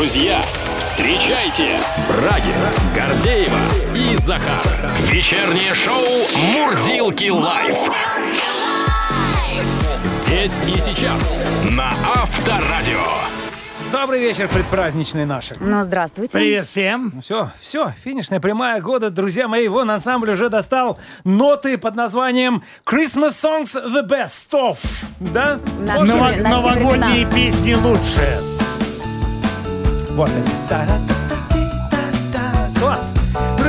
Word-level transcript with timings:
Друзья, 0.00 0.38
встречайте 0.78 1.78
Брагин, 2.08 2.54
Гордеева 2.96 3.58
и 3.94 4.16
Захар. 4.16 4.90
Вечернее 5.10 5.74
шоу 5.74 6.40
«Мурзилки 6.42 7.28
лайф». 7.28 7.76
Здесь 10.02 10.62
и 10.74 10.78
сейчас 10.80 11.38
на 11.70 11.90
Авторадио. 12.16 13.04
Добрый 13.92 14.20
вечер, 14.20 14.48
предпраздничный 14.48 15.26
наши. 15.26 15.52
Ну, 15.60 15.82
здравствуйте. 15.82 16.32
Привет 16.32 16.66
всем. 16.66 17.20
Все, 17.20 17.50
все, 17.60 17.92
финишная 18.02 18.40
прямая 18.40 18.80
года, 18.80 19.10
друзья 19.10 19.48
мои. 19.48 19.68
Вон 19.68 19.90
ансамбль 19.90 20.30
уже 20.30 20.48
достал 20.48 20.98
ноты 21.24 21.76
под 21.76 21.94
названием 21.94 22.62
Christmas 22.86 23.32
Songs 23.32 23.76
The 23.76 24.08
Best 24.08 24.48
Of. 24.52 24.78
Да? 25.20 25.58
На 25.78 26.00
все 26.00 26.14
Ново- 26.16 26.28
времена. 26.28 26.48
новогодние 26.48 27.26
песни 27.26 27.74
лучшие. 27.74 28.59
Вот 30.16 30.28
они. 30.28 30.50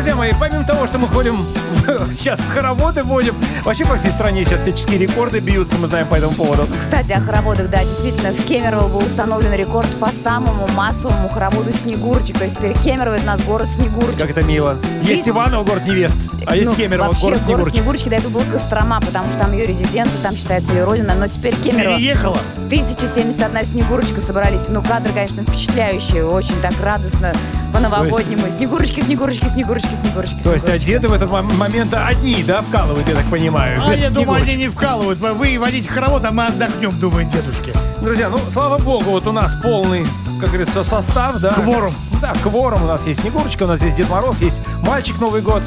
Друзья 0.01 0.15
мои, 0.15 0.31
помимо 0.39 0.63
того, 0.63 0.87
что 0.87 0.97
мы 0.97 1.07
ходим 1.07 1.45
сейчас 2.15 2.39
в 2.39 2.49
хороводы 2.51 3.03
водим, 3.03 3.35
вообще 3.63 3.85
по 3.85 3.97
всей 3.97 4.09
стране 4.11 4.43
сейчас 4.43 4.61
всяческие 4.61 4.97
рекорды 4.97 5.37
бьются, 5.41 5.77
мы 5.77 5.85
знаем 5.85 6.07
по 6.07 6.15
этому 6.15 6.33
поводу. 6.33 6.65
Кстати, 6.79 7.11
о 7.11 7.21
хороводах, 7.21 7.69
да, 7.69 7.83
действительно, 7.83 8.31
в 8.31 8.43
Кемерово 8.47 8.87
был 8.87 8.97
установлен 8.97 9.53
рекорд 9.53 9.87
по 9.99 10.09
самому 10.23 10.67
массовому 10.69 11.29
хороводу 11.29 11.71
Снегурочек. 11.83 12.35
То 12.39 12.45
есть 12.45 12.57
теперь 12.57 12.75
Кемерово 12.79 13.13
это 13.13 13.25
у 13.25 13.27
нас 13.27 13.41
город 13.41 13.67
Снегурочек. 13.75 14.19
Как 14.19 14.31
это 14.31 14.41
мило. 14.41 14.75
Есть 15.03 15.27
И- 15.27 15.29
Иваново, 15.29 15.63
город 15.63 15.85
невест, 15.85 16.17
а 16.47 16.55
есть 16.55 16.71
Ну, 16.71 16.77
Кемерово, 16.77 17.09
вообще, 17.09 17.25
город 17.25 17.41
Снегурочек. 17.45 17.75
Снегурочки, 17.75 18.09
да, 18.09 18.15
это 18.15 18.29
был 18.29 18.41
Кострома, 18.51 18.99
потому 19.01 19.29
что 19.29 19.41
там 19.41 19.53
ее 19.53 19.67
резиденция, 19.67 20.19
там 20.23 20.35
считается 20.35 20.73
ее 20.73 20.83
родина. 20.83 21.13
Но 21.13 21.27
теперь 21.27 21.53
Кемерово. 21.57 21.97
Переехала. 21.97 22.39
1071 22.71 23.65
Снегурочка 23.67 24.19
собрались. 24.19 24.67
Ну, 24.67 24.81
кадры, 24.81 25.13
конечно, 25.13 25.43
впечатляющие. 25.43 26.25
Очень 26.25 26.59
так 26.59 26.73
радостно 26.81 27.35
по-новогоднему. 27.71 28.49
Снегурочки, 28.49 29.01
Снегурочки, 29.01 29.47
Снегурочки, 29.47 29.90
Снегурочки. 29.95 30.35
То 30.43 30.53
есть 30.53 30.65
Снегурочки. 30.65 30.91
одеты 30.91 31.07
в 31.07 31.13
этот 31.13 31.29
мом- 31.29 31.53
момент 31.57 31.93
одни, 31.93 32.43
да, 32.43 32.61
вкалывают, 32.61 33.07
я 33.07 33.15
так 33.15 33.25
понимаю, 33.25 33.81
А 33.83 33.89
без 33.91 33.99
я 33.99 34.09
думаю, 34.09 34.39
снегурочек. 34.39 34.47
они 34.47 34.55
не 34.57 34.69
вкалывают. 34.69 35.19
Вы 35.19 35.57
водите 35.59 35.89
хоровод, 35.89 36.23
а 36.25 36.31
мы 36.31 36.45
отдохнем, 36.47 36.91
думают 36.99 37.29
дедушки. 37.29 37.73
Друзья, 38.01 38.29
ну, 38.29 38.39
слава 38.49 38.77
богу, 38.77 39.11
вот 39.11 39.27
у 39.27 39.31
нас 39.31 39.55
полный, 39.55 40.05
как 40.39 40.49
говорится, 40.49 40.83
состав, 40.83 41.37
да. 41.39 41.51
Кворум. 41.53 41.93
Да, 42.21 42.33
кворум. 42.43 42.83
У 42.83 42.87
нас 42.87 43.05
есть 43.07 43.21
Снегурочка, 43.21 43.63
у 43.63 43.67
нас 43.67 43.81
есть 43.81 43.95
Дед 43.95 44.09
Мороз, 44.09 44.41
есть 44.41 44.61
Мальчик 44.81 45.19
Новый 45.19 45.41
год. 45.41 45.63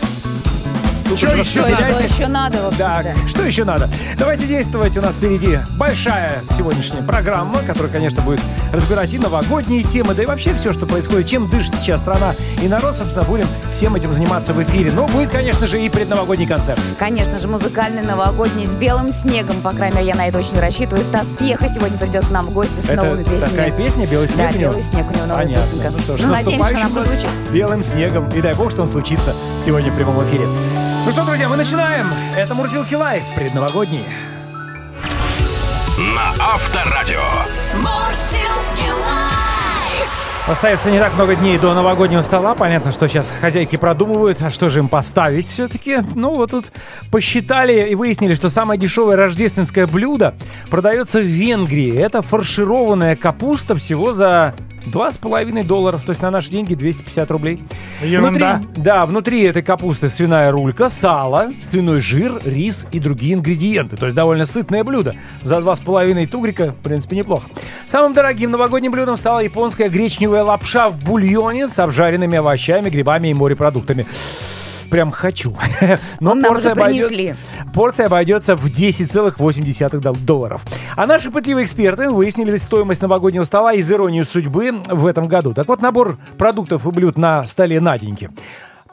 Тут 1.08 1.19
Чё 1.19 1.27
уж 1.28 1.34
еще 1.34 1.60
Что, 1.60 1.60
распределяйте. 1.70 2.08
что 2.08 2.14
еще 2.22 2.27
надо? 2.28 2.70
в? 2.70 2.78
Да, 2.78 3.02
что 3.28 3.42
еще 3.44 3.64
надо? 3.64 3.88
Давайте 4.19 4.47
действовать. 4.47 4.97
У 4.97 5.02
нас 5.02 5.16
впереди 5.16 5.58
большая 5.77 6.42
сегодняшняя 6.56 7.02
программа, 7.02 7.58
которая, 7.66 7.92
конечно, 7.92 8.22
будет 8.22 8.41
разбирать 8.72 9.12
и 9.12 9.19
новогодние 9.19 9.83
темы, 9.83 10.14
да 10.14 10.22
и 10.22 10.27
вообще 10.27 10.55
все, 10.55 10.72
что 10.72 10.86
происходит, 10.86 11.27
чем 11.27 11.48
дышит 11.50 11.74
сейчас 11.74 12.00
страна 12.00 12.34
и 12.62 12.69
народ, 12.69 12.96
собственно, 12.96 13.24
будем 13.24 13.46
всем 13.70 13.94
этим 13.94 14.12
заниматься 14.12 14.55
в 14.55 14.62
эфире. 14.62 14.92
Но 14.92 15.06
будет, 15.06 15.30
конечно 15.30 15.66
же, 15.66 15.80
и 15.80 15.88
предновогодний 15.91 16.46
концерт. 16.46 16.80
Конечно 16.98 17.39
же, 17.39 17.48
музыкальный 17.48 18.02
новогодний 18.02 18.66
с 18.66 18.70
белым 18.74 19.12
снегом. 19.12 19.61
По 19.61 19.70
крайней 19.72 19.96
мере, 19.96 20.08
я 20.08 20.14
на 20.14 20.27
это 20.28 20.39
очень 20.39 20.58
рассчитываю. 20.58 21.05
Стас 21.05 21.28
Пьеха 21.39 21.68
сегодня 21.68 21.98
придет 21.98 22.24
к 22.27 22.30
нам 22.30 22.46
в 22.46 22.50
гости 22.50 22.80
с 22.80 22.89
новыми 22.89 23.20
Это 23.22 23.30
песнями. 23.30 23.50
такая 23.50 23.70
песня 23.72 24.06
«Белый 24.06 24.28
снег» 24.28 24.50
Да, 24.50 24.56
у 24.56 24.58
него? 24.61 24.72
«Белый 24.72 24.84
снег» 24.84 25.06
у 25.11 25.14
него 25.14 25.27
новая 25.27 25.44
Понятно. 25.44 25.64
песенка. 25.70 25.91
Ну 25.91 25.98
что 25.98 26.16
ж, 26.16 26.20
Ну, 26.22 26.28
надеемся, 26.28 26.41
что 26.41 26.50
она 26.50 26.58
наступающим 26.58 26.80
нас 26.80 26.92
прозвучит. 26.92 27.52
белым 27.52 27.83
снегом. 27.83 28.28
И 28.30 28.41
дай 28.41 28.55
бог, 28.55 28.70
что 28.70 28.83
он 28.83 28.89
случится 28.89 29.34
сегодня 29.62 29.91
в 29.92 29.96
прямом 29.96 30.24
эфире. 30.24 30.46
Ну 31.05 31.10
что, 31.10 31.22
друзья, 31.27 31.50
мы 31.50 31.56
начинаем. 31.56 32.06
Это 32.34 32.55
Мурзилки 32.55 32.94
Лайв, 32.94 33.22
предновогодние. 33.36 34.05
На 35.98 36.30
Авторадио. 36.42 37.20
Остается 40.48 40.91
не 40.91 40.98
так 40.98 41.12
много 41.12 41.34
дней 41.36 41.58
до 41.58 41.74
новогоднего 41.74 42.22
стола. 42.22 42.55
Понятно, 42.55 42.91
что 42.91 43.06
сейчас 43.06 43.34
хозяйки 43.38 43.77
продумывают, 43.77 44.41
а 44.41 44.50
что 44.50 44.70
же 44.70 44.78
им 44.78 44.88
поставить 44.88 45.46
все-таки. 45.46 45.98
Ну, 46.14 46.36
вот 46.36 46.52
тут 46.52 46.73
посчитали 47.11 47.90
и 47.90 47.95
выяснили, 47.95 48.34
что 48.34 48.48
самое 48.48 48.80
дешевое 48.80 49.17
рождественское 49.17 49.86
блюдо 49.86 50.34
продается 50.70 51.18
в 51.18 51.24
Венгрии. 51.24 51.98
Это 51.98 52.23
фаршированная 52.23 53.14
капуста 53.14 53.74
всего 53.74 54.14
за 54.14 54.55
2,5 54.86 55.64
долларов, 55.64 56.02
то 56.05 56.11
есть 56.11 56.22
на 56.22 56.30
наши 56.30 56.50
деньги 56.50 56.74
250 56.74 57.30
рублей. 57.30 57.62
Ерунда. 58.02 58.56
Внутри, 58.56 58.83
да, 58.83 59.06
внутри 59.06 59.42
этой 59.42 59.62
капусты 59.62 60.08
свиная 60.08 60.50
рулька, 60.50 60.89
сало, 60.89 61.50
свиной 61.61 62.00
жир, 62.00 62.40
рис 62.45 62.86
и 62.92 62.98
другие 62.98 63.34
ингредиенты. 63.34 63.96
То 63.96 64.06
есть 64.06 64.17
довольно 64.17 64.44
сытное 64.44 64.84
блюдо. 64.84 65.14
За 65.42 65.56
2,5 65.56 66.27
тугрика, 66.27 66.73
в 66.73 66.77
принципе, 66.77 67.17
неплохо. 67.17 67.46
Самым 67.86 68.12
дорогим 68.12 68.50
новогодним 68.50 68.92
блюдом 68.92 69.17
стала 69.17 69.40
японская 69.40 69.89
гречневая 69.89 70.42
лапша 70.42 70.89
в 70.89 71.02
бульоне 71.05 71.68
с 71.68 71.78
обжаренными 71.78 72.39
овощами, 72.39 72.90
грибами 72.90 73.28
и 73.28 73.34
морепродуктами. 73.34 74.06
Прям 74.94 75.10
хочу. 75.10 75.56
Но 76.20 76.34
Нам 76.34 76.44
порция 76.44 76.70
обойдется, 76.70 77.36
порция 77.74 78.06
обойдется 78.06 78.55
в 78.55 78.66
10,8 78.66 79.98
дол- 79.98 80.14
долларов. 80.14 80.62
А 80.94 81.05
наши 81.08 81.32
пытливые 81.32 81.64
эксперты 81.64 82.10
выяснили 82.10 82.56
стоимость 82.58 83.02
новогоднего 83.02 83.42
стола 83.42 83.72
из 83.72 83.90
иронии 83.90 84.22
судьбы 84.22 84.70
в 84.88 85.06
этом 85.06 85.27
году. 85.27 85.52
Так 85.52 85.66
вот, 85.66 85.82
набор 85.82 86.16
продуктов 86.38 86.86
и 86.86 86.90
блюд 86.92 87.18
на 87.18 87.44
столе 87.44 87.80
Наденьки. 87.80 88.30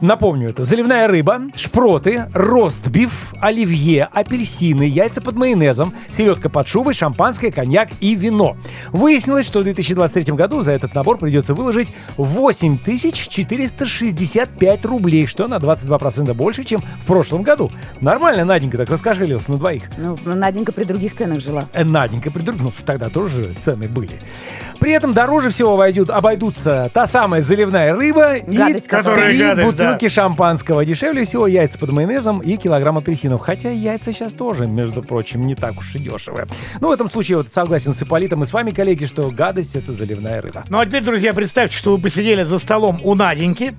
Напомню, 0.01 0.49
это 0.49 0.63
заливная 0.63 1.07
рыба, 1.07 1.43
шпроты, 1.55 2.25
ростбиф, 2.33 3.35
оливье, 3.39 4.09
апельсины, 4.11 4.81
яйца 4.81 5.21
под 5.21 5.35
майонезом, 5.35 5.93
селедка 6.09 6.49
под 6.49 6.67
шубой, 6.67 6.95
шампанское, 6.95 7.51
коньяк 7.51 7.89
и 7.99 8.15
вино. 8.15 8.55
Выяснилось, 8.89 9.45
что 9.45 9.59
в 9.59 9.63
2023 9.63 10.33
году 10.33 10.61
за 10.61 10.71
этот 10.71 10.95
набор 10.95 11.19
придется 11.19 11.53
выложить 11.53 11.93
8465 12.17 14.85
рублей, 14.85 15.27
что 15.27 15.47
на 15.47 15.57
22% 15.57 16.33
больше, 16.33 16.63
чем 16.63 16.81
в 16.81 17.05
прошлом 17.05 17.43
году. 17.43 17.69
Нормально, 17.99 18.43
Наденька, 18.43 18.79
так 18.79 18.89
раскошелилась 18.89 19.47
на 19.47 19.57
двоих. 19.57 19.83
Ну, 19.97 20.17
Наденька 20.25 20.71
при 20.71 20.85
других 20.85 21.15
ценах 21.15 21.41
жила. 21.41 21.65
Э, 21.73 21.83
Наденька 21.83 22.31
придруг, 22.31 22.55
ну 22.59 22.73
тогда 22.85 23.09
тоже 23.09 23.53
цены 23.53 23.87
были. 23.87 24.19
При 24.79 24.93
этом 24.93 25.13
дороже 25.13 25.51
всего 25.51 25.75
обойдут, 25.75 26.09
обойдутся 26.09 26.89
та 26.91 27.05
самая 27.05 27.43
заливная 27.43 27.95
рыба 27.95 28.37
Гадость, 28.47 28.87
и 28.87 28.89
которая 28.89 29.29
три 29.29 29.37
гадость, 29.37 29.77
да. 29.77 29.90
Бутылки 29.93 30.13
шампанского. 30.13 30.85
Дешевле 30.85 31.25
всего 31.25 31.47
яйца 31.47 31.77
под 31.79 31.91
майонезом 31.91 32.39
и 32.39 32.57
килограмм 32.57 32.97
апельсинов. 32.97 33.41
Хотя 33.41 33.69
яйца 33.69 34.11
сейчас 34.11 34.33
тоже, 34.33 34.67
между 34.67 35.01
прочим, 35.01 35.45
не 35.45 35.55
так 35.55 35.77
уж 35.77 35.95
и 35.95 35.99
дешевые. 35.99 36.47
Ну, 36.79 36.89
в 36.89 36.91
этом 36.91 37.07
случае 37.07 37.37
вот 37.37 37.51
согласен 37.51 37.93
с 37.93 38.01
Ипполитом 38.03 38.43
и 38.43 38.45
с 38.45 38.53
вами, 38.53 38.71
коллеги, 38.71 39.05
что 39.05 39.29
гадость— 39.31 39.75
это 39.77 39.93
заливная 39.93 40.41
рыба. 40.41 40.63
Ну 40.69 40.79
а 40.79 40.85
теперь, 40.85 41.03
друзья, 41.03 41.33
представьте, 41.33 41.75
что 41.75 41.95
вы 41.95 42.01
посидели 42.01 42.43
за 42.43 42.59
столом 42.59 42.99
у 43.03 43.15
Наденьки. 43.15 43.73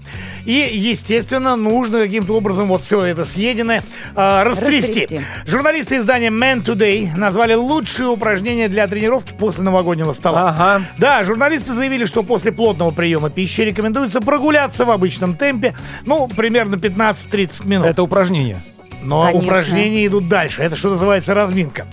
И, 0.44 0.70
естественно, 0.72 1.56
нужно 1.56 2.00
каким-то 2.00 2.34
образом 2.34 2.68
вот 2.68 2.82
все 2.82 3.04
это 3.04 3.24
съеденное 3.24 3.82
а, 4.14 4.44
растрясти. 4.44 5.02
Растрясти. 5.02 5.20
Журналисты 5.46 5.96
издания 5.96 6.28
Man 6.28 6.64
Today 6.64 7.16
назвали 7.16 7.54
лучшие 7.54 8.08
упражнения 8.08 8.68
для 8.68 8.86
тренировки 8.86 9.32
после 9.38 9.62
новогоднего 9.62 10.12
стола. 10.12 10.48
Ага. 10.48 10.84
Да, 10.98 11.24
журналисты 11.24 11.72
заявили, 11.72 12.04
что 12.04 12.22
после 12.22 12.52
плотного 12.52 12.90
приема 12.90 13.30
пищи 13.30 13.62
рекомендуется 13.62 14.20
прогуляться 14.20 14.84
в 14.84 14.90
обычном 14.90 15.34
темпе, 15.36 15.74
ну, 16.06 16.28
примерно 16.28 16.76
15-30 16.76 17.66
минут. 17.66 17.86
Это 17.86 18.02
упражнение. 18.02 18.62
Но 19.02 19.24
Конечно. 19.26 19.48
упражнения 19.48 20.06
идут 20.06 20.28
дальше. 20.28 20.62
Это 20.62 20.76
что 20.76 20.90
называется 20.90 21.34
разминка. 21.34 21.86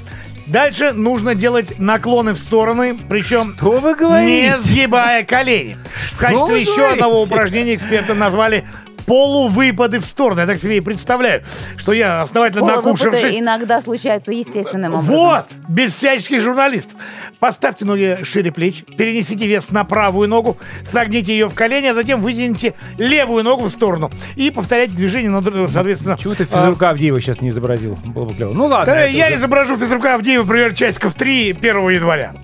Дальше 0.46 0.94
нужно 0.94 1.36
делать 1.36 1.78
наклоны 1.78 2.34
в 2.34 2.40
стороны, 2.40 2.98
причем 3.08 3.54
Что 3.56 3.78
вы 3.78 3.96
говорите? 3.96 4.50
не 4.50 4.60
сгибая 4.60 5.24
колени. 5.24 5.78
В 5.94 6.18
качестве 6.18 6.48
вы 6.54 6.60
еще 6.60 6.76
говорите? 6.76 6.94
одного 6.96 7.22
упражнения 7.22 7.76
эксперты 7.76 8.16
назвали 8.16 8.66
полувыпады 9.10 9.98
в 10.00 10.06
сторону. 10.06 10.42
Я 10.42 10.46
так 10.46 10.60
себе 10.62 10.78
и 10.78 10.82
представляю, 10.82 11.42
что 11.78 11.94
я, 11.94 12.22
основательно 12.22 12.68
накушавшись, 12.68 13.40
иногда 13.40 13.82
случаются 13.82 14.32
естественным 14.32 14.94
образом. 14.94 15.16
вот, 15.16 15.46
без 15.68 15.96
всяческих 15.96 16.42
журналистов. 16.42 17.00
Поставьте 17.40 17.86
ноги 17.86 18.20
шире 18.22 18.52
плеч, 18.52 18.84
перенесите 18.98 19.48
вес 19.48 19.72
на 19.72 19.84
правую 19.84 20.30
ногу, 20.30 20.58
согните 20.84 21.34
ее 21.34 21.48
в 21.48 21.56
колени, 21.56 21.88
а 21.88 21.96
затем 21.96 22.22
вытяните 22.22 22.76
левую 23.00 23.44
ногу 23.44 23.66
в 23.66 23.72
сторону. 23.72 24.12
И 24.36 24.52
повторяйте 24.52 24.94
движение, 24.94 25.32
на 25.32 25.42
соответственно... 25.68 26.16
Чего 26.16 26.36
ты 26.36 26.44
а, 26.44 26.46
физрука 26.46 26.92
Авдеева 26.92 27.20
сейчас 27.20 27.42
не 27.42 27.50
изобразил? 27.50 27.98
Было 28.06 28.26
бы 28.26 28.36
клево. 28.36 28.54
Ну 28.54 28.68
ладно. 28.68 28.94
Да, 28.94 29.06
я 29.06 29.26
уже- 29.26 29.38
изображу 29.38 29.76
физрука 29.76 30.14
Авдеева, 30.14 30.44
например, 30.44 30.76
часиков 30.76 31.16
3 31.16 31.54
1 31.54 31.90
января. 31.90 32.36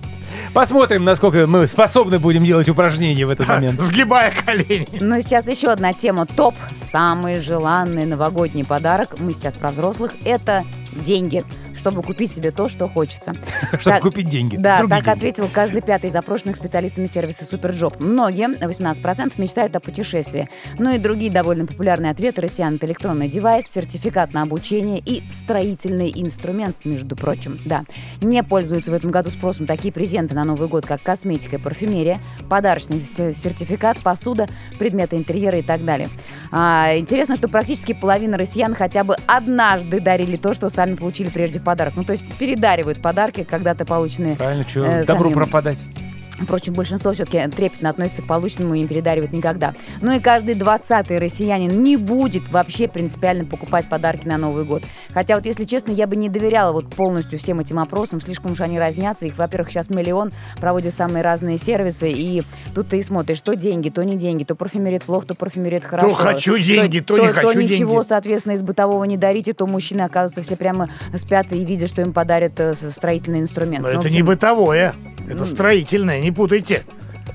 Посмотрим, 0.56 1.04
насколько 1.04 1.46
мы 1.46 1.66
способны 1.66 2.18
будем 2.18 2.42
делать 2.42 2.66
упражнения 2.70 3.26
в 3.26 3.30
этот 3.30 3.46
момент. 3.46 3.78
Сгибая 3.78 4.32
колени. 4.32 4.88
Но 5.02 5.20
сейчас 5.20 5.46
еще 5.48 5.68
одна 5.68 5.92
тема. 5.92 6.24
Топ. 6.24 6.54
Самый 6.78 7.40
желанный 7.40 8.06
новогодний 8.06 8.64
подарок. 8.64 9.16
Мы 9.18 9.34
сейчас 9.34 9.52
про 9.52 9.70
взрослых. 9.70 10.14
Это 10.24 10.64
деньги. 10.92 11.44
Что 11.86 11.92
чтобы 11.92 12.02
купить 12.02 12.32
себе 12.32 12.50
то, 12.50 12.68
что 12.68 12.88
хочется. 12.88 13.32
Чтобы 13.78 14.00
купить 14.00 14.28
деньги. 14.28 14.56
Да, 14.56 14.84
так 14.88 15.06
ответил 15.06 15.48
каждый 15.52 15.82
пятый 15.82 16.06
из 16.06 16.14
запрошенных 16.14 16.56
специалистами 16.56 17.06
сервиса 17.06 17.44
SuperJob. 17.44 18.00
Многие, 18.00 18.48
18%, 18.48 19.34
мечтают 19.40 19.76
о 19.76 19.78
путешествии. 19.78 20.48
Ну 20.80 20.92
и 20.92 20.98
другие 20.98 21.30
довольно 21.30 21.64
популярные 21.64 22.10
ответы 22.10 22.40
россиян– 22.42 22.74
это 22.76 22.86
электронный 22.86 23.28
девайс, 23.28 23.66
сертификат 23.66 24.32
на 24.32 24.42
обучение 24.42 24.98
и 24.98 25.22
строительный 25.30 26.12
инструмент, 26.12 26.84
между 26.84 27.14
прочим. 27.14 27.56
Да, 27.64 27.84
не 28.20 28.42
пользуются 28.42 28.90
в 28.90 28.94
этом 28.94 29.12
году 29.12 29.30
спросом 29.30 29.66
такие 29.66 29.92
презенты 29.94 30.34
на 30.34 30.44
Новый 30.44 30.66
год, 30.66 30.86
как 30.86 31.00
косметика 31.04 31.54
и 31.54 31.60
парфюмерия, 31.60 32.18
подарочный 32.48 32.98
сертификат, 32.98 33.98
посуда, 34.00 34.48
предметы 34.80 35.14
интерьера 35.14 35.60
и 35.60 35.62
так 35.62 35.84
далее. 35.84 36.08
А, 36.50 36.96
интересно, 36.96 37.36
что 37.36 37.46
практически 37.46 37.92
половина 37.92 38.36
россиян 38.36 38.74
хотя 38.74 39.04
бы 39.04 39.16
однажды 39.26 40.00
дарили 40.00 40.36
то, 40.36 40.52
что 40.52 40.68
сами 40.68 40.96
получили 40.96 41.28
прежде 41.28 41.60
в 41.60 41.62
подарок. 41.76 41.94
Ну, 41.96 42.04
то 42.04 42.12
есть 42.12 42.24
передаривают 42.38 43.02
подарки, 43.02 43.44
когда-то 43.44 43.84
полученные 43.84 44.36
Правильно, 44.36 44.64
что 44.66 44.80
э, 44.84 45.04
добро 45.04 45.28
самим. 45.30 45.34
пропадать. 45.34 45.84
Впрочем, 46.38 46.74
большинство 46.74 47.12
все-таки 47.12 47.38
трепетно 47.48 47.90
относится 47.90 48.22
к 48.22 48.26
полученному 48.26 48.74
и 48.74 48.80
не 48.80 48.86
передаривает 48.86 49.32
никогда. 49.32 49.74
Ну 50.02 50.12
и 50.14 50.20
каждый 50.20 50.54
двадцатый 50.54 51.18
россиянин 51.18 51.82
не 51.82 51.96
будет 51.96 52.50
вообще 52.50 52.88
принципиально 52.88 53.44
покупать 53.44 53.88
подарки 53.88 54.28
на 54.28 54.36
Новый 54.36 54.64
год. 54.64 54.82
Хотя 55.14 55.36
вот, 55.36 55.46
если 55.46 55.64
честно, 55.64 55.92
я 55.92 56.06
бы 56.06 56.16
не 56.16 56.28
доверяла 56.28 56.72
вот 56.72 56.88
полностью 56.94 57.38
всем 57.38 57.60
этим 57.60 57.78
опросам. 57.78 58.20
Слишком 58.20 58.52
уж 58.52 58.60
они 58.60 58.78
разнятся. 58.78 59.26
Их, 59.26 59.38
во-первых, 59.38 59.70
сейчас 59.70 59.88
миллион, 59.88 60.30
проводят 60.60 60.94
самые 60.94 61.22
разные 61.22 61.58
сервисы. 61.58 62.10
И 62.10 62.42
тут 62.74 62.88
ты 62.88 62.98
и 62.98 63.02
смотришь, 63.02 63.40
то 63.40 63.54
деньги, 63.54 63.88
то 63.88 64.04
не 64.04 64.16
деньги, 64.16 64.44
то 64.44 64.54
парфюмерит 64.54 65.04
плохо, 65.04 65.28
то 65.28 65.34
парфюмерит 65.34 65.84
хорошо. 65.84 66.14
хочу 66.14 66.58
деньги, 66.58 67.00
то 67.00 67.16
не 67.16 67.28
хочу 67.28 67.52
То 67.52 67.62
ничего, 67.62 67.94
деньги. 67.94 68.08
соответственно, 68.08 68.52
из 68.54 68.62
бытового 68.62 69.04
не 69.04 69.16
дарите, 69.16 69.54
то 69.54 69.66
мужчины, 69.66 70.02
оказывается, 70.02 70.42
все 70.42 70.56
прямо 70.56 70.88
спят 71.16 71.52
и 71.52 71.64
видят, 71.64 71.88
что 71.88 72.02
им 72.02 72.12
подарят 72.12 72.58
э, 72.60 72.74
строительный 72.74 73.40
инструмент. 73.40 73.82
Но 73.82 73.88
Ну, 73.88 73.90
это 73.90 73.98
общем, 74.00 74.14
не 74.14 74.22
бытовое. 74.22 74.94
Это 75.28 75.44
строительное, 75.44 76.20
не 76.20 76.32
путайте. 76.32 76.84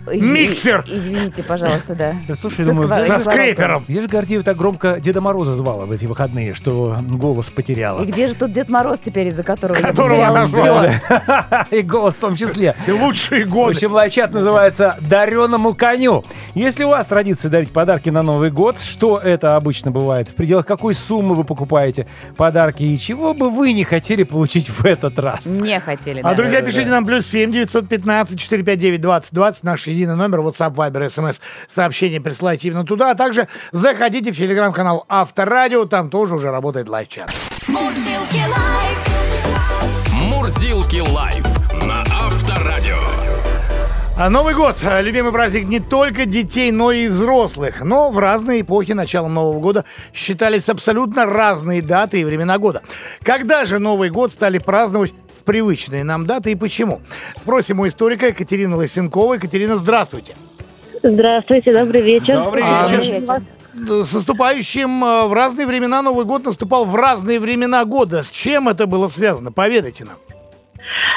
Миксер! 0.08 0.84
Извините, 0.88 1.44
пожалуйста, 1.44 1.96
да. 1.96 2.16
Да, 2.28 2.36
слушай, 2.36 2.66
Со 2.66 2.72
думаю, 2.72 2.90
сква- 2.90 3.06
Со 3.06 3.20
скрепером. 3.20 3.86
Где 3.88 4.02
же 4.02 4.08
Гордеева 4.08 4.44
так 4.44 4.58
громко 4.58 5.00
Деда 5.00 5.22
Мороза 5.22 5.54
звала 5.54 5.86
в 5.86 5.92
эти 5.92 6.06
выходные, 6.06 6.54
что 6.54 6.98
голос 7.08 7.50
потеряла? 7.50 8.02
И 8.04 8.06
где 8.06 8.28
же 8.28 8.36
тут 8.36 8.52
Дед 8.52 8.70
Мороз 8.70 9.00
теперь, 9.00 9.28
из-за 9.28 9.44
которого 9.44 9.78
я 9.78 9.82
Которого 9.88 10.10
потеряла 10.10 10.38
она 10.38 10.46
звала. 10.46 11.68
И 11.72 11.82
голос 11.82 12.16
в 12.16 12.20
том 12.20 12.36
числе. 12.36 12.76
И 12.88 12.92
лучшие 12.92 13.46
В 13.46 13.50
годы. 13.50 13.72
общем, 13.76 13.92
лайчат 13.94 14.32
называется 14.32 14.98
«Дареному 15.02 15.74
коню». 15.76 16.24
Если 16.56 16.84
у 16.84 16.90
вас 16.90 17.08
традиция 17.08 17.50
дарить 17.50 17.72
подарки 17.72 18.10
на 18.10 18.24
Новый 18.24 18.50
год, 18.52 18.80
что 18.82 19.18
это 19.18 19.56
обычно 19.56 19.92
бывает? 19.92 20.30
В 20.30 20.36
пределах 20.36 20.66
какой 20.66 20.94
суммы 20.94 21.36
вы 21.36 21.44
покупаете 21.44 22.08
подарки 22.38 22.84
и 22.84 22.98
чего 22.98 23.34
бы 23.34 23.50
вы 23.50 23.74
не 23.74 23.84
хотели 23.84 24.24
получить 24.24 24.70
в 24.70 24.86
этот 24.86 25.18
раз? 25.20 25.46
Не 25.46 25.80
хотели, 25.80 26.20
А, 26.22 26.24
да. 26.30 26.34
друзья, 26.36 26.62
пишите 26.62 26.90
нам 26.90 27.06
плюс 27.06 27.28
7 27.28 27.52
915 27.52 28.40
459 28.40 29.02
20 29.02 29.34
20. 29.34 29.64
Наш 29.64 29.88
единый 29.92 30.16
номер, 30.16 30.40
WhatsApp, 30.40 30.74
Viber, 30.74 31.06
SMS. 31.06 31.40
Сообщение 31.68 32.20
присылайте 32.22 32.68
именно 32.68 32.86
туда. 32.86 33.12
А 33.12 33.16
также 33.16 33.48
заходите 33.72 34.32
в 34.32 34.38
телеграм-канал 34.38 35.06
Авторадио. 35.08 35.86
Там 35.86 36.10
тоже 36.10 36.36
уже 36.36 36.52
работает 36.52 36.90
лайв-чат. 36.90 37.32
Мурзилки 40.14 41.00
лайф 41.12 41.46
на 41.86 42.02
Авторадио. 42.02 42.98
А 44.18 44.30
Новый 44.30 44.54
год– 44.54 44.78
э, 44.84 45.02
любимый 45.02 45.32
праздник 45.32 45.68
не 45.68 45.80
только 45.80 46.26
детей, 46.26 46.70
но 46.72 46.92
и 46.92 47.08
взрослых. 47.08 47.82
Но 47.82 48.12
в 48.12 48.20
разные 48.20 48.62
эпохи 48.62 48.92
началом 48.92 49.34
Нового 49.34 49.60
года 49.60 49.86
считались 50.14 50.70
абсолютно 50.70 51.26
разные 51.26 51.82
даты 51.82 52.22
и 52.22 52.24
времена 52.24 52.60
года. 52.60 52.84
Когда 53.24 53.66
же 53.66 53.80
Новый 53.80 54.12
год 54.12 54.32
стали 54.32 54.60
праздновать 54.60 55.14
в 55.42 55.44
привычные 55.44 56.04
нам 56.04 56.26
даты 56.26 56.52
и 56.52 56.56
почему? 56.56 57.02
Спросим 57.36 57.80
у 57.80 57.88
историка 57.88 58.28
Екатерины 58.28 58.76
Лысенковой. 58.76 59.38
Екатерина, 59.38 59.76
здравствуйте. 59.76 60.36
Здравствуйте, 61.04 61.74
добрый 61.74 62.02
вечер. 62.02 62.36
Добрый 62.44 62.64
А, 62.64 62.84
вечер. 62.84 62.98
Добрый 62.98 63.20
вечер. 63.20 64.06
С 64.06 64.14
наступающим 64.14 65.04
э, 65.04 65.28
в 65.28 65.34
разные 65.34 65.66
времена 65.66 66.02
Новый 66.02 66.26
год 66.26 66.44
наступал 66.46 66.86
в 66.86 66.96
разные 66.96 67.40
времена 67.40 67.84
года. 67.86 68.22
С 68.22 68.30
чем 68.30 68.70
это 68.70 68.86
было 68.86 69.08
связано? 69.08 69.52
Поведайте 69.52 70.06
нам. 70.06 70.18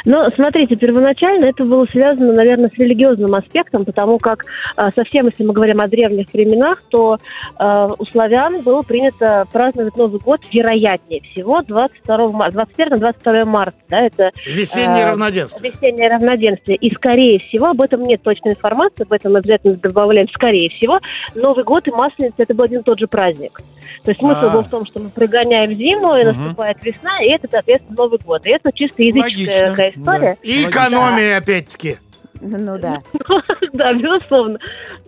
Ну, 0.05 0.26
смотрите, 0.35 0.75
первоначально 0.76 1.47
это 1.47 1.65
было 1.65 1.87
связано, 1.87 2.32
наверное, 2.32 2.71
с 2.75 2.79
религиозным 2.79 3.35
аспектом, 3.35 3.85
потому 3.85 4.19
как 4.19 4.44
э, 4.76 4.91
совсем, 4.94 5.26
если 5.26 5.44
мы 5.44 5.53
говорим 5.53 5.81
о 5.81 5.88
древних 5.88 6.26
временах, 6.32 6.82
то 6.91 7.19
э, 7.59 7.88
у 7.99 8.05
славян 8.06 8.62
было 8.62 8.82
принято 8.82 9.44
праздновать 9.53 9.97
Новый 9.97 10.21
год 10.21 10.41
вероятнее 10.53 11.21
всего 11.23 11.62
22 11.62 12.29
марта, 12.29 12.67
21-22 12.76 13.44
марта, 13.44 13.76
да, 13.88 14.00
это 14.03 14.31
Весеннее 14.47 15.06
А, 15.06 15.11
равноденствие. 15.11 15.73
весеннее 15.73 16.09
равноденствие. 16.11 16.76
И, 16.76 16.94
скорее 16.94 17.38
всего, 17.41 17.69
об 17.69 17.81
этом 17.81 18.05
нет 18.05 18.23
точной 18.23 18.53
информации, 18.53 19.03
об 19.05 19.12
этом 19.12 19.32
мы 19.32 19.38
обязательно 19.38 19.75
добавляем, 19.75 20.29
скорее 20.29 20.69
всего, 20.71 21.00
Новый 21.35 21.65
год 21.65 21.87
и 21.88 21.91
Масленица– 21.91 22.35
это 22.38 22.55
был 22.55 22.65
один 22.65 22.81
и 22.81 22.82
тот 22.82 22.99
же 22.99 23.06
праздник. 23.06 23.61
То 24.05 24.11
есть 24.11 24.21
смысл 24.21 24.38
А. 24.47 24.50
был 24.50 24.62
в 24.62 24.69
том, 24.69 24.85
что 24.87 25.00
мы 25.00 25.09
прогоняем 25.09 25.73
зиму, 25.75 26.15
и 26.17 26.25
Мгм. 26.25 26.43
наступает 26.43 26.76
весна, 26.85 27.23
и 27.23 27.29
это, 27.29 27.49
соответственно, 27.50 27.97
Новый 27.97 28.19
год. 28.25 28.44
И 28.47 28.50
это 28.50 28.71
чисто 28.73 29.03
языческая 29.03 29.23
Логично, 29.23 29.63
такая 29.70 29.90
история. 29.90 30.38
И 30.43 30.64
экономия, 30.64 31.38
опять-таки. 31.38 31.99
Ну 32.40 32.78
да. 32.78 33.02
Да, 33.72 33.93
безусловно. 33.93 34.58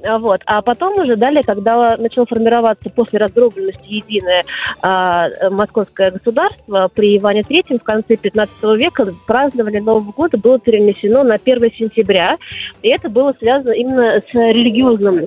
А 0.05 0.19
Вот. 0.19 0.41
А 0.45 0.61
потом 0.61 0.99
уже 0.99 1.15
далее, 1.17 1.45
когда 1.45 1.97
начало 1.97 2.27
формироваться 2.27 2.91
после 2.91 3.21
раздробленности 3.21 3.87
единое 3.87 4.43
а, 4.83 5.29
московское 5.51 6.11
государство, 6.11 6.91
при 6.93 7.17
Иване 7.17 7.45
Третьем 7.45 7.79
в 7.79 7.85
конце 7.85 8.17
15 8.17 8.63
века 8.77 9.07
празднование 9.27 9.81
Нового 9.81 10.11
года 10.11 10.37
было 10.37 10.59
перенесено 10.59 11.23
на 11.23 11.35
1 11.35 11.73
сентября. 11.73 12.39
И 12.83 12.89
это 12.89 13.09
было 13.09 13.35
связано 13.39 13.73
именно 13.73 14.21
с 14.21 14.35
религиозным 14.35 15.27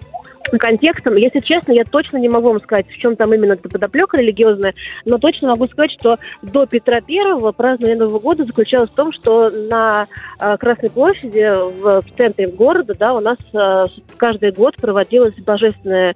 контекстом. 0.58 1.16
Если 1.16 1.40
честно, 1.40 1.72
я 1.72 1.84
точно 1.84 2.18
не 2.18 2.30
могу 2.30 2.50
вам 2.50 2.62
сказать, 2.62 2.88
в 2.88 2.98
чем 2.98 3.16
там 3.16 3.34
именно 3.34 3.54
эта 3.54 3.70
подоплека 3.70 4.18
религиозная, 4.18 4.74
но 5.06 5.18
точно 5.18 5.50
могу 5.50 5.68
сказать, 5.68 5.92
что 5.92 6.18
до 6.42 6.66
Петра 6.66 7.02
Первого 7.02 7.52
празднование 7.52 7.98
Нового 7.98 8.20
года 8.20 8.46
заключалось 8.46 8.90
в 8.90 8.96
том, 8.96 9.12
что 9.12 9.50
на 9.50 10.08
э, 10.40 10.58
Красной 10.58 10.90
площади 10.90 11.54
в, 11.82 12.02
в 12.02 12.16
центре 12.18 12.48
города, 12.48 12.96
да, 12.98 13.14
у 13.14 13.20
нас 13.20 13.38
э, 13.54 13.88
каждый 14.18 14.52
год 14.52 14.76
проводилась 14.78 15.36
божественная 15.36 16.16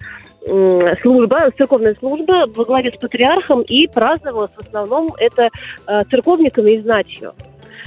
служба, 1.01 1.50
церковная 1.57 1.95
служба 1.97 2.45
во 2.53 2.65
главе 2.65 2.91
с 2.91 3.00
патриархом 3.00 3.62
и 3.62 3.88
праздновалась 3.88 4.51
в 4.56 4.59
основном 4.59 5.13
это 5.18 5.50
э, 5.88 6.01
церковниками 6.09 6.71
и 6.71 6.81
знатью. 6.81 7.33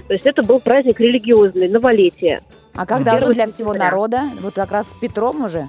То 0.09 0.15
есть 0.15 0.25
это 0.25 0.43
был 0.43 0.61
праздник 0.61 1.01
религиозный, 1.01 1.69
новолетие. 1.69 2.41
А 2.75 2.87
как 2.87 3.05
должно 3.05 3.33
для 3.33 3.47
всего 3.47 3.73
народа? 3.75 4.23
Вот 4.41 4.55
как 4.55 4.71
раз 4.71 4.91
с 4.91 4.95
Петром 4.95 5.45
уже? 5.45 5.69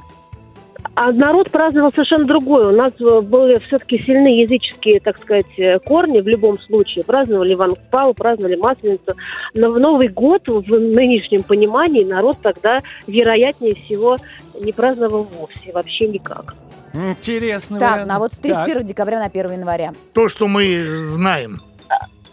А 0.96 1.12
народ 1.12 1.52
праздновал 1.52 1.92
совершенно 1.92 2.26
другое. 2.26 2.70
У 2.70 2.76
нас 2.76 2.92
э, 3.00 3.22
были 3.22 3.60
все-таки 3.68 4.02
сильные 4.04 4.42
языческие, 4.42 5.00
так 5.00 5.18
сказать, 5.18 5.46
э, 5.58 5.80
корни 5.80 6.22
в 6.22 6.28
любом 6.28 6.60
случае. 6.60 7.04
Праздновали 7.04 7.54
Иван 7.54 7.76
Купалу, 7.76 8.14
праздновали 8.14 8.56
Масленицу. 8.56 9.14
Но 9.54 9.72
в 9.72 9.80
Новый 9.80 10.08
год, 10.08 10.48
в 10.48 10.70
нынешнем 10.72 11.44
понимании, 11.44 12.04
народ 12.04 12.38
тогда, 12.42 12.80
вероятнее 13.08 13.76
всего, 13.76 14.18
не 14.60 14.72
праздновал 14.72 15.24
вовсе, 15.24 15.72
вообще 15.72 16.08
никак. 16.08 16.56
Интересный 16.94 17.80
Так, 17.80 17.92
вариант. 17.92 18.10
ну 18.10 18.16
а 18.16 18.20
вот 18.20 18.34
с 18.34 18.38
31 18.40 18.86
декабря 18.86 19.20
на 19.20 19.26
1 19.26 19.52
января. 19.52 19.94
То, 20.14 20.30
что 20.30 20.48
мы 20.48 20.86
знаем. 20.86 21.60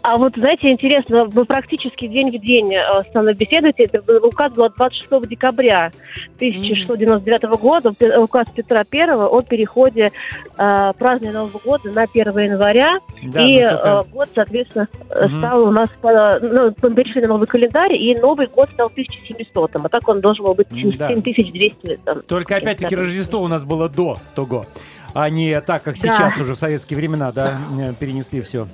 А 0.07 0.17
вот, 0.17 0.33
знаете, 0.37 0.71
интересно, 0.71 1.25
вы 1.25 1.45
практически 1.45 2.05
день 2.05 2.29
в 2.29 2.39
день 2.39 2.75
э, 2.75 2.83
со 3.11 3.21
мной 3.23 3.33
беседуете. 3.33 3.85
Это 3.85 4.03
был 4.03 4.23
указ 4.23 4.53
был 4.53 4.65
от 4.65 4.75
26 4.75 5.27
декабря 5.27 5.91
1699 6.35 7.59
года, 7.59 7.91
указ 8.19 8.47
Петра 8.55 8.83
Первого 8.83 9.27
о 9.27 9.41
переходе 9.41 10.11
э, 10.11 10.91
празднования 10.99 11.31
Нового 11.31 11.57
года 11.57 11.91
на 11.91 12.03
1 12.03 12.37
января. 12.37 12.99
Да, 13.23 13.43
и 13.43 13.63
ну, 13.63 13.67
э, 13.67 14.03
год, 14.13 14.29
соответственно, 14.35 14.87
э, 15.09 15.25
Мгм. 15.25 15.39
стал 15.39 15.65
у 15.65 15.71
нас, 15.71 15.89
по, 15.99 16.39
ну, 16.39 16.71
перешли 16.71 17.21
на 17.21 17.29
новый 17.29 17.47
календарь, 17.47 17.93
и 17.95 18.15
Новый 18.15 18.45
год 18.45 18.69
стал 18.69 18.91
1700-м, 18.95 19.87
а 19.87 19.89
так 19.89 20.07
он 20.07 20.21
должен 20.21 20.45
был 20.45 20.53
быть 20.53 20.67
М-да. 20.71 21.07
7200 21.07 21.99
там, 22.05 22.21
Только 22.21 22.57
опять-таки 22.57 22.95
50. 22.95 22.99
Рождество 22.99 23.41
у 23.41 23.47
нас 23.47 23.63
было 23.63 23.89
до 23.89 24.19
того, 24.35 24.67
а 25.15 25.27
не 25.31 25.59
так, 25.61 25.81
как 25.81 25.97
сейчас 25.97 26.39
уже 26.39 26.53
в 26.53 26.59
советские 26.59 26.97
времена, 26.97 27.31
да, 27.31 27.53
э, 27.79 27.93
перенесли 27.99 28.41
все. 28.41 28.67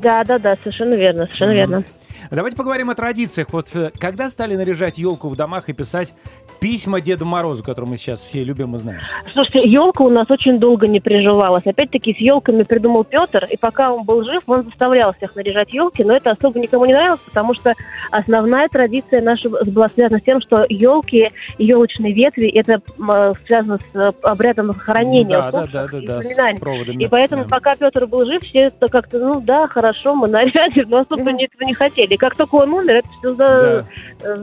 Да, 0.00 0.24
да, 0.24 0.38
да, 0.38 0.56
совершенно 0.56 0.94
верно, 0.94 1.26
совершенно 1.26 1.50
Мгм. 1.50 1.56
верно. 1.58 1.84
Давайте 2.30 2.56
поговорим 2.56 2.90
о 2.90 2.94
традициях. 2.94 3.48
Вот 3.52 3.68
э, 3.74 3.90
когда 3.98 4.28
стали 4.28 4.54
наряжать 4.56 4.98
елку 4.98 5.28
в 5.28 5.36
домах 5.36 5.68
и 5.68 5.72
писать 5.72 6.14
письма 6.60 7.00
Деду 7.00 7.24
Морозу, 7.24 7.64
которые 7.64 7.90
мы 7.90 7.96
сейчас 7.96 8.22
все 8.22 8.44
любим 8.44 8.74
и 8.74 8.78
знаем? 8.78 9.00
Слушайте, 9.32 9.68
елка 9.68 10.02
у 10.04 10.10
нас 10.10 10.30
очень 10.30 10.58
долго 10.58 10.86
не 10.86 11.00
приживалась. 11.00 11.64
Опять-таки, 11.66 12.14
с 12.14 12.18
елками 12.18 12.62
придумал 12.62 13.04
Петр, 13.04 13.46
и 13.50 13.56
пока 13.56 13.92
он 13.92 14.04
был 14.04 14.22
жив, 14.24 14.42
он 14.46 14.64
заставлял 14.64 15.12
всех 15.14 15.34
наряжать 15.36 15.72
елки, 15.72 16.04
но 16.04 16.14
это 16.14 16.30
особо 16.30 16.58
никому 16.60 16.84
не 16.84 16.92
нравилось, 16.92 17.20
потому 17.20 17.54
что 17.54 17.74
основная 18.10 18.68
традиция 18.68 19.22
наша 19.22 19.48
была 19.48 19.88
связана 19.88 20.20
с 20.20 20.22
тем, 20.22 20.40
что 20.40 20.64
елки 20.68 21.30
и 21.58 21.64
елочные 21.64 22.12
ветви 22.12 22.48
это 22.48 22.80
м, 22.98 23.34
связано 23.46 23.78
с 23.78 23.96
э, 23.96 24.12
обрядом 24.22 24.68
захоронения 24.68 25.40
Да, 25.40 25.50
да, 25.50 25.66
да, 25.66 25.86
да, 25.88 25.98
и 25.98 26.06
да, 26.06 26.22
с 26.22 26.26
поминаний. 26.26 26.60
проводами. 26.60 27.02
И 27.04 27.08
поэтому, 27.08 27.44
Да. 27.44 27.48
пока 27.48 27.76
Петр 27.76 28.06
был 28.06 28.24
жив, 28.26 28.42
все 28.42 28.60
это 28.64 28.88
как-то, 28.88 29.18
ну 29.18 29.40
да, 29.40 29.66
хорошо, 29.68 30.14
мы 30.14 30.28
нарядим, 30.28 30.88
но 30.90 30.98
особо 30.98 31.30
они 31.30 31.44
этого 31.44 31.66
не 31.66 31.74
хотели. 31.74 32.14
И 32.14 32.16
как 32.16 32.34
только 32.36 32.54
он 32.56 32.72
умер, 32.72 32.96
это 32.96 33.08
все 33.18 33.34
Да. 33.34 33.84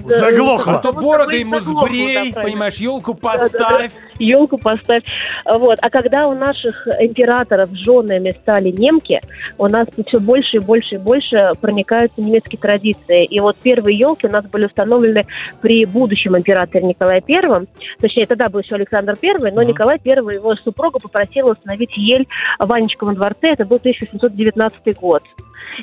Заглохло. 0.05 0.73
А 0.73 0.77
то 0.79 0.93
бороды 0.93 1.37
ему 1.37 1.59
сбрей, 2.07 2.33
понимаешь, 2.33 2.75
елку 2.75 3.13
поставь. 3.13 3.91
елку 4.19 4.57
поставь. 4.57 5.03
Вот. 5.45 5.79
А 5.81 5.89
когда 5.89 6.27
у 6.27 6.35
наших 6.35 6.87
императоров 6.99 7.69
женами 7.73 8.35
стали 8.39 8.69
немки, 8.69 9.21
у 9.57 9.67
нас 9.67 9.87
все 10.07 10.19
больше 10.19 10.57
и 10.57 10.59
больше 10.59 10.95
и 10.95 10.97
больше 10.99 11.51
проникаются 11.61 12.21
немецкие 12.21 12.59
традиции. 12.59 13.25
И 13.25 13.39
вот 13.39 13.55
первые 13.57 13.97
елки 13.97 14.27
у 14.27 14.31
нас 14.31 14.45
были 14.45 14.65
установлены 14.65 15.25
при 15.61 15.85
будущем 15.85 16.37
императоре 16.37 16.85
Николае 16.85 17.21
Первом. 17.21 17.67
Точнее, 17.99 18.25
тогда 18.25 18.49
был 18.49 18.59
еще 18.59 18.75
Александр 18.75 19.15
Первый, 19.19 19.51
но 19.51 19.61
Мгм. 19.61 19.71
Николай 19.71 19.99
Первый, 19.99 20.35
его 20.35 20.55
супруга, 20.55 20.99
попросила 20.99 21.51
установить 21.51 21.95
ель 21.97 22.27
в 22.59 22.71
Анечковом 22.71 23.15
дворце. 23.15 23.49
Это 23.49 23.65
был 23.65 23.77
1819 23.77 24.93
год. 24.93 25.23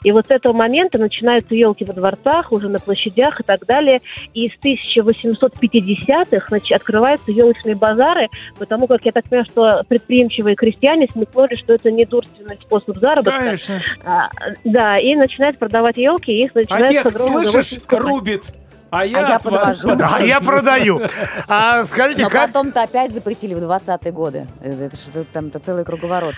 И 0.03 0.13
вот 0.13 0.27
с 0.27 0.31
этого 0.31 0.53
момента 0.53 0.99
начинаются 0.99 1.55
елки 1.55 1.85
во 1.85 1.93
дворцах, 1.93 2.53
уже 2.53 2.69
на 2.69 2.81
площадях 2.81 3.41
и 3.41 3.43
так 3.43 3.65
далее. 3.67 4.01
И 4.33 4.49
с 4.49 4.55
1850-х 4.65 6.47
значит, 6.49 6.77
открываются 6.77 7.31
елочные 7.31 7.75
базары, 7.75 8.29
потому 8.59 8.87
как 8.87 9.05
я 9.05 9.13
так 9.13 9.25
понимаю, 9.25 9.47
что 9.51 9.83
предприимчивые 9.89 10.57
крестьяне 10.57 11.09
смекнули, 11.13 11.57
что 11.57 11.75
это 11.75 11.91
недурственный 11.91 12.57
способ 12.57 12.99
заработка. 12.99 13.39
Конечно. 13.39 13.83
А, 14.05 14.29
да, 14.65 14.99
и 14.99 15.15
начинают 15.15 15.59
продавать 15.59 15.97
елки, 15.97 16.33
и 16.33 16.45
их 16.45 16.55
начинают 16.55 16.89
Отец, 16.89 17.17
слышишь, 17.17 17.81
рубит. 17.89 18.53
А 18.91 19.05
я, 19.05 19.21
я 19.29 19.37
отвожу. 19.37 19.89
подвожу. 19.89 20.15
А 20.15 20.23
я 20.23 20.41
продаю. 20.41 21.01
А 21.49 21.85
скажите, 21.85 22.23
Но 22.23 22.31
как... 22.31 22.47
потом-то 22.47 22.85
опять 22.85 23.11
запретили 23.11 23.55
в 23.55 23.59
20-е 23.59 24.13
годы. 24.13 24.47
Это 24.63 24.85
это 24.85 24.97
что 24.97 25.25
там-то 25.25 25.59
целый 25.59 25.85
круговорот. 25.85 26.35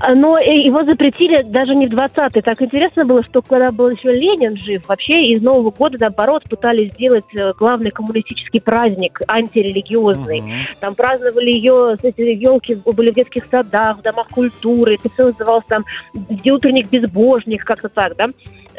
А, 0.00 0.14
Но 0.14 0.38
э, 0.38 0.60
его 0.60 0.84
запретили 0.84 1.42
даже 1.42 1.74
не 1.74 1.88
в 1.88 1.92
20-е. 1.92 2.42
Так 2.42 2.62
интересно 2.62 3.04
было, 3.04 3.24
что 3.24 3.42
когда 3.42 3.72
был 3.72 3.90
еще 3.90 4.12
Ленин 4.12 4.56
жив, 4.56 4.86
вообще 4.88 5.26
из 5.26 5.42
Нового 5.42 5.70
года, 5.70 5.98
наоборот, 5.98 6.44
пытались 6.48 6.92
сделать 6.92 7.24
э, 7.34 7.52
главный 7.58 7.90
коммунистический 7.90 8.60
праздник, 8.60 9.20
антирелигиозный. 9.26 10.40
Мгм. 10.40 10.60
Там 10.80 10.94
праздновали 10.94 11.50
ее, 11.50 11.96
эти 12.00 12.20
елки 12.20 12.76
были 12.76 13.10
в 13.10 13.14
детских 13.14 13.46
садах, 13.50 13.98
в 13.98 14.02
домах 14.02 14.28
культуры. 14.28 14.94
Это 14.94 15.12
все 15.12 15.26
называлось 15.26 15.64
там 15.66 15.84
утренник 16.14 16.88
безбожник, 16.88 17.64
как-то 17.64 17.88
так, 17.88 18.16
да? 18.16 18.28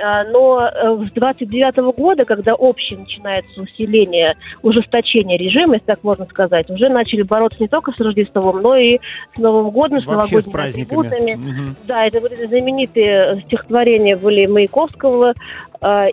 А, 0.01 0.23
Но 0.25 0.61
э, 0.61 1.05
с 1.07 1.11
29 1.13 1.95
года, 1.95 2.25
когда 2.25 2.55
общее 2.55 2.99
начинается 2.99 3.61
усиление, 3.61 4.35
ужесточение 4.61 5.37
режима, 5.37 5.75
если 5.75 5.85
так 5.85 6.03
можно 6.03 6.25
сказать, 6.25 6.69
уже 6.69 6.89
начали 6.89 7.21
бороться 7.21 7.61
не 7.61 7.67
только 7.67 7.91
с 7.91 7.99
Рождеством, 7.99 8.61
но 8.61 8.75
и 8.75 8.99
с 9.35 9.37
Новым 9.37 9.71
годом, 9.71 10.01
с 10.01 10.05
Вообще 10.05 10.41
с 10.41 10.45
новогодними 10.45 10.51
праздниками. 10.51 11.07
атрибутами. 11.07 11.33
Мгм. 11.35 11.75
Да, 11.85 12.05
это 12.05 12.19
вот 12.19 12.31
эти 12.31 12.45
знаменитые 12.47 13.41
стихотворения 13.45 14.15
были 14.15 14.45
Маяковского 14.45 15.33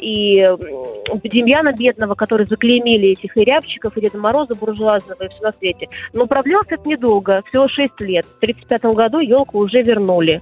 и 0.01 0.39
м, 0.41 0.59
Демьяна 1.25 1.73
Бедного, 1.73 2.15
которые 2.15 2.47
заклеймили 2.47 3.09
этих 3.09 3.37
и 3.37 3.45
Рябчиков, 3.45 3.97
и 3.97 4.01
Деда 4.01 4.19
Мороза 4.19 4.55
буржуазного, 4.55 5.25
и 5.25 5.29
все 5.29 5.43
на 5.43 5.53
свете. 5.53 5.89
Но 6.13 6.27
продлилось 6.27 6.69
это 6.71 6.89
недолго, 6.89 7.43
всего 7.49 7.67
6 7.69 8.01
лет. 8.01 8.25
В 8.27 8.37
1935 8.43 8.95
году 8.95 9.19
елку 9.21 9.59
уже 9.59 9.83
вернули. 9.83 10.41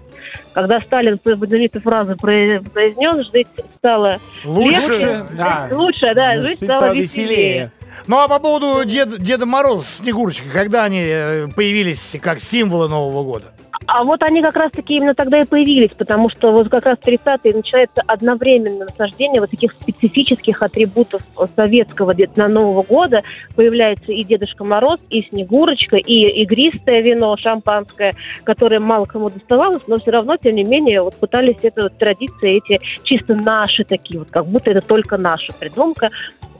Когда 0.53 0.81
Сталин 0.81 1.19
свою 1.21 1.37
знаменитую 1.39 1.83
фразу 1.83 2.17
про- 2.17 2.61
произнес, 2.73 3.31
жить 3.33 3.49
стало 3.77 4.19
Лучше. 4.45 5.25
Да. 5.37 5.69
лучше, 5.73 6.15
да, 6.15 6.35
жить 6.43 6.59
Жить 6.61 6.69
стало 6.71 6.93
веселее. 6.93 7.71
Ну 8.07 8.19
а 8.19 8.29
по 8.29 8.39
поводу 8.41 8.85
Дед- 8.85 9.21
Деда 9.23 9.47
Мороза, 9.47 9.87
Снегурочка, 9.87 10.47
когда 10.53 10.85
они 10.85 11.01
э, 11.03 11.49
появились 11.55 12.17
как 12.21 12.41
символы 12.41 12.89
Нового 12.89 13.23
года? 13.23 13.54
А 13.87 14.05
вот 14.05 14.23
они 14.23 14.43
как 14.43 14.57
раз-таки 14.57 14.97
именно 14.97 15.15
тогда 15.15 15.41
и 15.41 15.45
появились, 15.45 15.91
потому 15.91 16.31
что 16.31 16.53
вот 16.53 16.69
как 16.69 16.87
раз 16.87 16.99
30-е 16.99 17.55
начинается 17.55 18.03
одновременное 18.07 18.87
насаждение 18.87 19.41
вот 19.41 19.51
таких 19.51 19.73
специфических 19.73 20.63
атрибутов 20.63 21.23
советского 21.55 22.15
на 22.37 22.49
Нового 22.49 22.83
года. 22.83 23.23
Появляется 23.57 24.13
и 24.13 24.25
Дедушка 24.25 24.65
Мороз, 24.65 25.01
и 25.11 25.23
Снегурочка, 25.23 25.97
и 25.97 26.43
игристое 26.43 27.01
вино, 27.01 27.37
шампанское, 27.37 28.15
которое 28.45 28.81
мало 28.81 29.05
кому 29.05 29.31
доставалось, 29.31 29.83
но 29.87 29.99
все 29.99 30.11
равно, 30.11 30.37
тем 30.37 30.55
не 30.55 30.65
менее, 30.65 31.03
вот 31.03 31.17
пытались 31.17 31.59
это 31.63 31.85
вот 31.85 31.99
традиции 31.99 32.57
эти 32.57 32.81
чисто 33.03 33.35
наши 33.35 33.85
такие, 33.85 34.21
вот 34.21 34.29
как 34.31 34.47
будто 34.47 34.71
это 34.71 34.81
только 34.81 35.17
наша 35.17 35.53
придумка. 35.53 36.11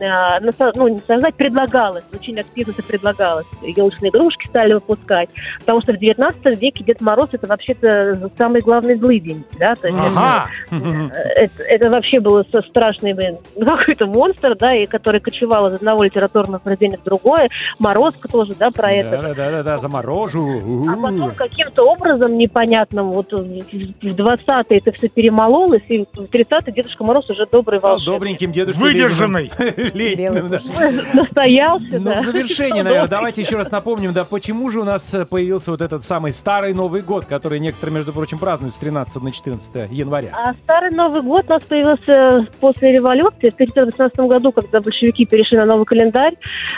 Э, 0.01 0.71
ну, 0.75 0.89
не 0.89 0.95
насаждать 0.97 1.35
предлагалось, 1.35 2.05
очень 2.13 2.39
активно 2.39 2.73
это 2.73 2.83
предлагалось. 2.83 3.47
Елочные 3.63 4.11
игрушки 4.11 4.49
стали 4.49 4.75
выпускать. 4.75 5.29
Потому 5.61 5.81
что 5.83 5.93
в 5.93 5.99
19 5.99 6.61
веке 6.61 6.85
Дед 6.85 7.01
Мороз 7.01 7.31
это 7.33 7.47
вообще-то 7.47 8.31
самый 8.37 8.61
главный 8.61 8.97
злыдень, 8.97 9.45
да, 9.59 9.75
то 9.75 9.89
есть 9.89 9.99
Ага. 10.01 10.49
Мгм. 10.71 11.11
это, 11.37 11.63
это 11.63 11.91
вообще 11.91 12.21
был 12.21 12.45
со- 12.51 12.63
страшный 12.63 13.15
какой-то 13.59 14.07
монстр, 14.07 14.57
да, 14.57 14.75
и 14.75 14.87
который 14.87 15.21
кочевал 15.21 15.69
из 15.69 15.75
одного 15.75 16.05
литературного 16.05 16.59
произведения 16.59 16.99
в 16.99 17.05
другое. 17.05 17.49
Морозко 17.79 18.29
тоже, 18.29 18.55
да, 18.55 18.71
про 18.71 18.93
это. 18.93 19.11
Да, 19.23 19.35
да, 19.35 19.51
да, 19.51 19.63
да, 19.63 19.79
заморожу. 19.79 20.87
А 20.89 20.97
потом 20.97 21.31
каким-то 21.33 21.83
образом 21.85 22.37
непонятным, 22.39 23.13
вот 23.13 23.33
в 23.33 23.45
в 23.45 24.17
20-е 24.17 24.79
это 24.79 24.93
все 24.93 25.09
перемололось, 25.09 25.83
и 25.89 26.05
в 26.13 26.19
30-е 26.19 26.73
Дедушка 26.73 27.05
Мороз 27.05 27.29
уже 27.31 27.47
добрый 27.47 27.79
Стал 27.79 27.93
волшебник. 27.93 28.15
добреньким 28.15 28.53
дедушкой 28.53 28.83
Выдержанный. 28.85 29.51
Лениным, 29.95 30.49
да. 30.49 30.59
Настоялся, 31.15 31.87
Ну, 31.99 32.05
да. 32.05 32.17
в 32.19 32.21
завершение, 32.25 32.83
наверное, 32.83 33.09
давайте 33.09 33.43
еще 33.43 33.57
раз 33.57 33.71
напомним, 33.71 34.13
да, 34.13 34.25
почему 34.25 34.69
же 34.71 34.81
у 34.81 34.85
нас 34.85 35.13
э, 35.15 35.25
появился 35.25 35.71
вот 35.71 35.81
этот 35.81 36.05
самый 36.05 36.33
старый 36.33 36.75
Новый 36.75 37.03
год, 37.03 37.25
который 37.27 37.61
некоторые, 37.61 37.95
между 37.97 38.13
прочим, 38.13 38.39
празднуют 38.39 38.75
с 38.75 38.79
13 38.79 39.23
на 39.23 39.31
14 39.31 39.91
января. 39.91 40.29
А 40.33 40.53
Старый 40.55 40.91
Новый 40.91 41.23
год 41.23 41.45
у 41.49 41.51
нас 41.53 41.63
появился 41.63 42.47
после 42.61 42.93
революции 42.93 43.51
в 43.51 43.55
1918 43.55 44.19
году, 44.21 44.53
когда 44.53 44.81
большевики 44.81 45.25
перешли 45.27 45.57
на 45.59 45.65
новый 45.67 45.85
календарь. 45.87 46.35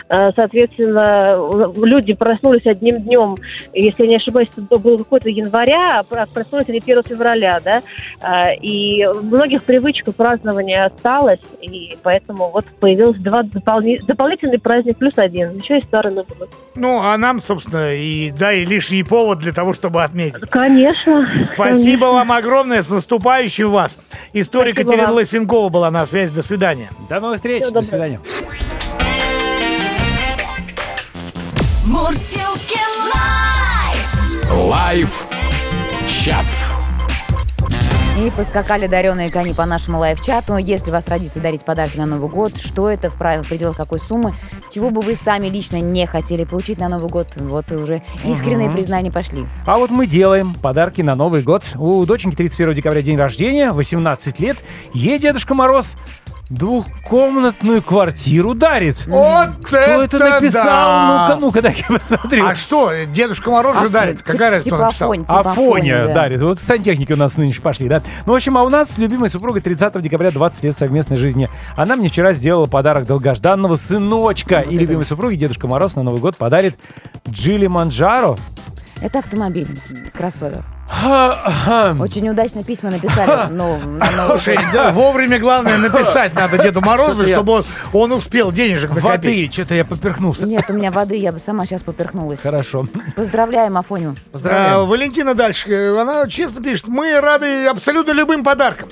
Э, 0.08 0.30
Соответственно, 0.37 1.37
люди 1.82 2.12
проснулись 2.12 2.66
одним 2.66 3.00
днем, 3.02 3.37
если 3.73 4.02
я 4.04 4.08
не 4.11 4.16
ошибаюсь, 4.16 4.49
это 4.56 4.78
был 4.78 4.99
какой-то 4.99 5.30
января, 5.30 6.00
а 6.00 6.02
про- 6.02 6.26
проснулись 6.26 6.68
они 6.68 6.80
1 6.80 7.02
февраля, 7.04 7.61
да. 7.64 8.52
И 8.61 9.06
многих 9.23 9.62
привычках 9.64 10.14
празднования 10.14 10.85
осталось, 10.85 11.40
и 11.62 11.96
поэтому 12.02 12.50
вот 12.50 12.64
появился 12.80 12.95
два 12.96 13.42
дополни- 13.42 13.98
дополнительный 14.06 14.58
праздник 14.58 14.98
плюс 14.98 15.12
один. 15.16 15.58
Еще 15.58 15.78
и 15.78 15.84
Старый 15.86 16.12
Новый 16.12 16.36
год. 16.38 16.50
Ну, 16.74 17.00
а 17.00 17.16
нам, 17.16 17.40
собственно, 17.40 17.94
и 17.94 18.30
да, 18.30 18.52
и 18.52 18.64
лишний 18.64 19.02
повод 19.02 19.38
для 19.38 19.52
того, 19.52 19.72
чтобы 19.72 20.02
отметить. 20.04 20.40
Конечно. 20.50 21.26
Спасибо 21.44 22.06
вам 22.06 22.32
огромное, 22.32 22.82
с 22.82 22.90
наступающим 22.90 23.70
вас. 23.70 23.98
Историк 24.32 24.74
Спасибо 24.74 24.90
Катерина 24.90 25.08
вам. 25.08 25.16
Лысенкова 25.16 25.68
была 25.68 25.90
на 25.90 26.06
связи. 26.06 26.34
До 26.34 26.42
свидания. 26.42 26.88
До 27.08 27.20
новых 27.20 27.36
встреч, 27.36 27.62
Всего 27.62 27.80
до 27.80 27.80
доброго. 27.80 27.88
свидания. 27.88 28.20
Мурсилки 31.86 32.78
лайф! 33.14 34.64
Лайф 34.64 35.26
чат. 36.08 36.75
И 38.16 38.30
поскакали 38.30 38.87
дареные 38.87 39.30
кони 39.30 39.52
по 39.52 39.66
нашему 39.66 39.99
live-чату. 39.98 40.56
Если 40.56 40.88
у 40.88 40.92
вас 40.92 41.04
традиция 41.04 41.42
дарить 41.42 41.66
подарки 41.66 41.99
на 41.99 42.06
Новый 42.06 42.30
год, 42.30 42.56
что 42.56 42.88
это, 42.88 43.11
в 43.11 43.14
прав- 43.14 43.44
в 43.44 43.49
пределах 43.49 43.76
какой 43.76 44.00
суммы, 44.00 44.32
чего 44.73 44.88
бы 44.88 45.02
вы 45.02 45.14
сами 45.14 45.49
лично 45.49 45.82
не 45.82 46.06
хотели 46.06 46.44
получить 46.44 46.78
на 46.78 46.88
Новый 46.88 47.11
год, 47.11 47.28
вот 47.37 47.70
уже 47.73 48.00
искренние 48.25 48.70
признания 48.70 49.12
пошли. 49.12 49.44
А 49.66 49.76
вот 49.76 49.90
мы 49.90 50.06
делаем 50.06 50.54
подарки 50.54 51.02
на 51.02 51.14
Новый 51.14 51.42
год. 51.42 51.64
У 51.75 52.02
доченьки 52.06 52.37
31 52.37 52.75
декабря 52.75 53.02
день 53.02 53.18
рождения, 53.18 53.70
18 53.70 54.40
лет. 54.40 54.56
Ей 54.94 55.18
Дедушка 55.18 55.54
Мороз 55.54 55.96
двухкомнатную 56.50 57.82
квартиру 57.82 58.54
дарит. 58.54 59.04
Вот 59.06 59.56
Кто 59.64 59.76
это 59.76 60.18
написал? 60.18 61.28
Ну-ка, 61.28 61.38
ну-ка, 61.40 61.62
дай 61.62 61.76
я 61.88 61.98
посмотрю. 61.98 62.46
А 62.46 62.54
что, 62.54 62.92
Дедушка 63.06 63.50
Мороз 63.50 63.80
же 63.80 63.88
дарит? 63.88 64.18
Тип- 64.18 64.26
Какая 64.26 64.50
разница, 64.50 64.64
типа 64.70 64.76
кто 64.76 64.86
написал? 64.86 65.08
Афонь, 65.10 65.20
типа 65.20 65.40
Афоня 65.40 65.52
Афоня, 65.52 66.06
да. 66.06 66.14
дарит. 66.14 66.42
Вот 66.42 66.60
сантехники 66.60 67.12
у 67.12 67.16
нас 67.16 67.36
нынче 67.36 67.60
пошли, 67.60 67.88
да? 67.88 68.02
Ну, 68.26 68.32
в 68.32 68.36
общем, 68.36 68.56
а 68.56 68.62
у 68.62 68.68
нас 68.68 68.90
с 68.92 68.98
любимой 68.98 69.28
супругой 69.28 69.60
30 69.60 70.00
декабря 70.00 70.30
20 70.30 70.64
лет 70.64 70.76
совместной 70.76 71.16
жизни. 71.16 71.48
Она 71.76 71.96
мне 71.96 72.08
вчера 72.08 72.32
сделала 72.32 72.66
подарок 72.66 73.06
долгожданного 73.06 73.76
сыночка. 73.76 74.60
И 74.60 74.76
любимой 74.76 75.04
супруге 75.04 75.36
Дедушка 75.36 75.66
Мороз 75.66 75.96
на 75.96 76.02
Новый 76.02 76.20
год 76.20 76.36
подарит 76.36 76.76
Джили 77.28 77.66
Манджаро. 77.66 78.36
Это 79.00 79.18
автомобиль, 79.18 79.68
кроссовер. 80.14 80.64
Очень 82.00 82.28
удачно 82.28 82.62
письма 82.62 82.90
написали. 82.90 83.52
Ну, 83.52 83.78
на 83.78 84.10
Новый 84.12 84.26
Слушай, 84.38 84.58
да, 84.72 84.92
вовремя 84.92 85.38
главное 85.38 85.78
написать 85.78 86.32
надо 86.34 86.58
Деду 86.58 86.80
Морозу, 86.80 87.26
чтобы 87.26 87.52
он, 87.52 87.64
он 87.92 88.12
успел 88.12 88.52
денежек 88.52 88.90
накопить. 88.90 89.04
Воды, 89.04 89.48
что-то 89.52 89.74
я 89.74 89.84
поперхнулся. 89.84 90.46
Нет, 90.46 90.64
у 90.68 90.72
меня 90.72 90.90
воды, 90.90 91.16
я 91.16 91.32
бы 91.32 91.38
сама 91.38 91.66
сейчас 91.66 91.82
поперхнулась. 91.82 92.40
Хорошо. 92.40 92.86
Поздравляем 93.16 93.76
Афоню. 93.76 94.16
А, 94.16 94.32
Поздравляем. 94.32 94.86
Валентина 94.86 95.34
дальше, 95.34 95.96
она 95.98 96.28
честно 96.28 96.62
пишет, 96.62 96.86
мы 96.86 97.20
рады 97.20 97.66
абсолютно 97.66 98.12
любым 98.12 98.44
подаркам. 98.44 98.88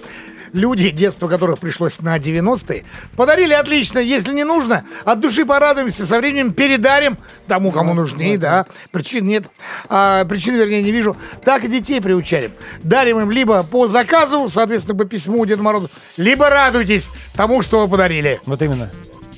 Люди, 0.54 0.90
детство 0.90 1.26
которых 1.26 1.58
пришлось 1.58 1.99
на 1.99 2.16
90-е, 2.16 2.84
подарили 3.16 3.52
отлично. 3.52 3.99
Если 3.99 4.32
не 4.32 4.44
нужно, 4.44 4.84
от 5.04 5.18
души 5.18 5.44
порадуемся, 5.44 6.06
со 6.06 6.18
временем 6.18 6.52
передарим 6.52 7.18
тому, 7.49 7.73
кому 7.73 7.92
нужнее, 7.92 8.38
да. 8.38 8.66
Причин 8.92 9.26
нет. 9.26 9.46
А, 9.88 10.25
причин, 10.25 10.54
вернее, 10.54 10.84
не 10.84 10.92
вижу. 10.92 11.16
Так 11.44 11.64
и 11.64 11.68
детей 11.68 12.00
приучаем. 12.00 12.52
Дарим 12.84 13.18
им 13.18 13.32
либо 13.32 13.64
по 13.64 13.88
заказу, 13.88 14.49
соответственно, 14.49 14.96
по 14.96 15.04
письму 15.04 15.44
Деду 15.44 15.64
Морозу, 15.64 15.90
либо 16.16 16.49
радуйтесь 16.49 17.11
тому, 17.34 17.61
что 17.61 17.80
вы 17.80 17.88
подарили. 17.88 18.40
Вот 18.46 18.62
именно. 18.62 18.88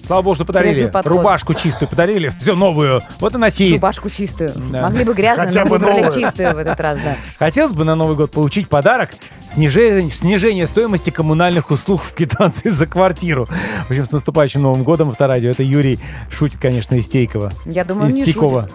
Слава 0.06 0.22
богу, 0.22 0.34
что 0.36 0.44
подарили. 0.44 0.90
Рубашку 1.04 1.52
чистую 1.54 1.88
подарили. 1.88 2.28
Все 2.38 2.54
новую. 2.54 3.00
Вот 3.18 3.34
и 3.34 3.38
носи. 3.38 3.72
Рубашку 3.74 4.08
чистую. 4.08 4.52
Да. 4.70 4.82
Могли 4.82 5.04
бы 5.04 5.14
грязную, 5.14 5.48
Хотя 5.48 5.64
но 5.64 5.70
выбрали 5.70 6.02
новую. 6.02 6.12
чистую 6.12 6.54
в 6.54 6.58
этот 6.58 6.78
раз, 6.78 6.98
да. 7.02 7.16
Хотелось 7.40 7.72
бы 7.72 7.84
на 7.84 7.96
Новый 7.96 8.14
год 8.16 8.30
получить 8.30 8.68
подарок 8.68 9.10
снижение, 9.54 10.08
снижение 10.10 10.66
стоимости 10.68 11.10
коммунальных 11.10 11.70
услуг 11.72 12.02
в 12.02 12.12
квитанции 12.14 12.68
за 12.68 12.86
квартиру. 12.86 13.46
В 13.86 13.90
общем, 13.90 14.06
с 14.06 14.12
наступающим 14.12 14.62
Новым 14.62 14.84
годом 14.84 15.08
авторадио. 15.10 15.50
Это 15.50 15.64
Юрий 15.64 15.98
шутит, 16.30 16.60
конечно, 16.60 16.94
из 16.94 17.08
Тейкова. 17.08 17.52
Я 17.64 17.84
думаю, 17.84 18.10
из 18.10 18.14
не 18.14 18.24
Тейкова. 18.24 18.62
шутит. 18.62 18.74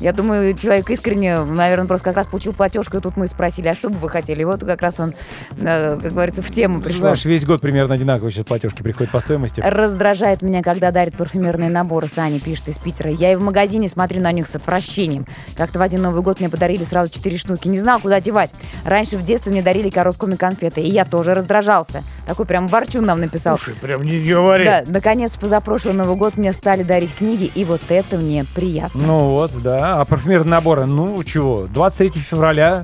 Я 0.00 0.12
думаю, 0.12 0.54
человек 0.56 0.90
искренне, 0.90 1.40
наверное, 1.42 1.86
просто 1.86 2.04
как 2.04 2.16
раз 2.16 2.26
получил 2.26 2.52
платежку, 2.52 2.96
и 2.98 3.00
тут 3.00 3.16
мы 3.16 3.28
спросили, 3.28 3.68
а 3.68 3.74
что 3.74 3.88
бы 3.88 3.98
вы 3.98 4.08
хотели? 4.08 4.42
И 4.42 4.44
вот 4.44 4.64
как 4.64 4.82
раз 4.82 5.00
он, 5.00 5.14
э, 5.58 5.98
как 6.02 6.12
говорится, 6.12 6.42
в 6.42 6.50
тему 6.50 6.80
пришел. 6.80 7.00
Знаешь, 7.00 7.24
весь 7.24 7.44
год 7.44 7.60
примерно 7.60 7.94
одинаково 7.94 8.30
сейчас 8.30 8.44
платежки 8.44 8.82
приходят 8.82 9.10
по 9.12 9.20
стоимости. 9.20 9.60
Раздражает 9.60 10.42
меня, 10.42 10.62
когда 10.62 10.90
дарят 10.90 11.16
парфюмерные 11.16 11.70
наборы. 11.70 12.08
Саня 12.08 12.40
пишет 12.40 12.68
из 12.68 12.78
Питера. 12.78 13.10
Я 13.10 13.32
и 13.32 13.36
в 13.36 13.42
магазине 13.42 13.88
смотрю 13.88 14.20
на 14.20 14.32
них 14.32 14.46
с 14.46 14.56
отвращением. 14.56 15.26
Как-то 15.56 15.78
в 15.78 15.82
один 15.82 16.02
Новый 16.02 16.22
год 16.22 16.40
мне 16.40 16.48
подарили 16.48 16.84
сразу 16.84 17.10
четыре 17.10 17.38
штуки. 17.38 17.68
Не 17.68 17.78
знал, 17.78 18.00
куда 18.00 18.20
девать. 18.20 18.50
Раньше 18.84 19.16
в 19.16 19.24
детстве 19.24 19.52
мне 19.52 19.62
дарили 19.62 19.90
коробками 19.90 20.36
конфеты, 20.36 20.80
и 20.80 20.90
я 20.90 21.04
тоже 21.04 21.34
раздражался. 21.34 22.02
Такой 22.26 22.44
прям 22.44 22.66
ворчун 22.66 23.04
нам 23.06 23.20
написал. 23.20 23.58
Слушай, 23.58 23.76
прям 23.80 24.02
не 24.02 24.20
говори. 24.20 24.64
Да, 24.64 24.82
наконец, 24.86 25.36
позапрошлый 25.36 25.94
Новый 25.94 26.16
год 26.16 26.36
мне 26.36 26.52
стали 26.52 26.82
дарить 26.82 27.14
книги, 27.14 27.50
и 27.54 27.64
вот 27.64 27.80
это 27.88 28.16
мне 28.16 28.44
приятно. 28.54 29.00
Ну 29.00 29.18
вот, 29.30 29.52
да. 29.62 29.85
А 29.88 30.04
парфюмерные 30.04 30.50
наборы, 30.50 30.84
ну 30.84 31.22
чего, 31.22 31.68
23 31.68 32.20
февраля 32.20 32.82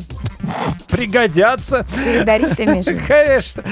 пригодятся. 0.89 1.85
Передарить 1.93 2.57
ты, 2.57 2.65
Миша? 2.65 2.95
Конечно. 2.95 3.65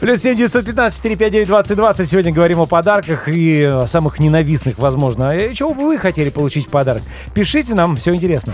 Плюс 0.00 0.20
7 0.20 0.36
915 0.36 0.94
459 0.94 1.48
20 1.48 1.76
20. 1.76 2.08
Сегодня 2.10 2.32
говорим 2.32 2.60
о 2.60 2.66
подарках 2.66 3.26
и 3.28 3.62
о 3.62 3.86
самых 3.86 4.18
ненавистных, 4.18 4.78
возможно. 4.78 5.28
А 5.28 5.54
чего 5.54 5.72
бы 5.72 5.86
вы 5.86 5.96
хотели 5.96 6.28
получить 6.28 6.66
в 6.66 6.70
подарок? 6.70 7.02
Пишите 7.32 7.74
нам, 7.74 7.96
все 7.96 8.14
интересно. 8.14 8.52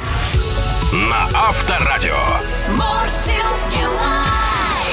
На 0.93 1.25
Авторадио. 1.49 2.15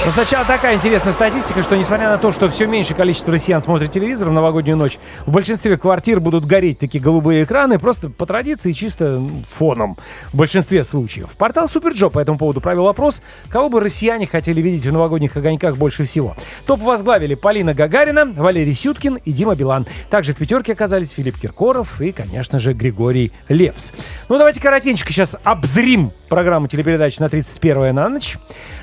Но 0.08 0.14
сначала 0.14 0.46
такая 0.46 0.76
интересная 0.78 1.12
статистика, 1.12 1.62
что 1.62 1.76
несмотря 1.76 2.08
на 2.08 2.18
то, 2.18 2.32
что 2.32 2.48
все 2.48 2.66
меньше 2.66 2.94
количество 2.94 3.34
россиян 3.34 3.62
смотрит 3.62 3.92
телевизор 3.92 4.30
в 4.30 4.32
новогоднюю 4.32 4.78
ночь, 4.78 5.00
в 5.26 5.32
большинстве 5.32 5.76
квартир 5.76 6.22
будут 6.22 6.46
гореть 6.46 6.80
такие 6.80 7.04
голубые 7.04 7.44
экраны, 7.44 7.78
просто 7.78 8.10
по 8.10 8.26
традиции, 8.26 8.72
чисто 8.72 9.20
ну, 9.20 9.44
фоном 9.52 9.98
в 10.32 10.38
большинстве 10.38 10.86
случаев. 10.86 11.32
Портал 11.38 11.68
SuperJob 11.68 12.14
по 12.14 12.20
этому 12.20 12.38
поводу 12.38 12.62
провел 12.62 12.88
опрос, 12.88 13.22
кого 13.50 13.68
бы 13.68 13.82
россияне 13.82 14.28
хотели 14.28 14.62
видеть 14.62 14.86
в 14.86 14.94
новогодних 14.94 15.36
огоньках 15.36 15.76
больше 15.76 16.06
всего. 16.06 16.38
Топ 16.66 16.80
возглавили 16.80 17.36
Полина 17.36 17.74
Гагарина, 17.74 18.28
Валерий 18.28 18.74
Сюткин 18.74 19.16
и 19.16 19.34
Дима 19.34 19.56
Билан. 19.56 19.88
Также 20.10 20.32
в 20.32 20.38
пятерке 20.38 20.72
оказались 20.72 21.10
Филипп 21.10 21.38
Киркоров 21.38 22.00
и, 22.00 22.14
конечно 22.14 22.60
же, 22.60 22.72
Григорий 22.72 23.34
Лепс. 23.50 23.92
Ну, 24.30 24.38
давайте 24.38 24.62
коротенько 24.62 25.12
сейчас 25.12 25.36
обзрим 25.44 26.14
программу 26.30 26.70
телепередач 26.70 27.20
на 27.20 27.28
31 27.28 27.94
на 27.94 28.08
ночь. 28.08 28.38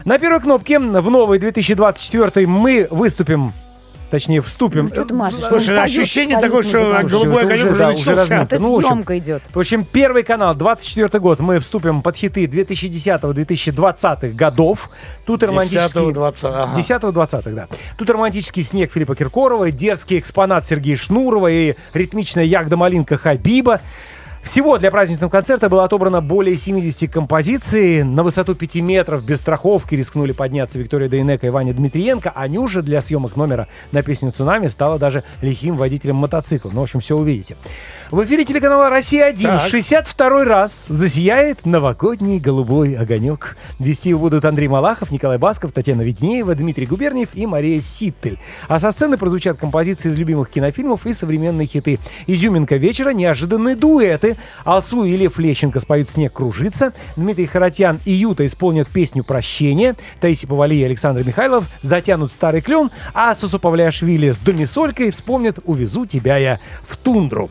На 0.04 0.18
первой 0.18 0.40
кнопке 0.40 0.78
в 0.78 1.13
новый 1.14 1.38
2024 1.38 2.44
мы 2.48 2.88
выступим 2.90 3.52
Точнее, 4.10 4.40
вступим. 4.42 4.84
Ну, 4.86 4.94
что 4.94 5.04
ты 5.06 5.14
машешь? 5.14 5.40
Слушай, 5.40 5.70
Ну, 5.70 5.74
поет- 5.80 5.84
ощущение 5.84 6.36
поет 6.36 6.46
такое, 6.46 6.62
что 6.62 6.78
музыкант. 6.84 7.10
голубой 7.10 7.42
огонек 7.42 7.58
уже, 7.58 7.70
уже 7.70 7.78
да, 7.78 7.90
уже 7.90 8.14
размыто. 8.14 8.54
Это 8.54 8.58
Ну, 8.60 8.72
в 8.74 8.76
общем, 8.76 8.88
съемка 8.90 9.18
идет. 9.18 9.42
В 9.52 9.58
общем, 9.58 9.84
первый 9.84 10.22
канал, 10.22 10.54
24 10.54 11.18
год, 11.20 11.40
мы 11.40 11.58
вступим 11.58 12.00
под 12.00 12.14
хиты 12.16 12.44
2010-2020 12.46 14.34
годов. 14.34 14.88
Тут 15.26 15.42
романтический... 15.42 16.00
10-20, 16.00 16.34
ага. 16.42 16.72
10-20, 16.78 17.54
да. 17.54 17.66
Тут 17.98 18.10
романтический 18.10 18.62
снег 18.62 18.92
Филиппа 18.92 19.16
Киркорова, 19.16 19.72
дерзкий 19.72 20.18
экспонат 20.20 20.64
Сергея 20.64 20.96
Шнурова 20.96 21.48
и 21.48 21.74
ритмичная 21.92 22.44
ягда-малинка 22.44 23.16
Хабиба. 23.16 23.80
Всего 24.44 24.76
для 24.76 24.90
праздничного 24.90 25.30
концерта 25.30 25.70
было 25.70 25.84
отобрано 25.84 26.20
более 26.20 26.54
70 26.54 27.10
композиций. 27.10 28.04
На 28.04 28.22
высоту 28.22 28.54
5 28.54 28.76
метров 28.76 29.24
без 29.24 29.38
страховки 29.38 29.94
рискнули 29.94 30.32
подняться 30.32 30.78
Виктория 30.78 31.08
Дейнека 31.08 31.46
и 31.46 31.50
Ваня 31.50 31.72
Дмитриенко. 31.72 32.30
А 32.34 32.46
Нюша 32.46 32.82
для 32.82 33.00
съемок 33.00 33.36
номера 33.36 33.68
на 33.90 34.02
песню 34.02 34.30
«Цунами» 34.30 34.68
стала 34.68 34.98
даже 34.98 35.24
лихим 35.40 35.76
водителем 35.76 36.16
мотоцикла. 36.16 36.70
Ну, 36.74 36.80
в 36.80 36.82
общем, 36.82 37.00
все 37.00 37.16
увидите. 37.16 37.56
В 38.10 38.22
эфире 38.24 38.44
телеканала 38.44 38.90
«Россия-1» 38.90 39.42
Так. 39.42 39.60
62 39.70 40.44
раз 40.44 40.86
засияет 40.88 41.64
новогодний 41.64 42.38
голубой 42.38 42.94
огонек. 42.94 43.56
Вести 43.78 44.10
его 44.10 44.20
будут 44.20 44.44
Андрей 44.44 44.68
Малахов, 44.68 45.10
Николай 45.10 45.38
Басков, 45.38 45.72
Татьяна 45.72 46.02
Веденеева, 46.02 46.54
Дмитрий 46.54 46.84
Губерниев 46.84 47.30
и 47.32 47.46
Мария 47.46 47.80
Ситтель. 47.80 48.38
А 48.68 48.78
со 48.78 48.90
сцены 48.90 49.16
прозвучат 49.16 49.56
композиции 49.56 50.10
из 50.10 50.16
любимых 50.18 50.50
кинофильмов 50.50 51.06
и 51.06 51.14
современные 51.14 51.66
хиты. 51.66 51.98
Изюминка 52.26 52.76
вечера, 52.76 53.10
неожиданные 53.10 53.74
дуэты. 53.74 54.36
Алсу 54.64 55.04
и 55.04 55.16
Лев 55.16 55.38
Лещенко 55.38 55.80
споют 55.80 56.10
«Снег 56.10 56.34
кружится». 56.34 56.92
Дмитрий 57.16 57.46
Харатьян 57.46 57.98
и 58.04 58.12
Юта 58.12 58.44
исполнят 58.44 58.86
песню 58.88 59.24
«Прощение». 59.24 59.94
Таисия 60.20 60.46
Повали 60.46 60.74
и 60.74 60.84
Александр 60.84 61.24
Михайлов 61.24 61.64
затянут 61.80 62.32
«Старый 62.32 62.60
клен», 62.60 62.90
а 63.14 63.34
Сусу 63.34 63.58
Павлиашвили 63.58 64.30
с 64.30 64.38
Домисолькой 64.38 65.10
вспомнят 65.10 65.58
«Увезу 65.64 66.04
тебя 66.04 66.36
я 66.36 66.60
в 66.86 66.98
тундру». 66.98 67.50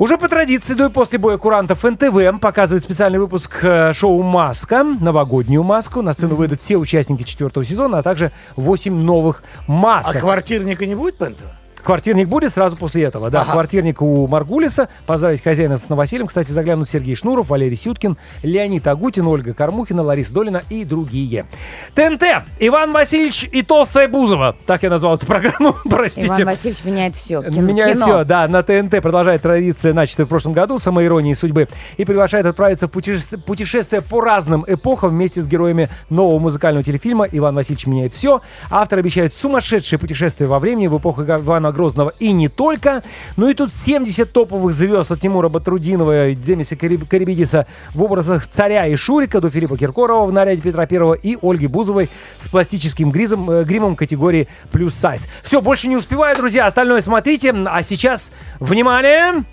Уже 0.00 0.16
по 0.16 0.28
традиции 0.30 0.72
до 0.72 0.86
и 0.86 0.88
после 0.88 1.18
боя 1.18 1.36
курантов 1.36 1.84
НТВ 1.84 2.40
показывает 2.40 2.82
специальный 2.82 3.18
выпуск 3.18 3.62
э, 3.62 3.92
шоу 3.92 4.22
«Маска», 4.22 4.82
новогоднюю 4.82 5.62
маску. 5.62 6.00
На 6.00 6.14
сцену 6.14 6.36
выйдут 6.36 6.58
все 6.58 6.78
участники 6.78 7.22
четвертого 7.22 7.66
сезона, 7.66 7.98
а 7.98 8.02
также 8.02 8.32
8 8.56 8.94
новых 8.94 9.42
А 9.66 9.70
масок. 9.70 10.22
квартирника 10.22 10.86
не 10.86 10.94
будет, 10.94 11.18
Пентова? 11.18 11.50
Квартирник 11.82 12.28
будет 12.28 12.52
сразу 12.52 12.76
после 12.76 13.04
этого, 13.04 13.30
да. 13.30 13.42
Ага. 13.42 13.52
Квартирник 13.52 14.02
у 14.02 14.26
Маргулиса. 14.26 14.88
Поздравить 15.06 15.42
хозяина 15.42 15.76
с 15.76 15.88
новосельем. 15.88 16.26
Кстати, 16.26 16.50
заглянут 16.50 16.88
Сергей 16.88 17.14
Шнуров, 17.14 17.48
Валерий 17.48 17.76
Сюткин, 17.76 18.16
Леонид 18.42 18.86
Агутин, 18.86 19.26
Ольга 19.26 19.54
Кормухина, 19.54 20.02
Лариса 20.02 20.32
Долина 20.32 20.62
и 20.70 20.84
другие. 20.84 21.46
ТНТ. 21.94 22.22
Иван 22.58 22.92
Васильевич 22.92 23.48
и 23.50 23.62
Толстая 23.62 24.08
Бузова. 24.08 24.56
Так 24.66 24.82
я 24.82 24.90
назвал 24.90 25.16
эту 25.16 25.26
программу. 25.26 25.74
Простите. 25.88 26.26
Иван 26.28 26.46
Васильевич 26.46 26.84
меняет 26.84 27.16
все. 27.16 27.40
Меняет 27.40 27.98
все, 27.98 28.24
да. 28.24 28.46
На 28.48 28.62
ТНТ 28.62 29.00
продолжает 29.02 29.42
традиция, 29.42 29.92
начатая 29.92 30.26
в 30.26 30.28
прошлом 30.28 30.52
году, 30.52 30.78
самоиронии 30.78 31.34
судьбы, 31.34 31.68
и 31.96 32.04
приглашает 32.04 32.46
отправиться 32.46 32.88
в 32.88 32.90
путеше- 32.90 33.38
путешествие 33.38 34.02
по 34.02 34.20
разным 34.20 34.64
эпохам 34.66 35.10
вместе 35.10 35.40
с 35.40 35.46
героями 35.46 35.88
нового 36.08 36.38
музыкального 36.38 36.84
телефильма 36.84 37.26
«Иван 37.30 37.54
Васильевич 37.54 37.86
меняет 37.86 38.14
все». 38.14 38.40
Автор 38.70 38.98
обещает 38.98 39.32
сумасшедшее 39.34 39.98
путешествие 39.98 40.48
во 40.48 40.58
времени 40.58 40.86
в 40.86 40.98
эпоху 40.98 41.22
Ивана 41.22 41.69
Грозного 41.72 42.12
и 42.18 42.32
не 42.32 42.48
только. 42.48 43.02
Ну 43.36 43.48
и 43.48 43.54
тут 43.54 43.74
70 43.74 44.32
топовых 44.32 44.72
звезд 44.74 45.10
от 45.10 45.20
Тимура 45.20 45.48
Батрудинова 45.48 46.28
и 46.28 46.34
Демиса 46.34 46.76
Кариб- 46.76 47.06
Карибидиса 47.08 47.66
в 47.94 48.02
образах 48.02 48.46
царя 48.46 48.86
и 48.86 48.96
Шурика 48.96 49.40
до 49.40 49.50
Филиппа 49.50 49.76
Киркорова 49.76 50.26
в 50.26 50.32
наряде 50.32 50.62
Петра 50.62 50.86
Первого 50.86 51.14
и 51.14 51.36
Ольги 51.42 51.66
Бузовой 51.66 52.08
с 52.42 52.48
пластическим 52.48 53.10
гризом, 53.10 53.50
э, 53.50 53.64
гримом 53.64 53.96
категории 53.96 54.48
плюс 54.72 54.94
сайз. 54.94 55.28
Все, 55.42 55.60
больше 55.60 55.88
не 55.88 55.96
успеваю, 55.96 56.36
друзья. 56.36 56.66
Остальное 56.66 57.00
смотрите. 57.00 57.52
А 57.66 57.82
сейчас, 57.82 58.32
внимание! 58.58 59.44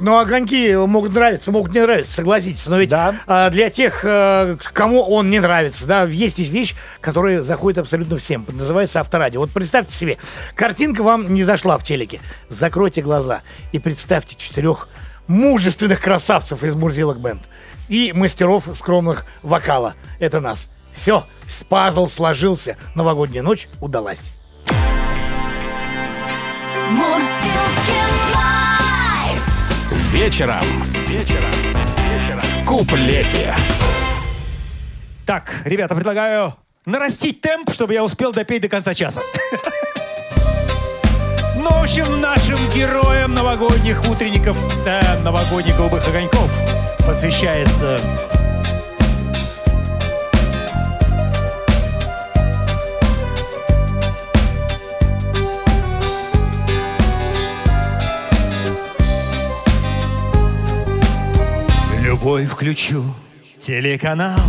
Ну, 0.00 0.16
огоньки 0.16 0.74
могут 0.76 1.12
нравиться, 1.12 1.50
могут 1.50 1.72
не 1.74 1.80
нравиться, 1.80 2.14
согласитесь. 2.14 2.66
Но 2.68 2.78
ведь 2.78 2.90
Да. 2.90 3.16
а, 3.26 3.50
для 3.50 3.68
тех, 3.68 4.00
э, 4.04 4.56
кому 4.72 5.02
он 5.02 5.28
не 5.28 5.40
нравится, 5.40 5.86
да, 5.86 6.04
есть 6.04 6.38
есть 6.38 6.52
вещь, 6.52 6.76
которая 7.00 7.42
заходит 7.42 7.78
абсолютно 7.78 8.16
всем. 8.16 8.46
Называется 8.48 9.00
авторадио. 9.00 9.40
Вот 9.40 9.50
представьте 9.50 9.92
себе, 9.94 10.18
картинка 10.54 11.02
вам 11.02 11.34
не 11.34 11.42
зашла 11.42 11.78
в 11.78 11.84
телеке. 11.84 12.20
Закройте 12.48 13.02
глаза 13.02 13.42
и 13.72 13.80
представьте 13.80 14.36
четырех 14.38 14.88
мужественных 15.26 16.00
красавцев 16.00 16.62
из 16.62 16.74
Мурзилок 16.76 17.18
Band 17.18 17.42
и 17.88 18.12
мастеров 18.14 18.64
скромных 18.76 19.26
вокала. 19.42 19.94
Это 20.20 20.38
нас. 20.40 20.68
Все, 20.96 21.26
пазл 21.68 22.06
сложился. 22.06 22.76
Новогодняя 22.94 23.42
ночь 23.42 23.68
удалась. 23.80 24.30
Live. 26.90 27.37
Вечером. 30.10 30.64
Вечером. 31.06 31.50
В 32.38 32.64
куплете. 32.64 33.54
Так, 35.26 35.60
ребята, 35.64 35.94
предлагаю 35.94 36.56
нарастить 36.86 37.42
темп, 37.42 37.70
чтобы 37.70 37.92
я 37.92 38.02
успел 38.02 38.32
допеть 38.32 38.62
до 38.62 38.68
конца 38.68 38.94
часа. 38.94 39.20
Ну, 41.56 41.70
в 41.70 41.82
общем, 41.82 42.22
нашим 42.22 42.58
героям 42.70 43.34
новогодних 43.34 44.02
утренников, 44.08 44.56
э, 44.86 45.18
новогодних 45.22 45.76
голубых 45.76 46.06
огоньков 46.08 46.50
посвящается 47.06 48.00
Любой 62.20 62.46
включу 62.46 63.04
телеканал. 63.60 64.40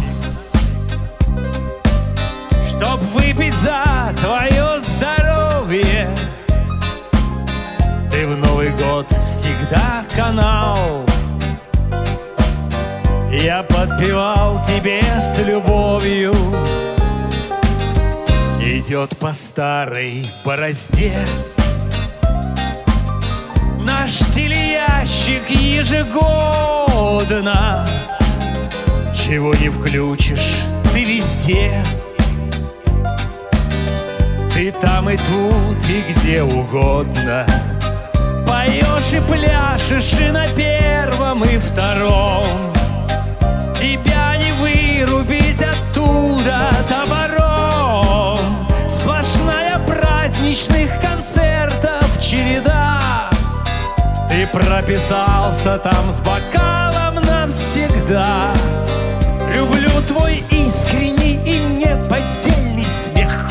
Чтоб 2.68 3.00
выпить 3.14 3.54
за 3.54 4.12
твое 4.18 4.80
здоровье. 4.80 6.10
Ты 8.12 8.26
в 8.26 8.38
Новый 8.38 8.72
год 8.72 9.06
всегда 9.28 10.04
канал. 10.16 11.06
Я 13.32 13.62
подпевал 13.62 14.64
тебе 14.64 15.04
с 15.22 15.38
любовью. 15.38 16.34
Идет 18.60 19.16
по 19.20 19.32
старой 19.32 20.26
борозде 20.44 21.14
Наш 23.90 24.20
телеящик 24.32 25.50
ежегодно. 25.50 26.08
Чего 29.12 29.56
не 29.56 29.70
включишь, 29.70 30.60
ты 30.94 31.06
везде. 31.06 31.84
Ты 34.54 34.72
там 34.72 35.10
и 35.10 35.18
тут, 35.18 35.90
и 35.90 36.04
где 36.12 36.44
угодно. 36.44 37.48
Поешь 38.48 39.12
и 39.12 39.20
пляшешь 39.28 40.20
и 40.20 40.30
на 40.30 40.48
первом, 40.50 41.44
и 41.44 41.58
втором. 41.58 42.72
Тебя 43.74 44.38
не 44.38 44.52
вырубить 44.52 45.62
оттуда 45.62 46.70
топором 46.88 48.68
Сплошная 48.90 49.80
праздничных 49.88 50.90
концертов 51.02 52.20
череда 52.22 52.79
прописался 54.52 55.78
там 55.80 56.12
с 56.12 56.20
бокалом 56.20 57.16
навсегда. 57.16 58.54
Люблю 59.54 59.90
твой 60.08 60.44
искренний 60.50 61.40
и 61.46 61.60
неподдельный 61.60 62.86
смех. 62.86 63.50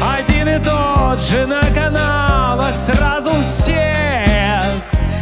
Один 0.00 0.48
и 0.48 0.58
тот 0.58 1.20
же 1.20 1.46
на 1.46 1.62
каналах 1.74 2.74
сразу 2.74 3.32
всех. 3.42 4.62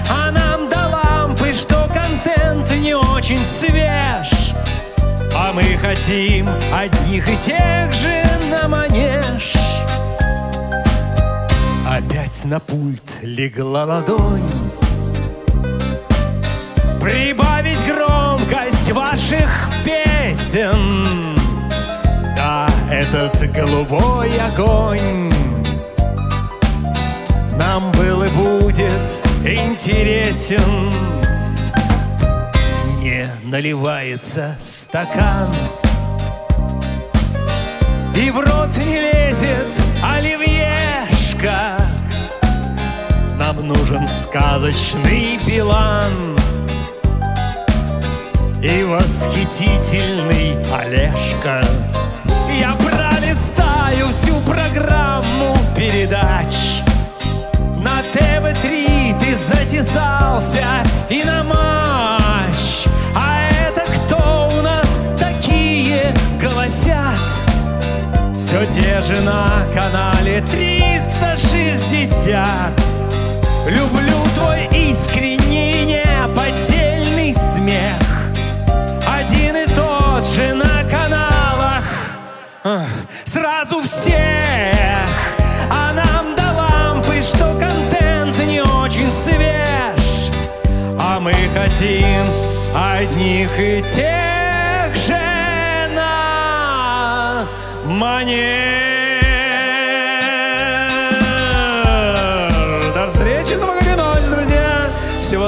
А 0.09 0.31
нам 0.31 0.69
до 0.69 0.89
лампы, 0.89 1.53
что 1.53 1.89
контент 1.95 2.71
не 2.73 2.95
очень 2.95 3.45
свеж. 3.45 4.55
А 5.35 5.53
мы 5.53 5.63
хотим 5.81 6.49
одних 6.73 7.29
и 7.29 7.37
тех 7.37 7.93
же 7.93 8.25
на 8.51 8.69
манеж 8.69 9.54
Опять 11.97 12.45
на 12.47 12.59
пульт 12.59 13.21
легла 13.23 13.85
ладонь. 13.85 14.51
Прибавить 17.01 17.87
громкость 17.87 18.91
ваших 18.91 19.71
песен. 19.85 21.37
Да, 22.37 22.67
этот 22.91 23.49
голубой 23.53 24.33
огонь. 24.41 25.33
Нам 27.57 27.93
был 27.93 28.25
и 28.25 28.29
будет 28.31 29.23
интересен. 29.45 30.91
Не 33.05 33.29
наливается 33.45 34.57
стакан. 34.61 35.49
И 38.17 38.31
в 38.31 38.41
рот 38.41 38.77
не 38.85 39.04
Нам 43.37 43.67
нужен 43.67 44.07
сказочный 44.07 45.37
билан 45.45 46.37
и 48.63 48.85
восхитительный 48.85 50.55
Олежка. 50.73 51.61
Я 52.61 52.77
пролистаю 52.77 54.11
всю 54.11 54.39
программу 54.41 55.57
передач. 55.77 56.83
На 57.83 58.03
ТВ-3 58.13 59.19
ты 59.19 59.37
затесался 59.37 60.85
и 61.11 61.25
на 61.25 61.43
матч. 61.43 62.87
А 63.17 63.49
это 63.51 63.81
кто 63.81 64.49
у 64.57 64.63
нас 64.63 65.01
такие 65.19 66.15
голосят? 66.41 67.19
Все 68.39 68.65
те 68.67 69.01
же 69.01 69.21
на 69.23 69.67
канале 69.75 70.41
360. 70.41 72.94
Люблю 73.67 74.23
твой 74.35 74.67
искренний 74.67 75.87
неподдельный 75.87 77.33
смех. 77.33 77.99
Один 79.07 79.57
и 79.57 79.67
тот 79.67 80.27
же 80.27 80.53
на 80.53 80.85
каналах. 80.91 81.85
Ах, 82.63 82.87
Сразу 83.25 83.81
всех. 83.83 85.09
А 85.71 85.93
нам 85.95 86.35
до 86.35 86.45
что 87.23 87.59
контент 87.59 88.39
не 88.45 88.61
очень 88.61 89.11
свеж. 89.11 90.31
А 91.01 91.19
мы 91.19 91.33
хотим 91.55 92.27
одних 92.75 93.59
и 93.59 93.81
тех 93.81 94.95
же 94.95 95.89
на 95.95 97.47
манер. 97.87 98.94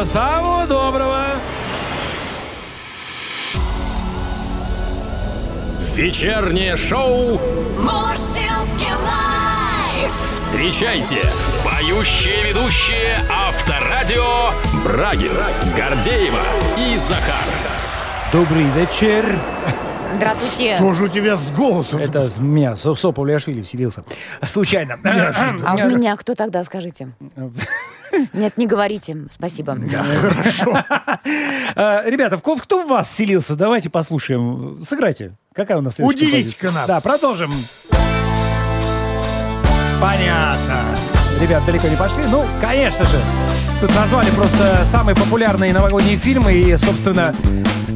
Самого 0.06 0.66
доброго! 0.66 1.26
Вечернее 5.96 6.76
шоу 6.76 7.40
Мурсилки 7.78 8.92
лайф. 9.04 10.12
Встречайте! 10.12 11.18
Поющие 11.64 12.44
ведущие 12.48 13.18
Авторадио 13.30 14.52
Брагин, 14.84 15.32
Гордеева 15.76 16.38
и 16.78 16.96
Захар. 16.98 17.44
Добрый 18.32 18.64
вечер! 18.76 19.38
Здравствуйте. 20.14 20.76
Что 20.76 20.92
же 20.92 21.04
у 21.04 21.08
тебя 21.08 21.36
с 21.36 21.50
голосом? 21.50 21.98
Это 22.00 22.28
с 22.28 22.38
меня 22.38 22.76
Со- 22.76 22.94
Сопа 22.94 23.20
Ульяшвили 23.20 23.60
вселился. 23.62 24.04
Случайно. 24.46 24.98
А 25.64 25.76
в 25.76 25.92
меня 25.92 26.16
кто 26.16 26.34
тогда, 26.34 26.62
скажите? 26.62 27.08
Нет, 28.32 28.56
не 28.56 28.66
говорите. 28.66 29.16
Спасибо. 29.30 29.76
А, 31.74 32.02
Ребята, 32.06 32.36
в 32.38 32.42
ко- 32.42 32.56
кто 32.56 32.82
в 32.84 32.88
вас 32.88 33.10
селился? 33.10 33.54
Давайте 33.56 33.90
послушаем. 33.90 34.82
Сыграйте. 34.84 35.36
Какая 35.54 35.78
у 35.78 35.80
нас 35.80 35.94
следующая 35.96 36.26
Удивите-ка 36.26 36.70
нас. 36.70 36.86
Да, 36.86 37.00
продолжим. 37.00 37.50
Понятно. 40.00 40.84
Ребят, 41.40 41.64
далеко 41.66 41.88
не 41.88 41.96
пошли. 41.96 42.24
Ну, 42.30 42.44
конечно 42.60 43.04
же. 43.04 43.18
Тут 43.80 43.94
назвали 43.94 44.30
просто 44.30 44.84
самые 44.84 45.14
популярные 45.16 45.72
новогодние 45.72 46.16
фильмы. 46.16 46.54
И, 46.54 46.76
собственно, 46.76 47.34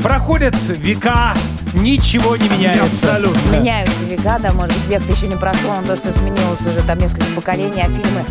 проходят 0.03 0.55
века, 0.69 1.35
ничего 1.75 2.37
не 2.37 2.49
меняется. 2.49 2.85
Абсолютно. 2.85 3.51
Меняются 3.51 4.05
века, 4.05 4.39
да, 4.41 4.53
может 4.53 4.75
быть, 4.75 4.87
век 4.87 5.03
еще 5.17 5.29
не 5.29 5.37
прошел, 5.37 5.73
но 5.87 5.95
то, 5.95 5.97
что 5.97 6.13
сменилось 6.19 6.61
уже 6.61 6.81
там 6.87 6.99
несколько 6.99 7.27
поколений, 7.35 7.83
а 7.83 7.89
фильмы 7.89 8.25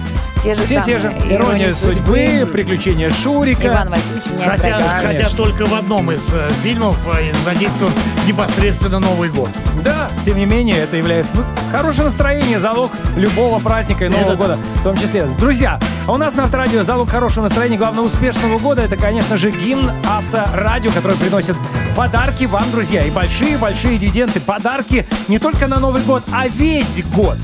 те 0.44 0.56
же 0.56 0.64
Все 0.64 0.80
самые. 0.80 0.86
те 0.86 1.00
же. 1.00 1.14
Ирония 1.30 1.74
судьбы, 1.74 2.48
приключения 2.52 3.10
Шурика. 3.10 3.68
Иван 3.68 3.90
Васильевич 3.90 4.26
меняет 4.28 4.52
Хотя, 4.52 4.76
профессию. 4.76 4.92
хотя 4.96 5.08
Конечно. 5.08 5.38
только 5.38 5.66
в 5.66 5.74
одном 5.74 6.12
из 6.12 6.22
э, 6.32 6.50
фильмов 6.64 6.98
э, 7.08 7.34
задействован 7.44 7.94
непосредственно 8.26 9.00
Новый 9.00 9.30
год. 9.30 9.50
Да, 9.84 10.10
тем 10.24 10.38
не 10.38 10.46
менее, 10.46 10.78
это 10.78 10.98
является 10.98 11.38
ну, 11.38 11.44
хорошее 11.72 12.06
настроение, 12.06 12.60
залог 12.60 12.92
любого 13.18 13.60
праздника 13.60 14.06
и 14.06 14.10
Нового 14.10 14.30
Это 14.32 14.38
да. 14.38 14.48
года 14.48 14.58
в 14.76 14.84
том 14.84 14.98
числе. 14.98 15.26
Друзья, 15.40 15.80
а 16.08 16.14
у 16.14 16.18
нас 16.18 16.36
на 16.36 16.46
Авторадио 16.46 16.84
залог 16.84 17.10
хорошего 17.10 17.44
настроения, 17.44 17.78
главное, 17.78 18.04
успешного 18.04 18.60
года, 18.60 18.82
это, 18.82 18.96
конечно 18.96 19.36
же, 19.36 19.52
гимн 19.52 19.92
Авторадио, 20.08 20.92
который 20.92 21.18
приносит 21.18 21.56
подарки 21.96 22.46
вам, 22.46 22.70
друзья, 22.72 23.04
и 23.04 23.12
большие-большие 23.30 24.00
дивиденды, 24.00 24.40
подарки 24.40 25.06
не 25.28 25.38
только 25.38 25.68
на 25.68 25.80
Новый 25.80 26.02
год, 26.02 26.24
а 26.32 26.48
весь 26.48 27.04
год. 27.14 27.38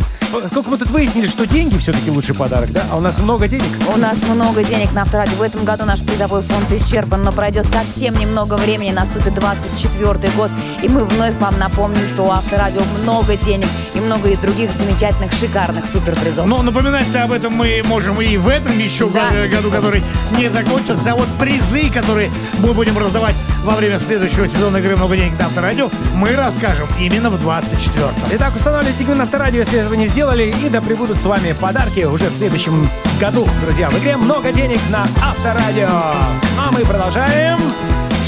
сколько 0.49 0.71
мы 0.71 0.79
тут 0.79 0.89
выяснили, 0.89 1.27
что 1.27 1.45
деньги 1.45 1.77
все-таки 1.77 2.09
лучший 2.09 2.33
подарок, 2.33 2.71
да? 2.71 2.85
А 2.91 2.97
у 2.97 3.01
нас 3.01 3.19
много 3.19 3.47
денег. 3.47 3.69
У 3.93 3.99
нас 3.99 4.17
много 4.27 4.63
денег 4.63 4.91
на 4.93 5.03
авторадио. 5.03 5.35
В 5.35 5.43
этом 5.43 5.63
году 5.63 5.85
наш 5.85 6.01
призовой 6.01 6.41
фонд 6.41 6.71
исчерпан, 6.71 7.21
но 7.21 7.31
пройдет 7.31 7.67
совсем 7.67 8.15
немного 8.15 8.55
времени, 8.55 8.91
наступит 8.91 9.35
24 9.35 10.33
год, 10.35 10.49
и 10.81 10.89
мы 10.89 11.05
вновь 11.05 11.35
вам 11.35 11.55
напомним, 11.59 12.07
что 12.07 12.23
у 12.23 12.31
авторадио 12.31 12.81
много 13.03 13.37
денег 13.37 13.67
и 13.95 13.99
много 13.99 14.29
и 14.29 14.35
других 14.35 14.69
замечательных, 14.71 15.31
шикарных 15.33 15.85
суперпризов. 15.91 16.45
Но 16.45 16.61
напоминать-то 16.61 17.23
об 17.23 17.31
этом 17.31 17.53
мы 17.53 17.81
можем 17.85 18.21
и 18.21 18.37
в 18.37 18.47
этом 18.47 18.77
еще 18.77 19.09
Да. 19.09 19.29
го- 19.29 19.47
году, 19.55 19.71
который 19.71 20.03
не 20.37 20.49
закончился. 20.49 21.11
А 21.13 21.15
вот 21.15 21.27
призы, 21.39 21.89
которые 21.89 22.29
мы 22.59 22.73
будем 22.73 22.97
раздавать 22.97 23.35
во 23.63 23.73
время 23.75 23.99
следующего 23.99 24.47
сезона 24.47 24.77
игры 24.77 24.95
«Много 24.95 25.15
денег» 25.15 25.39
на 25.39 25.45
Авторадио, 25.45 25.89
мы 26.13 26.35
расскажем 26.35 26.87
именно 26.99 27.29
в 27.29 27.35
24-м. 27.41 28.13
Итак, 28.33 28.55
устанавливайте 28.55 29.03
игру 29.03 29.15
на 29.15 29.23
авторадио, 29.23 29.59
если 29.59 29.79
этого 29.79 29.93
не 29.95 30.07
сделали, 30.07 30.53
и 30.63 30.69
да 30.69 30.81
прибудут 30.81 31.19
с 31.21 31.25
вами 31.25 31.53
подарки 31.53 32.01
уже 32.03 32.29
в 32.29 32.35
следующем 32.35 32.87
году. 33.19 33.47
Друзья, 33.65 33.89
в 33.89 33.97
игре 33.99 34.17
много 34.17 34.51
денег 34.51 34.79
на 34.89 35.03
авторадио. 35.23 35.87
А 35.89 36.71
мы 36.71 36.81
продолжаем 36.81 37.59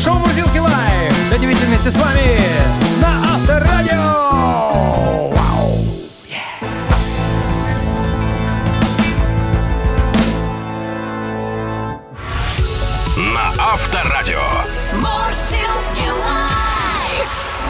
шоу 0.03 0.15
Мурзилки 0.19 0.57
Лайв. 0.59 1.13
До 1.31 1.37
9 1.37 1.57
вместе 1.67 1.91
с 1.91 1.97
вами 1.97 2.39
на 3.01 3.33
авторадио. 3.35 4.26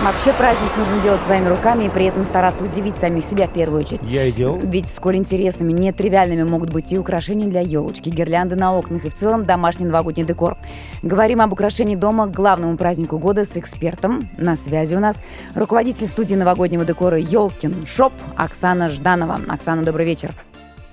Вообще 0.04 0.32
праздник 0.34 0.70
нужно 0.78 1.02
делать 1.02 1.22
своими 1.24 1.50
руками 1.50 1.86
и 1.86 1.90
при 1.90 2.06
этом 2.06 2.24
стараться 2.24 2.64
удивить 2.64 2.96
самих 2.96 3.26
себя 3.26 3.48
в 3.48 3.52
первую 3.52 3.82
очередь. 3.82 4.00
Я 4.04 4.26
и 4.26 4.32
делал. 4.32 4.58
Ведь 4.58 4.88
сколь 4.88 5.18
интересными, 5.18 5.74
нетривиальными 5.74 6.44
могут 6.44 6.72
быть 6.72 6.94
и 6.94 6.98
украшения 6.98 7.48
для 7.48 7.62
елочки, 7.62 8.10
гирлянды 8.10 8.56
на 8.56 8.78
окнах 8.78 9.04
и 9.06 9.10
в 9.10 9.16
целом 9.16 9.46
домашний 9.46 9.86
новогодний 9.86 10.24
декор. 10.24 10.56
Говорим 11.02 11.42
об 11.42 11.52
украшении 11.52 11.96
дома 11.96 12.28
к 12.28 12.32
главному 12.32 12.78
празднику 12.78 13.18
года 13.18 13.44
с 13.44 13.58
экспертом. 13.58 14.30
На 14.38 14.56
связи 14.56 14.96
у 14.96 15.00
нас 15.00 15.18
руководитель 15.56 16.08
студии 16.08 16.36
новогоднего 16.36 16.86
декора 16.86 17.18
«Елкин 17.18 17.86
Шоп» 17.86 18.14
Оксана 18.36 18.90
Жданова. 18.90 19.42
Оксана, 19.50 19.84
добрый 19.84 20.06
вечер. 20.06 20.34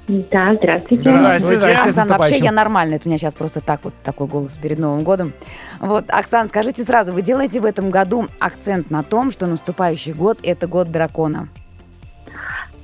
Да, 0.07 0.55
здравствуйте. 0.55 1.11
Здравствуйте, 1.11 1.61
здрасте, 1.61 1.93
с 1.93 1.97
Оксана, 1.97 2.19
вообще 2.19 2.37
я 2.39 2.53
нормально, 2.53 2.95
это 2.97 3.07
у 3.07 3.09
меня 3.09 3.19
сейчас 3.19 3.33
просто 3.33 3.61
так 3.63 3.81
вот 3.85 3.95
такой 4.05 4.27
голос 4.27 4.53
перед 4.53 4.79
Новым 4.79 5.03
годом. 5.03 5.33
Вот, 5.81 6.05
Оксан, 6.09 6.49
скажите 6.49 6.83
сразу, 6.83 7.13
вы 7.13 7.23
делаете 7.23 7.61
в 7.61 7.65
этом 7.65 7.89
году 7.91 8.27
акцент 8.39 8.91
на 8.91 9.03
том, 9.03 9.33
что 9.33 9.47
наступающий 9.47 10.13
год– 10.13 10.39
это 10.43 10.67
год 10.67 10.91
дракона? 10.93 11.49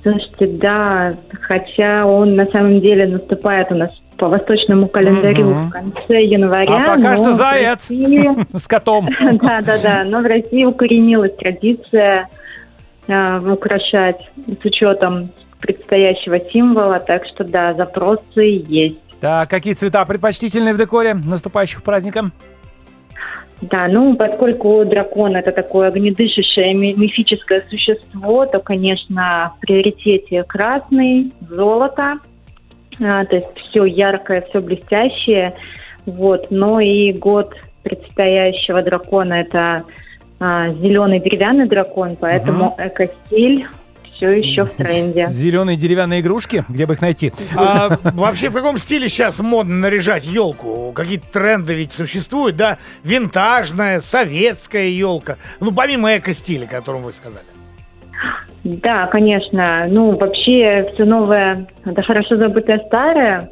Слушайте, 0.01 0.47
да, 0.47 1.13
хотя 1.41 2.07
он 2.07 2.35
на 2.35 2.47
самом 2.47 2.81
деле 2.81 3.05
наступает 3.07 3.71
у 3.71 3.75
нас 3.75 3.91
по 4.17 4.27
восточному 4.27 4.87
календарю 4.87 5.49
Мгм. 5.49 5.67
в 5.67 5.71
конце 5.71 6.23
января. 6.23 6.85
А 6.91 6.95
пока 6.95 7.17
что 7.17 7.33
заяц. 7.33 7.89
России- 7.91 8.45
С 8.57 8.67
котом. 8.67 9.07
Да, 9.41 9.61
да, 9.61 9.77
да. 9.81 10.03
Но 10.05 10.21
в 10.21 10.25
России 10.25 10.63
укоренилась 10.63 11.35
традиция 11.35 12.29
э, 13.07 13.39
украшать 13.51 14.31
с 14.47 14.65
учетом 14.65 15.29
предстоящего 15.61 16.39
символа, 16.51 16.99
так 16.99 17.25
что 17.25 17.43
да, 17.43 17.73
запросы 17.73 18.63
есть. 18.67 18.99
Так, 19.19 19.49
какие 19.49 19.73
цвета 19.73 20.03
предпочтительные 20.05 20.73
в 20.73 20.77
декоре 20.77 21.13
наступающих 21.13 21.83
праздником? 21.83 22.31
Да, 23.61 23.87
ну, 23.87 24.15
поскольку 24.15 24.83
дракон 24.85 25.35
это 25.35 25.51
такое 25.51 25.89
огнедышащее 25.89 26.73
ми- 26.73 26.95
мифическое 26.95 27.63
существо, 27.69 28.47
то, 28.47 28.59
конечно, 28.59 29.53
в 29.55 29.59
приоритете 29.61 30.43
красный, 30.43 31.31
золото, 31.47 32.17
А, 32.99 33.25
то 33.25 33.35
есть 33.35 33.47
все 33.57 33.85
яркое, 33.85 34.41
все 34.41 34.59
блестящее. 34.59 35.53
Вот, 36.05 36.51
но 36.51 36.79
и 36.79 37.13
год 37.13 37.53
предстоящего 37.83 38.81
дракона 38.81 39.35
это 39.35 39.83
зеленый 40.39 41.19
деревянный 41.19 41.67
дракон, 41.67 42.15
поэтому 42.19 42.75
экостиль 42.79 43.67
все 44.21 44.29
еще 44.37 44.65
в 44.65 44.73
тренде. 44.75 45.27
Зеленые 45.27 45.75
деревянные 45.75 46.21
игрушки, 46.21 46.63
где 46.69 46.85
бы 46.85 46.93
их 46.93 47.01
найти? 47.01 47.33
А 47.55 47.97
вообще 48.03 48.49
в 48.49 48.53
каком 48.53 48.77
стиле 48.77 49.09
сейчас 49.09 49.39
модно 49.39 49.75
наряжать 49.75 50.25
елку? 50.25 50.91
Какие-то 50.93 51.25
тренды 51.31 51.73
ведь 51.73 51.91
существуют, 51.91 52.55
да? 52.55 52.77
Винтажная, 53.03 53.99
советская 53.99 54.89
елка. 54.89 55.37
Ну, 55.59 55.71
помимо 55.71 56.15
эко-стиля, 56.15 56.65
о 56.65 56.67
котором 56.67 57.01
вы 57.01 57.13
сказали. 57.13 57.45
Да, 58.63 59.07
конечно. 59.07 59.87
Ну, 59.89 60.15
вообще, 60.15 60.91
все 60.93 61.05
новое, 61.05 61.65
это 61.83 62.03
хорошо 62.03 62.37
забытое 62.37 62.77
старое, 62.85 63.49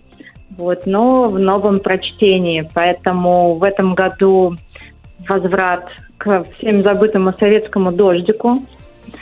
вот, 0.55 0.85
но 0.85 1.29
в 1.29 1.39
новом 1.39 1.79
прочтении. 1.79 2.69
Поэтому 2.75 3.55
в 3.55 3.63
этом 3.63 3.95
году 3.95 4.55
возврат 5.27 5.87
к 6.19 6.45
всем 6.59 6.83
забытому 6.83 7.33
советскому 7.39 7.91
дождику. 7.91 8.61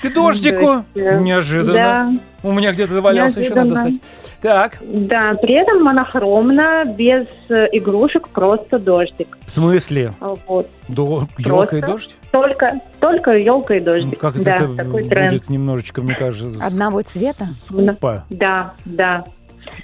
К 0.01 0.13
дождику. 0.13 0.83
Неожиданно. 0.95 2.19
У 2.43 2.51
меня 2.51 2.71
где-то 2.71 2.93
завалялся, 2.93 3.41
еще 3.41 3.55
надо 3.55 3.71
достать. 3.71 3.95
Так, 4.41 4.77
Да, 4.81 5.31
да, 5.33 5.37
при 5.39 5.55
этом 5.55 5.83
монохромно, 5.83 6.83
без 6.85 7.25
э, 7.49 7.67
игрушек, 7.71 8.29
просто 8.29 8.77
дождик. 8.77 9.35
в 9.47 9.49
смысле? 9.51 10.13
Вот. 10.47 10.69
До... 10.87 11.27
Елка 11.39 11.77
и 11.77 11.81
дождь? 11.81 12.15
Только, 12.31 12.79
только 12.99 13.31
елка 13.31 13.75
и 13.75 13.79
Ну, 13.79 13.85
дождик. 13.85 14.19
Как 14.19 14.35
это, 14.35 14.43
да, 14.43 14.55
это 14.57 14.75
такой 14.75 14.91
будет 15.01 15.09
тренд. 15.09 15.49
немножечко, 15.49 16.01
мне 16.03 16.13
кажется, 16.13 16.63
Одного 16.63 17.01
цвета? 17.01 17.47
скупо. 17.65 18.23
Да, 18.29 18.73
да. 18.85 19.25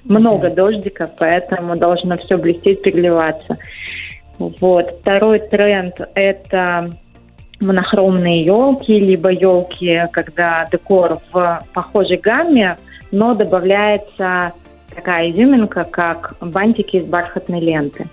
Много 0.06 0.36
Интересно. 0.48 0.56
дождика, 0.56 1.12
поэтому 1.18 1.76
должно 1.76 2.18
все 2.18 2.38
блестеть, 2.38 2.84
переливаться. 2.84 3.58
Вот. 4.38 5.00
Второй 5.02 5.40
тренд– 5.40 5.96
это 6.16 6.96
монохромные 7.64 8.44
елки, 8.46 9.00
либо 9.00 9.30
елки, 9.30 10.04
когда 10.12 10.68
декор 10.72 11.20
в 11.32 11.64
похожей 11.74 12.18
гамме, 12.18 12.78
но 13.12 13.34
добавляется 13.36 14.52
такая 14.96 15.32
изюминка, 15.32 15.84
как 15.84 16.36
бантики 16.42 16.98
из 16.98 17.06
бархатной 17.06 17.60
ленты. 17.60 18.06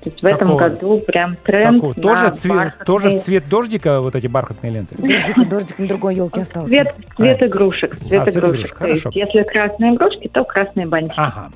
То 0.00 0.10
есть 0.10 0.20
в 0.22 0.26
этом 0.26 0.48
Какого? 0.56 0.68
году 0.68 0.98
прям 0.98 1.36
тренд 1.36 1.76
Какого? 1.76 1.94
на 1.96 2.02
Тоже, 2.02 2.28
цвет, 2.34 2.56
бархатные- 2.56 2.84
тоже 2.84 3.10
в 3.10 3.20
цвет 3.22 3.48
дождика 3.48 4.00
вот 4.02 4.14
эти 4.14 4.26
бархатные 4.26 4.72
ленты? 4.72 4.94
Дождик, 4.98 5.48
дождик 5.48 5.78
на 5.78 5.88
другой 5.88 6.16
елке 6.16 6.42
остался. 6.42 6.68
Цвет, 6.68 6.94
цвет 7.16 7.42
игрушек. 7.42 7.96
Цвет 7.96 8.28
А, 8.28 8.30
цвет 8.30 8.36
игрушек. 8.36 8.76
игрушек, 8.76 8.78
То 8.78 8.86
есть, 8.88 9.02
хорошо. 9.02 9.18
если 9.18 9.42
красные 9.42 9.94
игрушки, 9.94 10.28
то 10.28 10.44
красные 10.44 10.86
бантики. 10.86 11.14
Ага. 11.16 11.48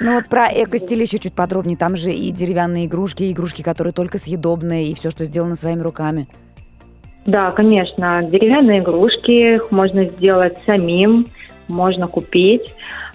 Ну 0.00 0.14
вот 0.14 0.26
про 0.28 0.46
эко-стиль 0.46 1.02
еще 1.02 1.18
чуть 1.18 1.32
подробнее. 1.34 1.76
Там 1.76 1.96
же 1.96 2.12
и 2.12 2.30
деревянные 2.30 2.86
игрушки, 2.86 3.24
и 3.24 3.32
игрушки, 3.32 3.62
которые 3.62 3.92
только 3.92 4.18
съедобные, 4.18 4.86
и 4.86 4.94
все, 4.94 5.10
что 5.10 5.24
сделано 5.24 5.56
своими 5.56 5.80
руками. 5.80 6.28
Да, 7.26 7.50
конечно. 7.52 8.22
Деревянные 8.22 8.80
игрушки 8.80 9.54
их 9.54 9.70
можно 9.70 10.04
сделать 10.04 10.56
самим, 10.66 11.26
можно 11.68 12.08
купить. 12.08 12.62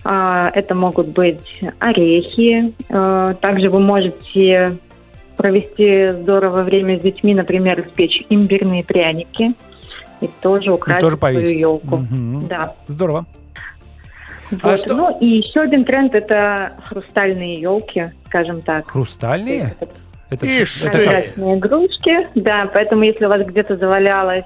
А, 0.03 0.49
Это 0.53 0.75
могут 0.75 1.07
быть 1.07 1.61
орехи. 1.79 2.73
А, 2.89 3.33
Также 3.35 3.69
вы 3.69 3.79
можете 3.79 4.77
провести 5.35 6.11
здорово 6.11 6.63
время 6.63 6.97
с 6.97 7.01
детьми, 7.01 7.35
например, 7.35 7.81
испечь 7.81 8.23
имбирные 8.29 8.83
пряники 8.83 9.53
и 10.21 10.29
тоже 10.41 10.67
И 10.67 10.69
украсить 10.69 11.01
тоже 11.01 11.17
свою 11.17 11.47
елку. 11.59 11.97
Мгм. 11.97 12.47
Да. 12.47 12.73
Здорово. 12.87 13.25
А 14.61 14.69
Вот. 14.69 14.79
что- 14.79 14.95
Ну 14.95 15.17
и 15.19 15.25
еще 15.27 15.59
один 15.61 15.83
тренд 15.83 16.15
это 16.15 16.71
хрустальные 16.85 17.59
елки, 17.59 18.11
скажем 18.27 18.61
так. 18.61 18.89
Хрустальные? 18.89 19.75
Это 20.29 20.45
всё- 20.45 20.89
ты! 20.91 20.97
это 20.97 21.53
игрушки, 21.53 22.27
да, 22.35 22.69
поэтому 22.71 23.03
если 23.03 23.25
у 23.25 23.29
вас 23.29 23.45
где-то 23.45 23.77
завалялась 23.77 24.43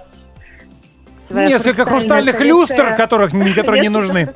своя 1.30 1.48
Несколько 1.48 1.86
хрустальных 1.86 2.40
люстр, 2.42 2.96
которых, 2.96 3.32
которые 3.56 3.82
не 3.82 3.90
нужны. 4.00 4.30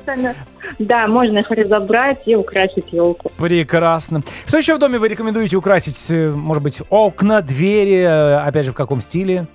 Да, 0.78 1.06
можно 1.06 1.38
их 1.38 1.50
разобрать 1.50 2.22
и 2.26 2.34
украсить 2.34 2.86
елку. 2.92 3.30
Прекрасно. 3.38 4.22
Что 4.46 4.58
еще 4.58 4.74
в 4.74 4.78
доме 4.78 4.98
вы 4.98 5.08
рекомендуете 5.08 5.56
украсить? 5.56 6.06
Э, 6.10 6.30
Может 6.30 6.62
быть, 6.62 6.82
окна, 6.90 7.40
двери, 7.42 8.00
э, 8.00 8.36
опять 8.38 8.66
же, 8.66 8.72
в 8.72 8.74
каком 8.74 9.00
стиле? 9.00 9.46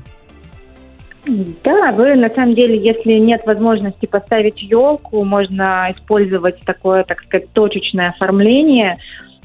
Да, 1.26 1.92
вы 1.92 2.16
на 2.16 2.30
самом 2.30 2.56
деле, 2.56 2.78
если 2.78 3.14
нет 3.14 3.42
возможности 3.46 4.08
поставить 4.08 4.62
елку, 4.62 5.24
можно 5.24 5.92
использовать 5.96 6.60
такое, 6.62 7.04
так 7.04 7.22
сказать, 7.22 7.50
точечное 7.54 8.10
оформление. 8.10 8.98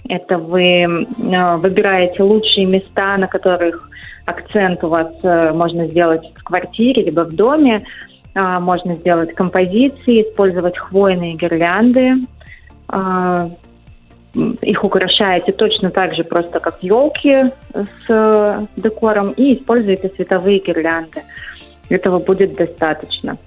Это 0.08 0.38
вы 0.38 0.82
э, 0.82 1.56
выбираете 1.56 2.22
лучшие 2.22 2.66
места, 2.66 3.16
на 3.16 3.26
которых 3.26 3.90
акцент 4.24 4.82
у 4.84 4.88
вас 4.88 5.12
э, 5.22 5.52
можно 5.52 5.86
сделать 5.86 6.22
в 6.34 6.44
квартире 6.44 7.04
либо 7.04 7.20
в 7.20 7.34
доме. 7.34 7.82
А, 8.34 8.60
можно 8.60 8.94
сделать 8.96 9.34
композиции, 9.34 10.22
использовать 10.22 10.76
хвойные 10.76 11.34
гирлянды. 11.34 12.16
А, 12.88 13.48
их 14.60 14.84
украшаете 14.84 15.52
точно 15.52 15.90
так 15.90 16.14
же, 16.14 16.22
просто 16.22 16.60
как 16.60 16.82
елки 16.82 17.44
с 17.72 18.10
э, 18.10 18.66
декором, 18.76 19.30
и 19.30 19.54
используете 19.54 20.10
световые 20.14 20.58
гирлянды. 20.58 21.22
Этого 21.88 22.18
будет 22.18 22.54
достаточно. 22.54 23.38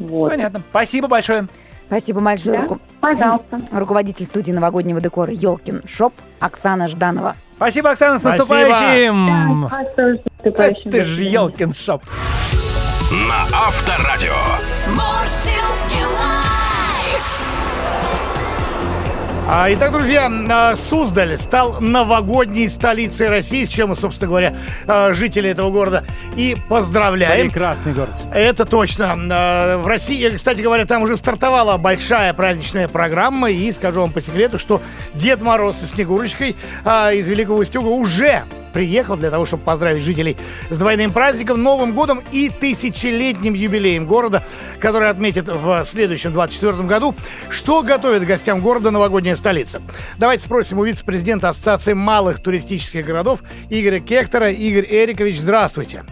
Вот. 0.00 0.30
Понятно. 0.30 0.62
Спасибо 0.70 1.06
большое. 1.06 1.46
Спасибо 1.92 2.20
большое. 2.20 2.56
Да, 2.56 2.62
Руку- 2.62 2.80
пожалуйста. 3.00 3.60
Руководитель 3.70 4.24
студии 4.24 4.50
новогоднего 4.50 4.98
декора 4.98 5.30
Елкин 5.30 5.82
Шоп 5.86 6.14
Оксана 6.40 6.88
Жданова. 6.88 7.36
Спасибо, 7.56 7.90
Оксана, 7.90 8.16
с 8.16 8.22
наступающим! 8.22 9.66
А 9.66 9.82
наступающим 9.98 10.88
Это 10.88 11.02
же. 11.02 11.24
Елкин 11.24 11.72
Шоп. 11.74 12.02
На 13.10 13.42
Авторадио. 13.54 14.32
Итак, 19.54 19.92
друзья, 19.92 20.30
а, 20.48 20.76
Суздаль 20.76 21.36
стал 21.36 21.78
новогодней 21.78 22.70
столицей 22.70 23.28
России, 23.28 23.64
с 23.64 23.68
чем 23.68 23.94
собственно 23.94 24.28
говоря, 24.28 24.54
а, 24.86 25.12
жители 25.12 25.50
этого 25.50 25.70
города 25.70 26.04
и 26.36 26.56
поздравляем. 26.70 27.50
Прекрасный 27.50 27.92
город. 27.92 28.14
Это 28.32 28.64
точно. 28.64 29.14
А, 29.30 29.76
В 29.76 29.86
России, 29.86 30.26
кстати 30.30 30.62
говоря, 30.62 30.86
там 30.86 31.02
уже 31.02 31.18
стартовала 31.18 31.76
большая 31.76 32.32
праздничная 32.32 32.88
программа. 32.88 33.50
И 33.50 33.70
скажу 33.72 34.00
вам 34.00 34.10
по 34.10 34.22
секрету, 34.22 34.58
что 34.58 34.80
Дед 35.12 35.42
Мороз 35.42 35.76
со 35.76 35.86
Снегурочкой 35.86 36.56
а, 36.82 37.12
из 37.12 37.28
Великого 37.28 37.58
Устюга 37.58 37.88
уже 37.88 38.44
приехал 38.72 39.16
для 39.16 39.30
того, 39.30 39.46
чтобы 39.46 39.62
поздравить 39.62 40.02
жителей 40.02 40.36
с 40.70 40.78
двойным 40.78 41.12
праздником, 41.12 41.62
Новым 41.62 41.92
годом 41.92 42.22
и 42.32 42.48
тысячелетним 42.48 43.54
юбилеем 43.54 44.06
города, 44.06 44.42
который 44.78 45.08
отметит 45.10 45.46
в 45.48 45.84
следующем 45.86 46.32
24 46.32 46.82
году. 46.88 47.14
Что 47.50 47.82
готовит 47.82 48.24
гостям 48.24 48.60
города 48.60 48.90
новогодняя 48.90 49.36
столица? 49.36 49.80
Давайте 50.18 50.44
спросим 50.44 50.78
у 50.78 50.84
вице-президента 50.84 51.48
Ассоциации 51.48 51.92
малых 51.92 52.42
туристических 52.42 53.04
городов 53.06 53.40
Игоря 53.70 54.00
Кектора. 54.00 54.50
Игорь 54.50 54.86
Эрикович, 54.88 55.38
здравствуйте. 55.38 56.04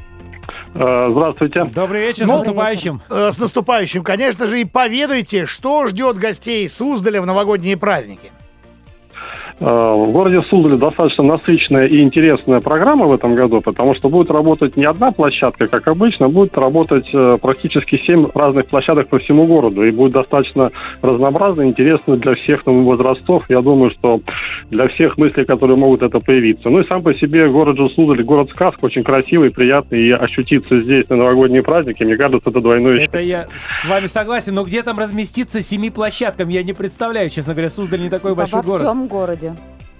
Э, 0.75 1.09
Здравствуйте. 1.11 1.65
Добрый 1.65 2.01
вечер, 2.03 2.27
Ну, 2.27 2.35
с 2.35 2.37
наступающим. 2.39 3.03
Э, 3.11 3.31
С 3.33 3.39
наступающим, 3.39 4.05
конечно 4.05 4.47
же, 4.47 4.61
и 4.61 4.65
поведайте, 4.65 5.47
что 5.47 5.87
ждет 5.89 6.17
гостей 6.17 6.69
Суздаля 6.69 7.21
в 7.23 7.27
новогодние 7.27 7.77
праздники. 7.77 8.31
Э, 9.61 9.65
В 9.65 10.11
городе 10.11 10.43
Суздале 10.49 10.77
достаточно 10.77 11.23
насыщенная 11.23 11.87
и 11.87 12.01
интересная 12.01 12.61
программа 12.61 13.07
в 13.07 13.13
этом 13.13 13.35
году, 13.35 13.61
потому 13.61 13.95
что 13.95 14.09
будет 14.09 14.31
работать 14.31 14.77
не 14.77 14.87
одна 14.87 15.13
площадка, 15.13 15.67
как 15.67 15.87
обычно, 15.87 16.29
будет 16.31 16.57
работать 16.57 17.11
э, 17.13 17.37
практически 17.41 17.99
семь 17.99 18.27
разных 18.35 18.67
площадок 18.67 19.09
по 19.09 19.19
всему 19.19 19.45
городу. 19.45 19.85
И 19.85 19.91
будет 19.91 20.13
достаточно 20.13 20.71
разнообразно, 21.03 21.63
интересно 21.67 22.17
для 22.17 22.35
всех 22.35 22.65
ну, 22.65 22.85
возрастов. 22.85 23.45
Я 23.51 23.61
думаю, 23.61 23.91
что 23.91 24.21
для 24.71 24.89
всех 24.89 25.19
мыслей, 25.19 25.45
которые 25.45 25.77
могут 25.77 26.01
это 26.03 26.21
появиться. 26.21 26.71
Ну 26.71 26.81
и 26.81 26.87
сам 26.87 27.03
по 27.03 27.13
себе 27.15 27.49
город 27.49 27.77
же 27.77 27.91
Суздаль, 27.91 28.23
город-сказка, 28.23 28.87
очень 28.87 29.03
красивый, 29.03 29.51
приятный. 29.51 30.01
И 30.01 30.11
ощутиться 30.11 30.81
здесь 30.81 31.07
на 31.11 31.17
новогодние 31.17 31.63
праздники, 31.63 32.03
мне 32.03 32.17
кажется, 32.17 32.49
это 32.49 32.61
двойное 32.63 33.05
Это 33.05 33.21
я 33.21 33.47
с 33.57 33.85
вами 33.85 34.07
согласен, 34.07 34.55
но 34.55 34.65
где 34.65 34.83
там 34.83 34.99
разместиться 34.99 35.61
семи 35.61 35.91
площадкам, 35.91 36.49
я 36.49 36.63
не 36.63 36.73
представляю, 36.73 37.29
честно 37.29 37.53
говоря, 37.53 37.69
Суздаль 37.69 38.01
не 38.01 38.09
такой 38.09 38.35
большой 38.35 38.63
Во 38.63 38.67
город. 38.67 38.83
всем 38.83 39.07
городе. 39.07 39.50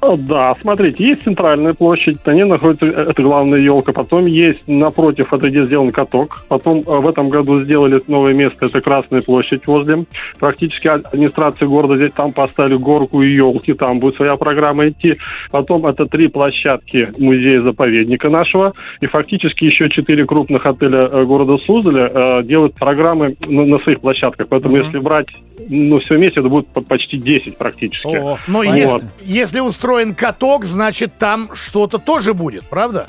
О, 0.01 0.17
Да, 0.17 0.55
смотрите, 0.61 1.05
есть 1.05 1.25
центральная 1.25 1.75
площадь, 1.75 2.25
на 2.25 2.31
ней 2.31 2.45
находится 2.45 2.87
э, 2.87 3.11
это 3.11 3.23
главная 3.23 3.61
елка, 3.61 3.93
потом 3.93 4.25
есть 4.25 4.67
напротив, 4.67 5.33
это 5.35 5.51
где 5.51 5.67
сделан 5.67 5.93
каток, 5.93 6.43
потом 6.49 6.79
э, 6.87 7.01
в 7.01 7.07
этом 7.07 7.29
году 7.29 7.61
сделали 7.61 8.01
новое 8.07 8.33
место, 8.33 8.67
это 8.67 8.81
Красная 8.81 9.21
площадь 9.21 9.67
возле, 9.67 10.07
практически 10.39 10.89
администрация 10.89 11.69
города 11.69 11.97
здесь 11.97 12.13
там 12.13 12.33
поставили 12.33 12.77
горку 12.77 13.21
и 13.21 13.31
елки, 13.31 13.75
там 13.75 13.99
будет 13.99 14.17
своя 14.17 14.37
программа 14.37 14.89
идти, 14.89 15.19
потом 15.51 15.85
это 15.87 16.07
три 16.07 16.29
площадки 16.29 17.13
музея-заповедника 17.19 18.31
нашего, 18.31 18.73
и 19.03 19.07
фактически 19.07 19.65
еще 19.65 19.91
четыре 19.91 20.25
крупных 20.25 20.65
отеля 20.65 21.11
э, 21.13 21.25
города 21.27 21.59
Суздаля 21.59 22.11
э, 22.13 22.43
делают 22.45 22.75
программы 22.75 23.35
на, 23.47 23.67
на 23.67 23.79
своих 23.81 24.01
площадках, 24.01 24.49
поэтому 24.49 24.77
Мгм. 24.77 24.85
если 24.87 24.99
брать, 24.99 25.27
ну, 25.69 25.99
все 26.01 26.17
вместе, 26.17 26.41
это 26.41 26.49
будет 26.49 26.67
по- 26.69 26.81
почти 26.81 27.19
10 27.19 27.57
практически. 27.57 28.07
О, 28.07 28.39
Но 28.47 28.59
Вот. 28.59 28.75
если, 28.75 29.03
если 29.21 29.61
устроен 29.61 30.15
каток, 30.15 30.65
значит, 30.65 31.13
там 31.19 31.51
что-то 31.55 31.99
тоже 31.99 32.35
будет, 32.35 32.65
правда? 32.69 33.09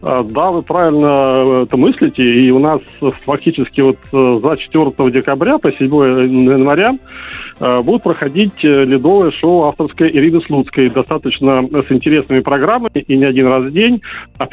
А, 0.00 0.22
Да, 0.22 0.50
вы 0.50 0.62
правильно 0.62 1.06
э, 1.06 1.62
это 1.64 1.76
мыслите. 1.76 2.22
И 2.22 2.50
у 2.50 2.58
нас 2.58 2.80
фактически 3.24 3.80
вот 3.80 3.98
э, 4.12 4.40
за 4.42 4.56
4 4.56 5.10
декабря 5.10 5.58
по 5.58 5.72
7 5.72 5.86
января 5.86 6.94
э, 7.58 7.82
будут 7.82 8.04
проходить 8.04 8.62
ледовое 8.62 9.32
шоу 9.32 9.64
авторское 9.64 10.08
Ирины 10.08 10.40
Слуцкой. 10.40 10.90
Достаточно 10.90 11.62
с 11.62 11.90
интересными 11.90 12.40
программами 12.40 12.90
и 12.94 13.16
не 13.16 13.24
один 13.24 13.48
раз 13.48 13.64
в 13.64 13.72
день. 13.72 14.00
А 14.38 14.46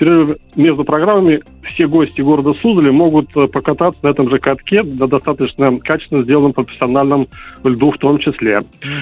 между 0.56 0.84
программами 0.84 1.42
все 1.64 1.88
гости 1.88 2.22
города 2.22 2.54
Суздали 2.62 2.90
могут 2.90 3.32
покататься 3.32 4.00
на 4.04 4.10
этом 4.10 4.30
же 4.30 4.40
катке 4.40 4.82
на 4.82 5.08
достаточно 5.08 5.78
качественно 5.78 6.24
сделанном 6.24 6.54
профессиональном 6.54 7.28
льду 7.64 7.92
в 7.92 7.98
том 7.98 8.18
числе. 8.18 8.62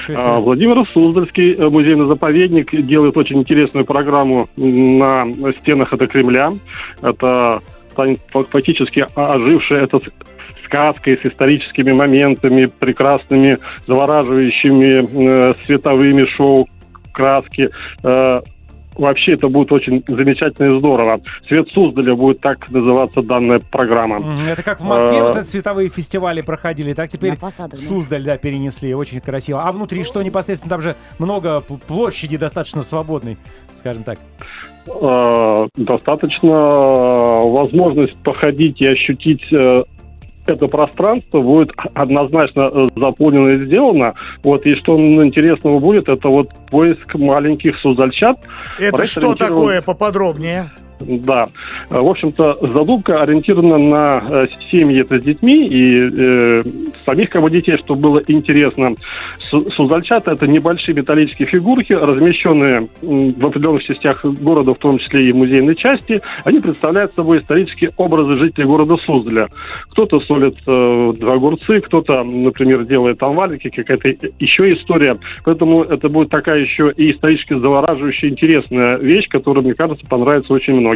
А. 0.09 0.39
Владимир 0.39 0.85
Суздальский 0.89 1.55
музейный 1.69 2.07
заповедник 2.07 2.71
делает 2.85 3.15
очень 3.15 3.39
интересную 3.39 3.85
программу 3.85 4.47
на 4.57 5.25
стенах 5.59 5.93
это 5.93 6.07
Кремля. 6.07 6.32
Это 7.01 7.61
станет 7.91 8.19
фак- 8.31 8.49
фактически 8.49 9.05
ожившая 9.15 9.83
эта 9.83 9.99
с- 9.99 10.11
сказкой 10.65 11.17
с 11.17 11.25
историческими 11.25 11.91
моментами, 11.91 12.65
прекрасными, 12.65 13.59
завораживающими 13.87 15.49
э, 15.51 15.53
световыми 15.65 16.25
шоу, 16.25 16.67
краски. 17.13 17.69
Э, 18.03 18.41
Вообще 18.97 19.33
это 19.33 19.47
будет 19.47 19.71
очень 19.71 20.03
замечательно 20.07 20.75
и 20.75 20.79
здорово. 20.79 21.19
Свет 21.47 21.67
Суздаля 21.69 22.15
будет 22.15 22.39
так 22.41 22.69
называться 22.71 23.21
данная 23.21 23.59
программа. 23.59 24.23
Это 24.47 24.61
как 24.63 24.81
в 24.81 24.83
Москве 24.83 25.19
А. 25.21 25.23
вот 25.25 25.37
эти 25.37 25.47
световые 25.47 25.89
фестивали 25.89 26.41
проходили, 26.41 26.93
так 26.93 27.09
теперь 27.09 27.35
фасадах, 27.37 27.79
да. 27.79 27.85
Суздаль, 27.85 28.23
да, 28.23 28.37
перенесли, 28.37 28.93
очень 28.93 29.19
красиво. 29.19 29.63
А 29.63 29.71
внутри 29.71 30.03
что 30.03 30.21
непосредственно? 30.21 30.69
Там 30.69 30.81
же 30.81 30.95
много 31.19 31.63
пл- 31.67 31.79
площади 31.87 32.37
достаточно 32.37 32.81
свободной, 32.81 33.37
скажем 33.77 34.03
так. 34.03 34.19
э, 34.87 35.67
достаточно 35.77 36.49
э, 36.49 37.51
возможность 37.51 38.15
походить 38.23 38.81
и 38.81 38.85
ощутить 38.85 39.43
это 40.45 40.67
пространство 40.67 41.39
будет 41.39 41.71
однозначно 41.93 42.69
э, 42.73 42.87
заполнено 42.95 43.49
и 43.49 43.65
сделано. 43.65 44.13
Вот, 44.43 44.65
и 44.65 44.75
что 44.75 44.97
интересного 45.23 45.79
будет, 45.79 46.09
это 46.09 46.27
вот 46.27 46.49
поиск 46.69 47.15
маленьких 47.15 47.77
суздальчат. 47.77 48.37
Это 48.79 49.05
что 49.05 49.35
такое 49.35 49.81
поподробнее? 49.81 50.71
Да. 51.07 51.47
В 51.89 52.07
общем-то, 52.07 52.57
задумка 52.61 53.21
ориентирована 53.21 53.77
на 53.77 54.23
э, 54.29 54.47
семьи 54.71 55.01
это 55.01 55.19
с 55.19 55.23
детьми 55.23 55.67
и 55.67 56.09
э, 56.11 56.63
самих 57.05 57.29
кого 57.29 57.49
детей, 57.49 57.77
чтобы 57.77 58.01
было 58.01 58.21
интересно. 58.27 58.95
Су- 59.49 59.69
Суздальчата– 59.71 60.31
это 60.33 60.47
небольшие 60.47 60.95
металлические 60.95 61.47
фигурки, 61.47 61.93
размещенные 61.93 62.87
в 63.01 63.45
определенных 63.45 63.83
частях 63.83 64.23
города, 64.25 64.73
в 64.73 64.77
том 64.77 64.97
числе 64.99 65.29
и 65.29 65.31
в 65.31 65.35
музейной 65.35 65.75
части. 65.75 66.21
Они 66.43 66.59
представляют 66.59 67.13
собой 67.13 67.39
исторические 67.39 67.91
образы 67.97 68.35
жителей 68.35 68.65
города 68.65 68.97
Суздаля. 68.97 69.47
Кто-то 69.91 70.19
солит 70.19 70.55
э, 70.65 71.13
огурцы, 71.21 71.81
кто-то, 71.81 72.23
например, 72.23 72.85
делает 72.85 73.19
там 73.19 73.35
валики, 73.35 73.69
какая-то 73.69 74.09
еще 74.39 74.73
история. 74.73 75.17
Поэтому 75.45 75.83
это 75.83 76.09
будет 76.09 76.29
такая 76.29 76.59
еще 76.59 76.93
и 76.95 77.11
исторически 77.11 77.53
завораживающая, 77.53 78.29
интересная 78.29 78.97
вещь, 78.97 79.27
которая, 79.27 79.63
мне 79.63 79.73
кажется, 79.73 80.05
понравится 80.07 80.53
очень 80.53 80.75
многим. 80.75 80.92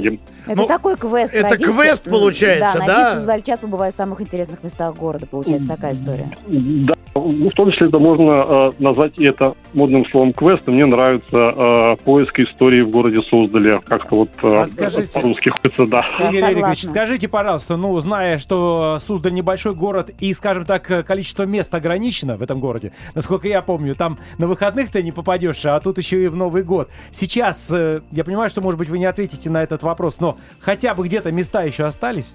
Это 0.48 0.56
Ну, 0.62 0.66
такой 0.68 0.96
квест. 0.96 1.34
это 1.34 1.48
пройдите. 1.50 1.72
квест 1.72 2.04
получается, 2.04 2.80
Да, 2.80 2.86
да? 2.86 2.94
найди 3.04 3.18
Суздальчат, 3.20 3.60
побывай 3.60 3.92
в 3.92 3.94
самых 3.94 4.22
интересных 4.22 4.64
местах 4.64 4.96
города. 4.96 5.26
Получается 5.26 5.68
такая 5.68 5.94
история. 5.94 6.30
Да, 6.48 6.94
ну, 7.16 7.50
в 7.50 7.54
том 7.54 7.72
числе 7.72 7.88
это 7.88 8.00
можно 8.00 8.46
э, 8.48 8.72
назвать 8.80 9.14
и 9.18 9.26
это 9.26 9.56
модным 9.74 10.06
словом 10.06 10.32
квест. 10.34 10.68
И 10.68 10.72
мне 10.72 10.86
нравится 10.86 11.28
э, 11.38 11.96
поиск 12.04 12.40
истории 12.40 12.82
в 12.82 12.90
городе 12.92 13.22
Суздале. 13.22 13.82
Как-то 13.86 14.16
вот 14.16 14.30
э, 14.44 14.62
А 14.62 14.66
скажите- 14.66 15.12
по-русски 15.20 15.50
хочется, 15.50 15.86
да. 15.86 16.06
Игорь 16.32 16.54
согласна. 16.54 16.90
скажите, 16.90 17.28
пожалуйста, 17.28 17.76
ну, 17.76 18.00
зная, 18.00 18.38
что 18.38 18.98
Суздаль 19.00 19.34
небольшой 19.34 19.74
город 19.76 20.12
и, 20.20 20.32
скажем 20.34 20.64
так, 20.66 21.06
количество 21.06 21.44
мест 21.44 21.74
ограничено 21.76 22.38
в 22.38 22.42
этом 22.42 22.60
городе, 22.60 22.94
насколько 23.16 23.48
я 23.48 23.62
помню, 23.62 23.96
там 23.96 24.18
на 24.38 24.48
выходных 24.48 24.90
ты 24.92 25.04
не 25.04 25.12
попадешь, 25.12 25.66
а 25.66 25.80
тут 25.82 25.98
еще 25.98 26.24
и 26.24 26.28
в 26.28 26.36
Новый 26.36 26.64
год. 26.64 26.88
Сейчас, 27.12 27.70
э, 27.74 28.02
я 28.12 28.24
понимаю, 28.24 28.50
что, 28.50 28.62
может 28.62 28.78
быть, 28.78 28.90
вы 28.90 29.00
не 29.00 29.06
ответите 29.06 29.50
на 29.50 29.64
этот 29.64 29.82
вопрос, 29.84 29.87
но 30.20 30.38
хотя 30.60 30.94
бы 30.94 31.06
где-то 31.06 31.32
места 31.32 31.64
еще 31.64 31.86
остались? 31.86 32.34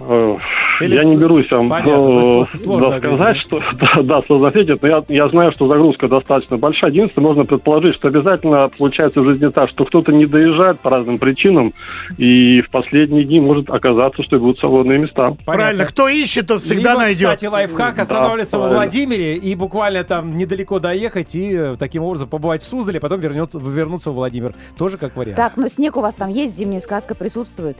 Э, 0.00 0.36
Или 0.80 0.94
я 0.94 1.02
с- 1.02 1.04
не 1.06 1.16
берусь 1.16 1.50
вам 1.50 1.68
Понятно, 1.68 2.42
э, 2.42 2.46
да, 2.80 2.98
сказать, 2.98 3.36
что 3.38 3.60
да, 3.80 4.02
да, 4.02 4.22
сложно 4.26 4.48
ответить, 4.48 4.80
но 4.80 4.88
я, 4.88 5.04
я 5.08 5.28
знаю, 5.28 5.52
что 5.52 5.66
загрузка 5.66 6.08
достаточно 6.08 6.56
большая. 6.56 6.90
Единственное, 6.90 7.26
можно 7.26 7.44
предположить, 7.44 7.94
что 7.94 8.08
обязательно 8.08 8.68
получается 8.68 9.20
в 9.20 9.24
жизни 9.24 9.48
так, 9.48 9.70
что 9.70 9.84
кто-то 9.84 10.12
не 10.12 10.26
доезжает 10.26 10.78
по 10.80 10.90
разным 10.90 11.18
причинам, 11.18 11.72
и 12.16 12.60
в 12.60 12.70
последние 12.70 13.24
дни 13.24 13.40
может 13.40 13.70
оказаться, 13.70 14.22
что 14.22 14.38
будут 14.38 14.58
свободные 14.58 14.98
места. 14.98 15.34
Правильно, 15.44 15.84
кто 15.84 16.08
ищет, 16.08 16.46
тот 16.46 16.62
всегда 16.62 16.90
Либо, 16.92 17.02
найдет. 17.02 17.30
кстати, 17.30 17.46
лайфхак 17.46 17.98
останавливаться 17.98 18.58
во 18.58 18.64
правильно. 18.68 18.82
Владимире 18.82 19.36
и 19.36 19.54
буквально 19.54 20.04
там 20.04 20.36
недалеко 20.36 20.78
доехать 20.78 21.34
и 21.34 21.52
э, 21.52 21.76
таким 21.78 22.02
образом 22.04 22.28
побывать 22.28 22.62
в 22.62 22.66
Суздале, 22.66 23.00
потом 23.00 23.20
вернется, 23.20 23.58
вернуться 23.58 24.10
в 24.10 24.14
Владимир. 24.14 24.54
Тоже 24.76 24.96
как 24.96 25.16
вариант. 25.16 25.36
Так, 25.36 25.52
ну 25.56 25.68
снег 25.68 25.96
у 25.96 26.00
вас 26.00 26.14
там 26.14 26.30
есть, 26.30 26.56
зимняя 26.56 26.80
сказка 26.80 27.14
присутствует? 27.14 27.76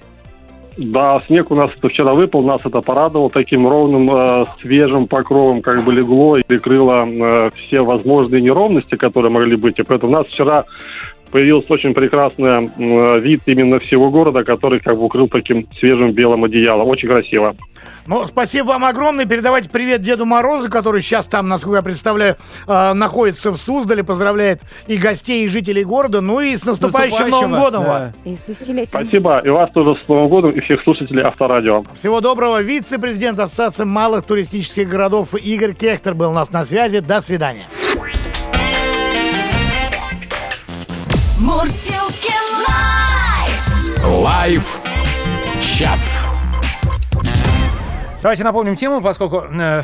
Да, 0.79 1.21
снег 1.27 1.51
у 1.51 1.57
нас 1.57 1.71
вчера 1.83 2.14
выпал, 2.14 2.45
нас 2.45 2.61
это 2.64 2.81
порадовало 2.81 3.31
таким 3.31 3.67
ровным, 3.67 4.09
э, 4.12 4.47
свежим 4.62 5.09
покровом, 5.09 5.61
как 5.61 5.83
бы 5.83 5.93
легло 5.93 6.37
и 6.37 6.45
прикрыло 6.47 7.05
э, 7.05 7.51
все 7.57 7.81
возможные 7.81 8.41
неровности, 8.41 8.95
которые 8.95 9.33
могли 9.33 9.57
быть. 9.57 9.81
И 9.81 9.83
поэтому 9.83 10.12
у 10.12 10.14
нас 10.14 10.29
вчера 10.29 10.67
появился 11.33 11.73
очень 11.73 11.95
прекрасный 11.95 12.71
э, 12.79 13.19
вид 13.19 13.41
именно 13.47 13.81
всего 13.81 14.09
города, 14.09 14.45
который 14.45 14.79
как 14.79 14.97
бы 14.97 15.07
укрыл 15.07 15.27
таким 15.27 15.67
свежим 15.81 16.12
белым 16.12 16.45
одеялом. 16.45 16.87
Очень 16.87 17.09
красиво. 17.09 17.57
Ну, 18.09 18.26
спасибо 18.26 18.68
вам 18.68 18.86
огромное. 18.86 19.26
Передавайте 19.26 19.68
привет 19.68 20.00
Деду 20.00 20.24
Морозу, 20.24 20.70
который 20.70 21.02
сейчас 21.02 21.26
там, 21.26 21.46
насколько 21.46 21.76
я 21.76 21.82
представляю, 21.82 22.36
э, 22.66 22.92
находится 22.94 23.50
в 23.50 23.59
Суздале. 23.59 24.02
Поздравляет 24.02 24.62
и 24.86 24.96
гостей, 24.96 25.44
и 25.44 25.48
жителей 25.48 25.84
города. 25.84 26.22
Ну 26.22 26.40
и 26.40 26.56
с 26.56 26.64
наступающим, 26.64 27.18
Наступающим 27.18 27.50
Новым 27.50 27.50
вас, 27.50 27.64
годом 27.66 27.84
да. 27.84 27.88
вас. 27.90 28.12
И 28.24 28.34
с 28.34 28.40
тысячелетием. 28.40 28.88
Спасибо. 28.88 29.40
И 29.40 29.50
вас 29.50 29.70
тоже 29.72 30.00
с 30.02 30.09
Новым 30.09 30.28
годом, 30.28 30.52
и 30.52 30.61
всех 30.61 30.82
слушателей 30.84 31.22
Авторадио. 31.22 31.82
Всего 31.96 32.22
доброго. 32.22 32.62
Вице-президент 32.62 33.38
Ассоциации 33.40 33.84
малых 33.84 34.24
туристических 34.24 34.88
городов 34.88 35.34
Игорь 35.34 35.74
Кехтер 35.74 36.14
был 36.14 36.30
у 36.30 36.34
нас 36.34 36.50
на 36.50 36.64
связи. 36.64 37.00
До 37.00 37.20
свидания. 37.20 37.66
Мурсилки 41.38 42.32
лайф. 42.66 44.18
Лайф 44.18 44.80
чат. 45.61 46.18
Давайте 48.21 48.43
напомним 48.43 48.75
тему, 48.75 49.01
поскольку 49.01 49.45
э, 49.49 49.83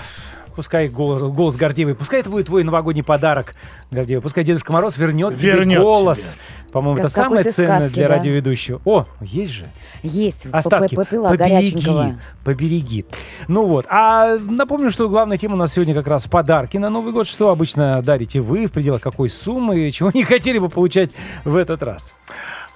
пускай 0.57 0.89
голос, 0.89 1.23
голос 1.23 1.57
Гордеевой, 1.57 1.95
пускай 1.95 2.19
это 2.19 2.31
будет 2.31 2.47
твой 2.47 2.65
новогодний 2.65 3.05
подарок, 3.05 3.55
Гордеевый, 3.93 4.23
пускай 4.23 4.43
Дедушка 4.43 4.73
Мороз 4.73 4.97
вернет, 4.97 5.41
Вернет 5.41 5.77
тебе 5.77 5.85
голос. 5.85 6.37
По-моему, 6.73 6.97
Как 6.97 7.05
это 7.05 7.15
самое 7.15 7.45
ценное 7.45 7.79
сказки, 7.83 7.95
для 7.95 8.09
да. 8.09 8.15
радиоведущего. 8.15 8.81
О, 8.85 9.05
есть 9.21 9.53
же. 9.53 9.67
Есть. 10.03 10.47
Остатки. 10.51 10.97
Попила 10.97 11.29
побереги, 11.29 12.17
побереги. 12.43 13.05
Ну 13.47 13.67
вот. 13.67 13.87
А 13.89 14.37
напомню, 14.37 14.91
что 14.91 15.09
главная 15.09 15.37
тема 15.37 15.55
у 15.55 15.59
нас 15.59 15.73
сегодня 15.73 15.95
как 15.95 16.09
раз 16.09 16.27
подарки 16.27 16.77
на 16.77 16.91
Новый 16.91 17.13
год. 17.13 17.29
Что 17.29 17.51
обычно 17.51 18.03
дарите 18.03 18.41
вы, 18.41 18.67
в 18.67 18.73
пределах 18.73 19.01
какой 19.01 19.31
суммы, 19.31 19.89
чего 19.93 20.11
не 20.13 20.25
хотели 20.25 20.59
бы 20.59 20.69
получать 20.69 21.13
в 21.45 21.55
этот 21.55 21.85
раз? 21.85 22.15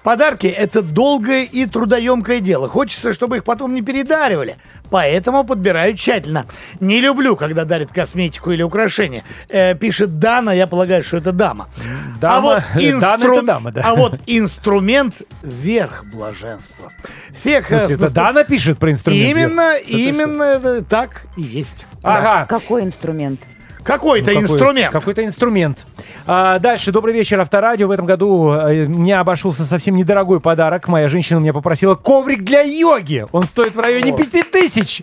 Подарки– 0.02 0.46
это 0.46 0.80
долгое 0.80 1.44
и 1.44 1.66
трудоемкое 1.66 2.40
дело. 2.40 2.68
Хочется, 2.68 3.12
чтобы 3.12 3.38
их 3.38 3.44
потом 3.44 3.74
не 3.74 3.82
передаривали. 3.82 4.56
Поэтому 4.90 5.44
подбираю 5.44 5.94
тщательно. 5.96 6.46
Не 6.80 7.00
люблю, 7.00 7.36
когда 7.36 7.64
дарят 7.64 7.92
косметику 7.92 8.52
или 8.52 8.62
украшения. 8.62 9.22
Э, 9.50 9.74
пишет 9.74 10.18
Дана, 10.18 10.52
я 10.52 10.66
полагаю, 10.66 11.02
что 11.02 11.18
это 11.18 11.32
дама. 11.32 11.68
а 11.76 12.18
Дама- 12.20 12.40
вот, 12.42 12.62
Дана 13.00 13.22
инстру- 13.24 13.32
это 13.36 13.42
дама, 13.46 13.72
да. 13.72 13.82
а 13.84 13.94
вот 13.94 14.18
инструмент– 14.26 15.14
верх 15.42 16.04
блаженства. 16.06 16.92
Всех, 17.36 17.64
В 17.64 17.68
смысле, 17.68 17.94
э, 17.94 17.98
это 17.98 18.10
Дана 18.14 18.44
пишет 18.44 18.78
про 18.78 18.90
инструмент? 18.92 19.30
Именно, 19.36 19.60
Это 19.76 19.88
что? 19.88 19.96
именно 19.98 20.42
это 20.44 20.84
так 20.84 21.22
и 21.36 21.42
есть. 21.42 21.84
Ага. 22.02 22.46
Какой 22.46 22.82
инструмент? 22.84 23.40
Какой-то 23.88 24.32
Ну, 24.32 24.42
какой- 24.42 24.54
инструмент. 24.58 24.92
Какой-то 24.92 25.24
инструмент. 25.24 25.86
А, 26.26 26.58
дальше. 26.58 26.92
Добрый 26.92 27.14
вечер, 27.14 27.40
Авторадио. 27.40 27.88
В 27.88 27.90
этом 27.90 28.04
году 28.04 28.52
э, 28.52 28.86
мне 28.86 29.18
обошелся 29.18 29.64
совсем 29.64 29.96
недорогой 29.96 30.40
подарок. 30.40 30.88
Моя 30.88 31.08
женщина 31.08 31.38
меня 31.38 31.54
попросила 31.54 31.94
коврик 31.94 32.42
для 32.44 32.60
йоги. 32.60 33.24
Он 33.32 33.44
стоит 33.44 33.74
в 33.74 33.80
районе 33.80 34.14
пяти 34.14 34.42
тысяч. 34.42 35.00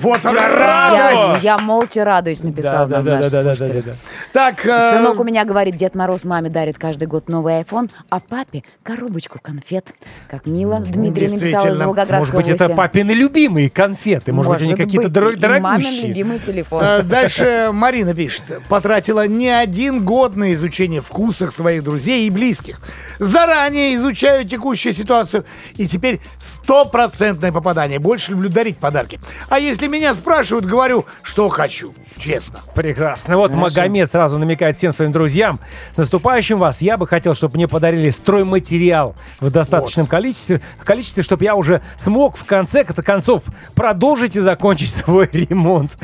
Вот 0.00 0.24
она 0.26 0.40
Я 0.40 0.48
Я, 0.48 0.56
радость! 0.56 1.44
я 1.44 1.58
молча 1.58 2.04
радуюсь, 2.04 2.42
написал 2.42 2.86
Да, 2.86 2.96
нам 2.96 3.04
да, 3.04 3.10
наш 3.20 3.30
да, 3.32 3.42
да, 3.42 3.54
да, 3.56 3.68
да, 3.68 3.82
да. 3.82 3.92
Так, 4.32 4.66
э, 4.66 4.90
Сынок 4.92 5.20
у 5.20 5.24
меня 5.24 5.44
говорит, 5.44 5.76
Дед 5.76 5.94
Мороз 5.94 6.24
маме 6.24 6.50
дарит 6.50 6.78
каждый 6.78 7.06
год 7.08 7.28
новый 7.28 7.60
iPhone, 7.60 7.90
а 8.10 8.20
папе 8.20 8.62
коробочку 8.82 9.38
конфет. 9.40 9.92
Как 10.28 10.46
мило. 10.46 10.80
Дмитрий 10.80 11.28
написал 11.28 11.66
из. 11.74 11.80
Волгоградской 11.80 12.18
Может 12.18 12.34
быть, 12.34 12.44
области. 12.46 12.62
это 12.64 12.74
папины 12.74 13.12
любимые 13.12 13.70
конфеты. 13.70 14.32
Может, 14.32 14.52
быть, 14.52 14.62
они 14.62 14.74
какие-то 14.74 15.08
быть, 15.08 15.16
дор- 15.16 15.32
и 15.32 15.60
мамин 15.60 15.62
дорогущие. 15.82 16.08
любимый 16.08 16.38
телефон. 16.38 16.82
Э, 16.84 17.02
Дальше 17.02 17.70
Марина 17.72 18.14
пишет. 18.14 18.44
Потратила 18.68 19.26
не 19.26 19.48
один 19.48 20.04
год 20.04 20.36
на 20.36 20.52
изучение 20.54 21.00
вкусов 21.00 21.52
своих 21.54 21.82
друзей 21.84 22.26
и 22.26 22.30
близких. 22.30 22.80
Заранее 23.18 23.94
изучаю 23.96 24.44
текущую 24.46 24.92
ситуацию. 24.92 25.44
И 25.76 25.86
теперь 25.86 26.20
стопроцентное 26.38 27.52
попадание. 27.52 27.98
Больше 27.98 28.32
люблю 28.32 28.48
дарить 28.48 28.76
подарки. 28.78 29.20
А 29.48 29.58
если 29.58 29.83
меня 29.88 30.14
спрашивают, 30.14 30.64
говорю, 30.66 31.04
что 31.22 31.48
хочу. 31.48 31.94
Честно. 32.18 32.60
Прекрасно. 32.74 33.36
Вот 33.36 33.52
Магомед 33.54 34.10
сразу 34.10 34.38
намекает 34.38 34.76
всем 34.76 34.92
своим 34.92 35.10
друзьям. 35.12 35.58
С 35.94 35.96
наступающим 35.96 36.58
вас. 36.58 36.80
Я 36.80 36.96
бы 36.96 37.06
хотел, 37.08 37.34
чтобы 37.34 37.56
мне 37.56 37.66
подарили 37.66 38.10
стройматериал 38.10 39.16
в 39.40 39.50
достаточном 39.50 40.06
количестве, 40.06 40.60
количестве, 40.84 41.22
чтобы 41.22 41.44
я 41.44 41.54
уже 41.56 41.82
смог 41.96 42.36
в 42.36 42.44
конце 42.44 42.84
концов 42.84 43.42
продолжить 43.74 44.36
и 44.36 44.40
закончить 44.40 44.90
свой 44.94 45.28
ремонт. 45.32 45.98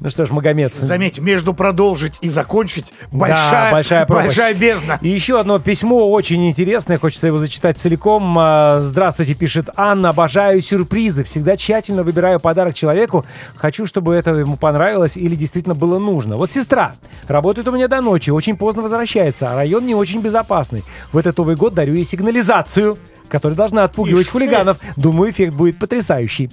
Ну 0.00 0.10
что 0.10 0.24
ж, 0.24 0.30
Магомед. 0.30 0.74
Заметь, 0.74 1.18
между 1.18 1.54
продолжить 1.54 2.14
и 2.20 2.28
закончить 2.28 2.92
большая, 3.12 3.50
Да, 3.66 3.70
большая 3.70 4.06
пропасть. 4.06 4.28
большая 4.28 4.54
бездна. 4.54 4.98
И 5.00 5.08
еще 5.08 5.38
одно 5.38 5.58
письмо 5.58 6.08
очень 6.10 6.44
интересное, 6.48 6.98
хочется 6.98 7.28
его 7.28 7.38
зачитать 7.38 7.78
целиком. 7.78 8.36
А, 8.38 8.80
Здравствуйте, 8.80 9.34
пишет 9.34 9.68
Анна. 9.76 10.08
Обожаю 10.10 10.60
сюрпризы. 10.60 11.22
Всегда 11.24 11.56
тщательно 11.56 12.02
выбираю 12.02 12.40
подарок 12.40 12.74
человеку. 12.74 13.21
Хочу, 13.56 13.86
чтобы 13.86 14.14
это 14.14 14.30
ему 14.30 14.56
понравилось 14.56 15.16
или 15.16 15.34
действительно 15.34 15.74
было 15.74 15.98
нужно. 15.98 16.36
Вот 16.36 16.50
сестра 16.50 16.94
работает 17.28 17.68
у 17.68 17.72
меня 17.72 17.88
до 17.88 18.00
ночи, 18.00 18.30
очень 18.30 18.56
поздно 18.56 18.82
возвращается, 18.82 19.50
а 19.50 19.54
район 19.54 19.86
не 19.86 19.94
очень 19.94 20.20
безопасный. 20.20 20.84
В 21.12 21.18
этот 21.18 21.38
Новый 21.38 21.56
год 21.56 21.74
дарю 21.74 21.94
ей 21.94 22.04
сигнализацию 22.04 22.96
которая 23.28 23.56
должна 23.56 23.84
отпугивать 23.84 24.20
Ишь 24.20 24.26
ты. 24.26 24.32
хулиганов. 24.32 24.76
Думаю, 24.96 25.30
эффект 25.30 25.54
будет 25.54 25.78
потрясающий. 25.78 26.50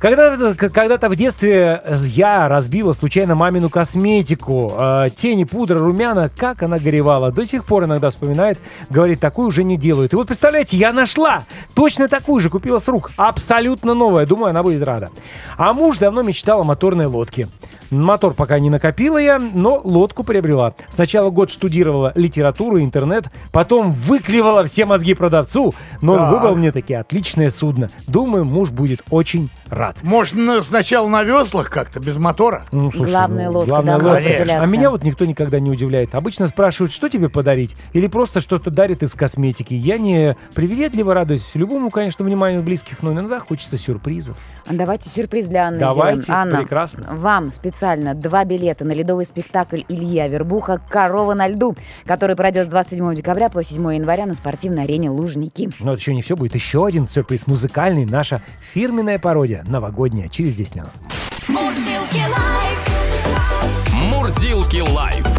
Когда-то, 0.00 0.54
когда-то 0.54 1.08
в 1.08 1.16
детстве 1.16 1.82
я 2.04 2.48
разбила 2.48 2.92
случайно 2.92 3.34
мамину 3.34 3.68
косметику. 3.68 4.72
Э, 4.78 5.08
тени, 5.12 5.42
пудра, 5.42 5.80
румяна. 5.80 6.30
Как 6.36 6.62
она 6.62 6.78
горевала. 6.78 7.32
До 7.32 7.44
сих 7.44 7.64
пор 7.64 7.84
иногда 7.84 8.10
вспоминает. 8.10 8.60
Говорит, 8.90 9.18
такую 9.18 9.48
уже 9.48 9.64
не 9.64 9.76
делают. 9.76 10.12
И 10.12 10.16
вот 10.16 10.28
представляете, 10.28 10.76
я 10.76 10.92
нашла. 10.92 11.44
Точно 11.74 12.06
такую 12.06 12.38
же. 12.38 12.48
Купила 12.48 12.78
с 12.78 12.86
рук. 12.86 13.10
Абсолютно 13.16 13.94
новая. 13.94 14.24
Думаю, 14.24 14.50
она 14.50 14.62
будет 14.62 14.84
рада. 14.84 15.10
А 15.56 15.72
муж 15.72 15.98
давно 15.98 16.22
мечтал 16.22 16.60
о 16.60 16.64
моторной 16.64 17.06
лодке. 17.06 17.48
Мотор 17.90 18.34
пока 18.34 18.58
не 18.58 18.68
накопила 18.68 19.16
я, 19.18 19.38
но 19.38 19.80
лодку 19.82 20.22
приобрела. 20.22 20.74
Сначала 20.90 21.30
год 21.30 21.50
штудировала 21.50 22.12
литературу, 22.16 22.80
интернет, 22.80 23.28
потом 23.50 23.92
выклевала 23.92 24.64
все 24.66 24.84
мозги 24.84 25.14
продавцу, 25.14 25.72
но 26.02 26.12
он 26.12 26.18
Так. 26.18 26.32
выбрал 26.32 26.54
мне 26.54 26.70
такие 26.70 26.98
отличное 26.98 27.48
судно. 27.48 27.88
Думаю, 28.06 28.44
муж 28.44 28.70
будет 28.70 29.02
очень 29.08 29.50
рад. 29.70 29.87
Может, 30.02 30.34
на- 30.34 30.62
сначала 30.62 31.08
на 31.08 31.22
веслах 31.22 31.70
как-то, 31.70 32.00
без 32.00 32.16
мотора? 32.16 32.64
Ну, 32.72 32.90
слушай, 32.92 33.10
Главная 33.10 33.46
ну, 33.50 33.58
лодка, 33.58 33.68
главная 33.70 33.98
да, 33.98 34.12
лодка. 34.14 34.62
А 34.62 34.66
меня 34.66 34.90
вот 34.90 35.02
никто 35.02 35.24
никогда 35.24 35.58
не 35.58 35.70
удивляет. 35.70 36.14
Обычно 36.14 36.46
спрашивают, 36.46 36.92
что 36.92 37.08
тебе 37.08 37.28
подарить, 37.28 37.76
или 37.92 38.06
просто 38.06 38.40
что-то 38.40 38.70
дарит 38.70 39.02
из 39.02 39.14
косметики. 39.14 39.74
Я 39.74 39.98
не 39.98 40.36
приветливо 40.54 41.14
радуюсь 41.14 41.54
любому, 41.54 41.90
конечно, 41.90 42.24
вниманию 42.24 42.62
близких, 42.62 43.02
но 43.02 43.12
иногда 43.12 43.38
хочется 43.38 43.78
сюрпризов. 43.78 44.36
Давайте 44.70 45.08
сюрприз 45.08 45.46
для 45.46 45.68
Анны 45.68 45.78
Давайте, 45.78 46.22
сделаем. 46.22 46.42
Анна, 46.42 46.58
прекрасно. 46.60 47.14
вам 47.14 47.52
специально 47.52 48.14
два 48.14 48.44
билета 48.44 48.84
на 48.84 48.92
ледовый 48.92 49.24
спектакль 49.24 49.82
Ильи 49.88 50.18
Авербуха 50.18 50.80
«Корова 50.88 51.34
на 51.34 51.48
льду», 51.48 51.74
который 52.04 52.36
пройдет 52.36 52.66
с 52.66 52.70
27 52.70 53.14
декабря 53.14 53.48
по 53.48 53.62
7 53.64 53.94
января 53.94 54.26
на 54.26 54.34
спортивной 54.34 54.84
арене 54.84 55.10
«Лужники». 55.10 55.70
Но 55.80 55.92
это 55.92 56.00
еще 56.00 56.14
не 56.14 56.22
все, 56.22 56.36
будет 56.36 56.54
еще 56.54 56.84
один 56.86 57.08
сюрприз 57.08 57.46
музыкальный, 57.46 58.04
наша 58.04 58.42
фирменная 58.72 59.18
пародия, 59.18 59.64
новогодняя, 59.80 60.28
через 60.28 60.56
10 60.56 60.76
минут. 60.76 60.90
Мурсилки 61.46 62.18
лайф. 62.18 62.88
Мурзилки 64.12 64.80
лайф. 64.80 65.37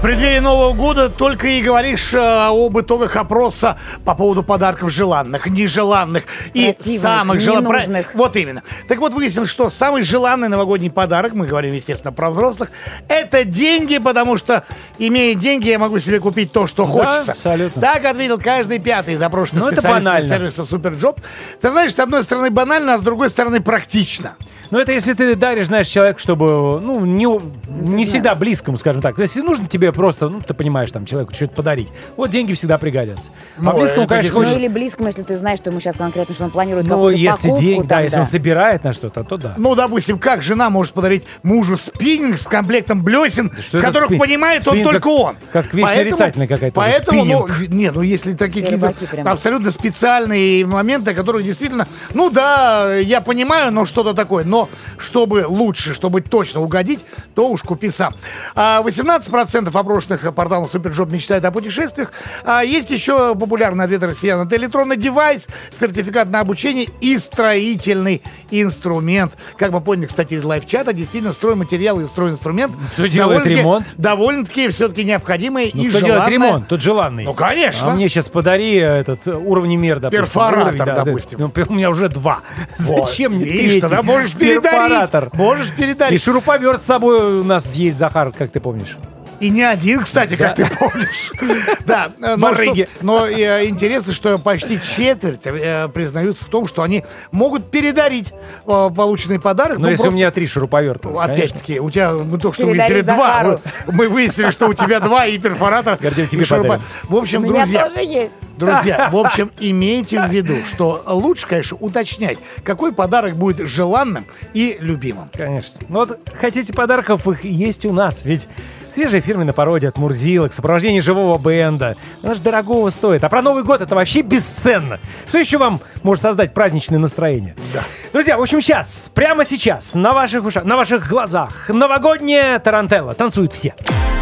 В 0.00 0.02
преддверии 0.02 0.38
Нового 0.38 0.72
года 0.72 1.10
только 1.10 1.46
и 1.46 1.60
говоришь 1.60 2.14
э, 2.14 2.18
об 2.18 2.80
итогах 2.80 3.16
опроса 3.16 3.76
по 4.02 4.14
поводу 4.14 4.42
подарков 4.42 4.90
желанных, 4.90 5.44
нежеланных 5.44 6.24
и 6.54 6.72
Противных, 6.72 7.00
самых 7.02 7.40
желанных. 7.42 8.14
Вот 8.14 8.34
именно. 8.34 8.62
Так 8.88 8.96
вот, 8.96 9.12
выяснилось, 9.12 9.50
что 9.50 9.68
самый 9.68 10.02
желанный 10.02 10.48
новогодний 10.48 10.90
подарок, 10.90 11.34
мы 11.34 11.46
говорим, 11.46 11.74
естественно, 11.74 12.12
про 12.14 12.30
взрослых, 12.30 12.70
это 13.08 13.44
деньги, 13.44 13.98
потому 13.98 14.38
что, 14.38 14.64
имея 14.96 15.34
деньги, 15.34 15.68
я 15.68 15.78
могу 15.78 16.00
себе 16.00 16.18
купить 16.18 16.50
то, 16.50 16.66
что 16.66 16.86
хочется. 16.86 17.32
абсолютно. 17.32 17.82
Так 17.82 18.02
ответил 18.06 18.38
каждый 18.38 18.78
пятый 18.78 19.16
опрошенный 19.16 19.60
Ну, 19.60 19.68
это 19.68 19.82
специалист 19.82 20.06
банально. 20.06 20.26
сервиса 20.26 20.64
SuperJob. 20.64 21.20
Ты 21.60 21.70
знаешь, 21.70 21.94
с 21.94 21.98
одной 21.98 22.24
стороны 22.24 22.48
банально, 22.48 22.94
а 22.94 22.98
с 22.98 23.02
другой 23.02 23.28
стороны 23.28 23.60
практично. 23.60 24.36
Но 24.70 24.80
это 24.80 24.92
если 24.92 25.14
ты 25.14 25.34
даришь, 25.34 25.66
знаешь, 25.66 25.88
человеку, 25.88 26.20
чтобы, 26.20 26.80
ну, 26.80 27.04
не, 27.04 27.26
не 27.68 28.06
всегда 28.06 28.34
близкому, 28.34 28.76
скажем 28.76 29.02
так. 29.02 29.18
Если 29.18 29.40
нужно 29.40 29.66
тебе 29.66 29.92
просто, 29.92 30.28
ну, 30.28 30.40
ты 30.40 30.54
понимаешь, 30.54 30.92
там, 30.92 31.06
человеку 31.06 31.34
что-то 31.34 31.54
подарить. 31.54 31.88
Вот 32.16 32.30
деньги 32.30 32.54
всегда 32.54 32.78
пригодятся. 32.78 33.30
Ну, 33.58 33.70
а 33.70 33.74
близкому, 33.74 34.04
это 34.04 34.14
конечно, 34.14 34.38
Ну 34.38 34.44
хочешь... 34.44 34.56
или 34.56 34.68
близкому, 34.68 35.08
если 35.08 35.22
ты 35.22 35.36
знаешь, 35.36 35.58
что 35.58 35.70
ему 35.70 35.80
сейчас 35.80 35.96
конкретно, 35.96 36.34
что 36.34 36.44
он 36.44 36.50
планирует 36.50 36.86
Ну, 36.86 37.08
если 37.08 37.48
покупку, 37.48 37.60
деньги, 37.60 37.86
да, 37.86 38.00
если 38.00 38.18
он 38.20 38.26
собирает 38.26 38.84
на 38.84 38.92
что-то, 38.92 39.24
то 39.24 39.36
да. 39.36 39.54
Ну, 39.56 39.74
допустим, 39.74 40.18
как 40.18 40.42
жена 40.42 40.70
может 40.70 40.92
подарить 40.92 41.24
мужу 41.42 41.76
спиннинг 41.76 42.38
с 42.38 42.46
комплектом 42.46 43.02
блесен, 43.02 43.50
что 43.60 43.78
это 43.78 43.86
которых 43.88 44.10
спин- 44.12 44.18
понимает 44.18 44.66
он 44.66 44.74
спиннинг 44.74 44.92
только 44.92 45.08
он. 45.08 45.36
как 45.52 45.74
вещь 45.74 45.90
нарицательная 45.90 46.46
какая-то 46.46 46.74
Поэтому, 46.74 47.24
ну, 47.24 47.48
не, 47.68 47.90
ну, 47.90 48.02
если 48.02 48.34
такие 48.34 48.64
какие-то 48.64 48.92
абсолютно 49.24 49.70
специальные 49.70 50.64
моменты, 50.64 51.14
которые 51.14 51.42
действительно, 51.44 51.88
ну 52.14 52.30
да, 52.30 52.96
я 52.96 53.20
понимаю, 53.20 53.72
но 53.72 53.84
что-то 53.84 54.14
такое. 54.14 54.44
Но 54.44 54.59
чтобы 54.98 55.44
лучше, 55.46 55.94
чтобы 55.94 56.20
точно 56.20 56.60
угодить, 56.60 57.04
то 57.34 57.48
уж 57.48 57.62
купи 57.62 57.90
сам. 57.90 58.14
А 58.54 58.82
18% 58.82 59.70
опрошенных 59.72 60.34
порталом 60.34 60.68
SuperJob 60.68 61.10
мечтают 61.10 61.44
о 61.44 61.50
путешествиях. 61.50 62.12
А 62.44 62.62
есть 62.62 62.90
еще 62.90 63.34
популярный 63.34 63.84
ответ 63.84 64.02
россиян. 64.02 64.46
Это 64.46 64.56
электронный 64.56 64.96
девайс, 64.96 65.46
сертификат 65.70 66.28
на 66.30 66.40
обучение 66.40 66.88
и 67.00 67.16
строительный 67.18 68.22
инструмент. 68.50 69.32
Как 69.56 69.72
мы 69.72 69.80
поняли, 69.80 70.06
кстати, 70.06 70.34
из 70.34 70.44
live-чата, 70.44 70.92
действительно, 70.92 71.32
стройматериал 71.32 72.00
и 72.00 72.06
стройинструмент 72.06 72.72
Кто 72.94 73.06
делает 73.06 73.46
ремонт? 73.46 73.86
Довольно-таки 73.96 74.68
все-таки 74.68 75.04
необходимые 75.04 75.70
Ну, 75.72 75.82
и 75.82 75.88
кто 75.88 76.00
делает 76.00 76.24
желанные. 76.24 76.34
ремонт, 76.34 76.68
тот 76.68 76.80
желанный. 76.80 77.24
Ну, 77.24 77.34
конечно. 77.34 77.92
А 77.92 77.94
мне 77.94 78.08
сейчас 78.08 78.28
подари 78.28 78.74
этот 78.74 79.26
уровнемер, 79.26 80.00
допустим. 80.00 80.24
Перфоратор, 80.24 80.60
Уровень, 80.68 80.78
да, 80.78 80.84
да. 80.84 81.04
допустим. 81.04 81.38
Ну, 81.40 81.52
у 81.68 81.72
меня 81.72 81.90
уже 81.90 82.08
два. 82.08 82.40
Вот. 82.78 83.08
Зачем 83.08 83.32
мне 83.32 83.44
Видишь, 83.44 83.60
третий? 83.72 83.80
тогда 83.80 84.02
можешь 84.02 84.32
Перфоратор. 84.54 85.28
Можешь 85.32 85.70
И 85.70 85.72
передарить. 85.72 86.22
шуруповерт 86.22 86.82
с 86.82 86.86
собой 86.86 87.40
у 87.40 87.44
нас 87.44 87.74
есть, 87.74 87.98
Захар, 87.98 88.32
как 88.36 88.50
ты 88.50 88.60
помнишь. 88.60 88.96
И 89.40 89.48
не 89.48 89.62
один, 89.62 90.02
кстати, 90.02 90.36
как 90.36 90.54
ты 90.54 90.66
помнишь. 90.66 91.32
Да, 91.86 92.10
но, 92.18 92.54
что- 92.54 92.74
но 93.00 93.26
э, 93.26 93.66
интересно, 93.66 94.12
что 94.12 94.38
почти 94.38 94.78
четверть 94.80 95.40
э, 95.44 95.88
признаются 95.88 96.44
в 96.44 96.48
том, 96.48 96.68
что 96.68 96.82
они 96.82 97.04
могут 97.32 97.70
передарить 97.70 98.32
э, 98.66 98.90
полученный 98.94 99.40
подарок. 99.40 99.78
Но 99.78 99.84
ну, 99.84 99.90
если 99.90 100.02
у 100.02 100.04
просто- 100.04 100.16
меня 100.16 100.30
три 100.30 100.46
шуруповерта. 100.46 101.08
Опять-таки, 101.08 101.80
у 101.80 101.90
тебя, 101.90 102.12
мы 102.12 102.38
только 102.38 102.54
что 102.54 102.66
Передари 102.66 102.94
выяснили 102.94 103.14
два. 103.14 103.26
Захару. 103.28 103.60
Вот 103.86 103.94
Мы 103.94 104.08
выяснили, 104.08 104.50
что 104.50 104.66
у 104.68 104.74
тебя 104.74 105.00
два 105.00 105.26
и 105.26 105.38
перфоратор. 105.38 105.98
Гордей, 106.00 106.24
и 106.24 106.28
тебе 106.28 106.46
подарим. 106.46 106.82
В 107.04 107.16
общем, 107.16 107.40
У 107.40 107.44
меня 107.44 107.64
друзья, 107.64 107.88
тоже 107.88 108.06
есть. 108.06 108.36
Друзья, 108.60 109.08
в 109.12 109.16
общем, 109.16 109.50
имейте 109.58 110.20
в 110.20 110.30
виду, 110.30 110.54
что 110.66 111.02
лучше, 111.06 111.46
конечно, 111.46 111.78
уточнять, 111.80 112.38
какой 112.62 112.92
подарок 112.92 113.34
будет 113.36 113.66
желанным 113.66 114.26
и 114.52 114.76
любимым. 114.80 115.28
Конечно. 115.32 115.80
Ну 115.88 116.00
вот 116.00 116.20
хотите 116.34 116.72
подарков, 116.74 117.26
их 117.26 117.44
есть 117.44 117.86
у 117.86 117.92
нас. 117.92 118.22
Ведь 118.24 118.48
свежая 118.94 119.22
фирменная 119.22 119.54
пародия 119.54 119.88
от 119.88 119.96
Мурзилок, 119.96 120.52
сопровождение 120.52 121.00
живого 121.00 121.38
бенда. 121.38 121.96
Она 122.22 122.34
же 122.34 122.42
дорогого 122.42 122.90
стоит. 122.90 123.24
А 123.24 123.30
про 123.30 123.40
Новый 123.40 123.64
год 123.64 123.80
это 123.80 123.94
вообще 123.94 124.20
бесценно. 124.20 124.98
Что 125.28 125.38
еще 125.38 125.56
вам 125.56 125.80
может 126.02 126.22
создать 126.22 126.52
праздничное 126.52 126.98
настроение? 126.98 127.56
Да. 127.72 127.82
Друзья, 128.12 128.36
в 128.36 128.42
общем, 128.42 128.60
сейчас, 128.60 129.10
прямо 129.14 129.46
сейчас, 129.46 129.94
на 129.94 130.12
ваших 130.12 130.44
ушах, 130.44 130.64
на 130.64 130.76
ваших 130.76 131.08
глазах, 131.08 131.70
новогодняя 131.70 132.58
тарантелла. 132.58 133.14
Танцуют 133.14 133.54
все. 133.54 133.74
Мурзилки 133.78 134.19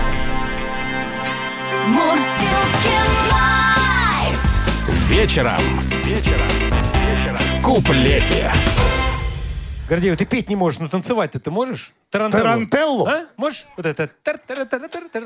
Вечером. 5.19 5.59
Вечером. 6.05 6.47
В 7.35 7.61
куплете. 7.61 8.53
Гордеев, 9.89 10.16
ты 10.16 10.25
петь 10.25 10.49
не 10.49 10.55
можешь, 10.55 10.79
но 10.79 10.87
танцевать-то 10.87 11.41
ты 11.41 11.51
можешь? 11.51 11.93
Тарантеллу. 12.11 12.43
Тарантеллу? 12.43 13.07
А? 13.07 13.27
Можешь? 13.37 13.67
Вот 13.77 13.85
это. 13.85 14.09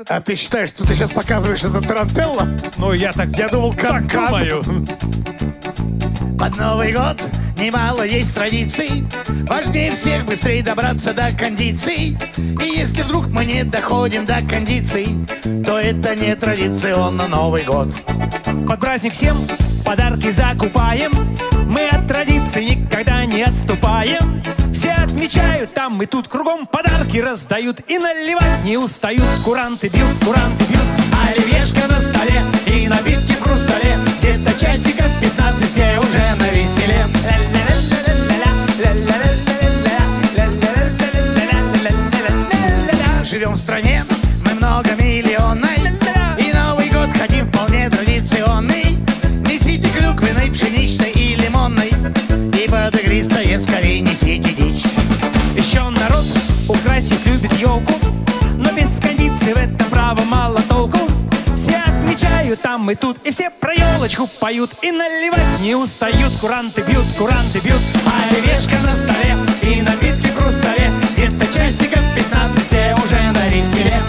А 0.09 0.21
ты 0.21 0.35
считаешь, 0.35 0.69
что 0.69 0.85
ты 0.85 0.95
сейчас 0.95 1.11
показываешь 1.13 1.63
это 1.63 1.79
тарантелло? 1.81 2.45
Ну, 2.77 2.91
я 2.91 3.13
так, 3.13 3.29
Я 3.37 3.47
думал, 3.47 3.73
так 3.73 4.09
канкан. 4.09 4.25
думаю. 4.25 4.85
Под 6.37 6.57
Новый 6.57 6.91
год 6.91 7.23
немало 7.57 8.03
есть 8.03 8.35
традиций 8.35 9.05
Важнее 9.47 9.93
всех 9.93 10.25
быстрее 10.25 10.61
добраться 10.61 11.13
до 11.13 11.31
кондиций 11.31 12.17
И 12.37 12.65
если 12.65 13.01
вдруг 13.03 13.27
мы 13.27 13.45
не 13.45 13.63
доходим 13.63 14.25
до 14.25 14.35
кондиций 14.49 15.07
То 15.65 15.79
это 15.79 16.15
не 16.17 16.35
традиционно 16.35 17.29
Новый 17.29 17.63
год 17.63 17.95
Под 18.67 18.77
праздник 18.81 19.13
всем 19.13 19.37
подарки 19.85 20.31
закупаем 20.31 21.13
Мы 21.67 21.87
от 21.87 22.09
традиции 22.09 22.75
никогда 22.75 23.23
не 23.23 23.43
отступаем 23.43 24.43
отмечают. 24.93 25.73
Там 25.73 26.01
и 26.01 26.05
тут 26.05 26.27
кругом 26.27 26.67
Подарки 26.67 27.17
раздают. 27.17 27.81
И 27.87 27.97
наливать 27.97 28.63
не 28.65 28.77
устают. 28.77 29.23
Куранты 29.43 29.87
бьют, 29.89 30.23
куранты 30.23 30.63
бьют. 30.65 30.81
Оливьешка 31.29 31.87
на 31.87 31.99
столе 31.99 32.41
и 32.65 32.87
напитки 32.87 33.33
в 33.33 33.41
хрустале. 33.41 33.97
Где-то 34.19 34.59
часиков 34.59 35.07
15 35.21 35.69
все 35.69 35.99
уже 35.99 36.35
на 36.35 36.49
веселе. 36.49 37.05
Живем 43.23 43.53
в 43.53 43.57
стране, 43.57 44.05
мы 44.45 44.53
многомиллионной. 44.53 45.77
И 46.37 46.53
Новый 46.53 46.89
год 46.89 47.09
хотим 47.17 47.47
вполне 47.47 47.89
традиционный. 47.89 48.97
Несите 49.47 49.87
клюквенной, 49.89 50.51
пшеничной 50.51 51.12
скорее 53.63 54.01
несите 54.01 54.53
дичь. 54.53 54.83
Еще 55.55 55.81
народ 55.89 56.25
украсить 56.67 57.25
любит 57.25 57.53
елку 57.53 57.93
Но 58.57 58.71
без 58.73 58.99
кондиции 58.99 59.53
в 59.53 59.57
этом 59.57 59.89
право 59.89 60.21
мало 60.23 60.61
толку. 60.63 60.99
Все 61.55 61.77
отмечают 61.77 62.61
там 62.61 62.89
и 62.91 62.95
тут 62.95 63.17
И 63.23 63.31
все 63.31 63.49
про 63.49 63.73
елочку 63.73 64.27
поют 64.39 64.71
И 64.81 64.91
наливать 64.91 65.59
не 65.61 65.75
устают. 65.75 66.33
Куранты 66.41 66.81
бьют, 66.81 67.05
куранты 67.17 67.59
бьют 67.59 67.81
Оливьешка 68.29 68.75
на 68.83 68.93
столе 68.93 69.37
и 69.61 69.81
напитки 69.81 70.27
в 70.27 70.35
хрустале 70.35 70.91
Где-то 71.15 71.45
часиков 71.45 72.01
15 72.15 72.65
все 72.65 72.95
уже 73.01 73.31
на 73.31 73.47
веселе 73.47 74.01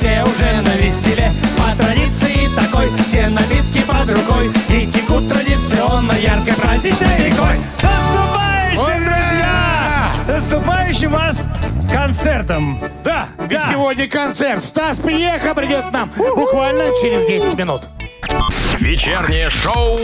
все 0.00 0.24
уже 0.24 0.62
на 0.62 0.74
веселе 0.76 1.30
По 1.58 1.76
традиции 1.76 2.48
такой 2.56 2.88
все 3.06 3.28
напитки 3.28 3.82
под 3.86 4.10
рукой. 4.10 4.50
И 4.70 4.86
текут 4.86 5.28
традиционно 5.28 6.12
яркой 6.12 6.54
праздничной 6.54 7.26
рекой. 7.26 7.60
С 7.78 7.82
наступающим, 7.82 9.04
друзья! 9.04 10.12
С 10.26 10.28
наступающим 10.28 11.10
вас 11.10 11.48
концертом! 11.92 12.82
Да, 13.04 13.28
Ведь 13.46 13.60
сегодня 13.68 14.08
концерт. 14.08 14.62
Стас 14.64 15.00
Пьеха 15.00 15.54
придет 15.54 15.84
к 15.90 15.92
нам 15.92 16.10
буквально 16.34 16.84
через 17.02 17.26
10 17.26 17.58
минут. 17.58 17.82
Вечернее 18.78 19.50
шоу 19.50 19.98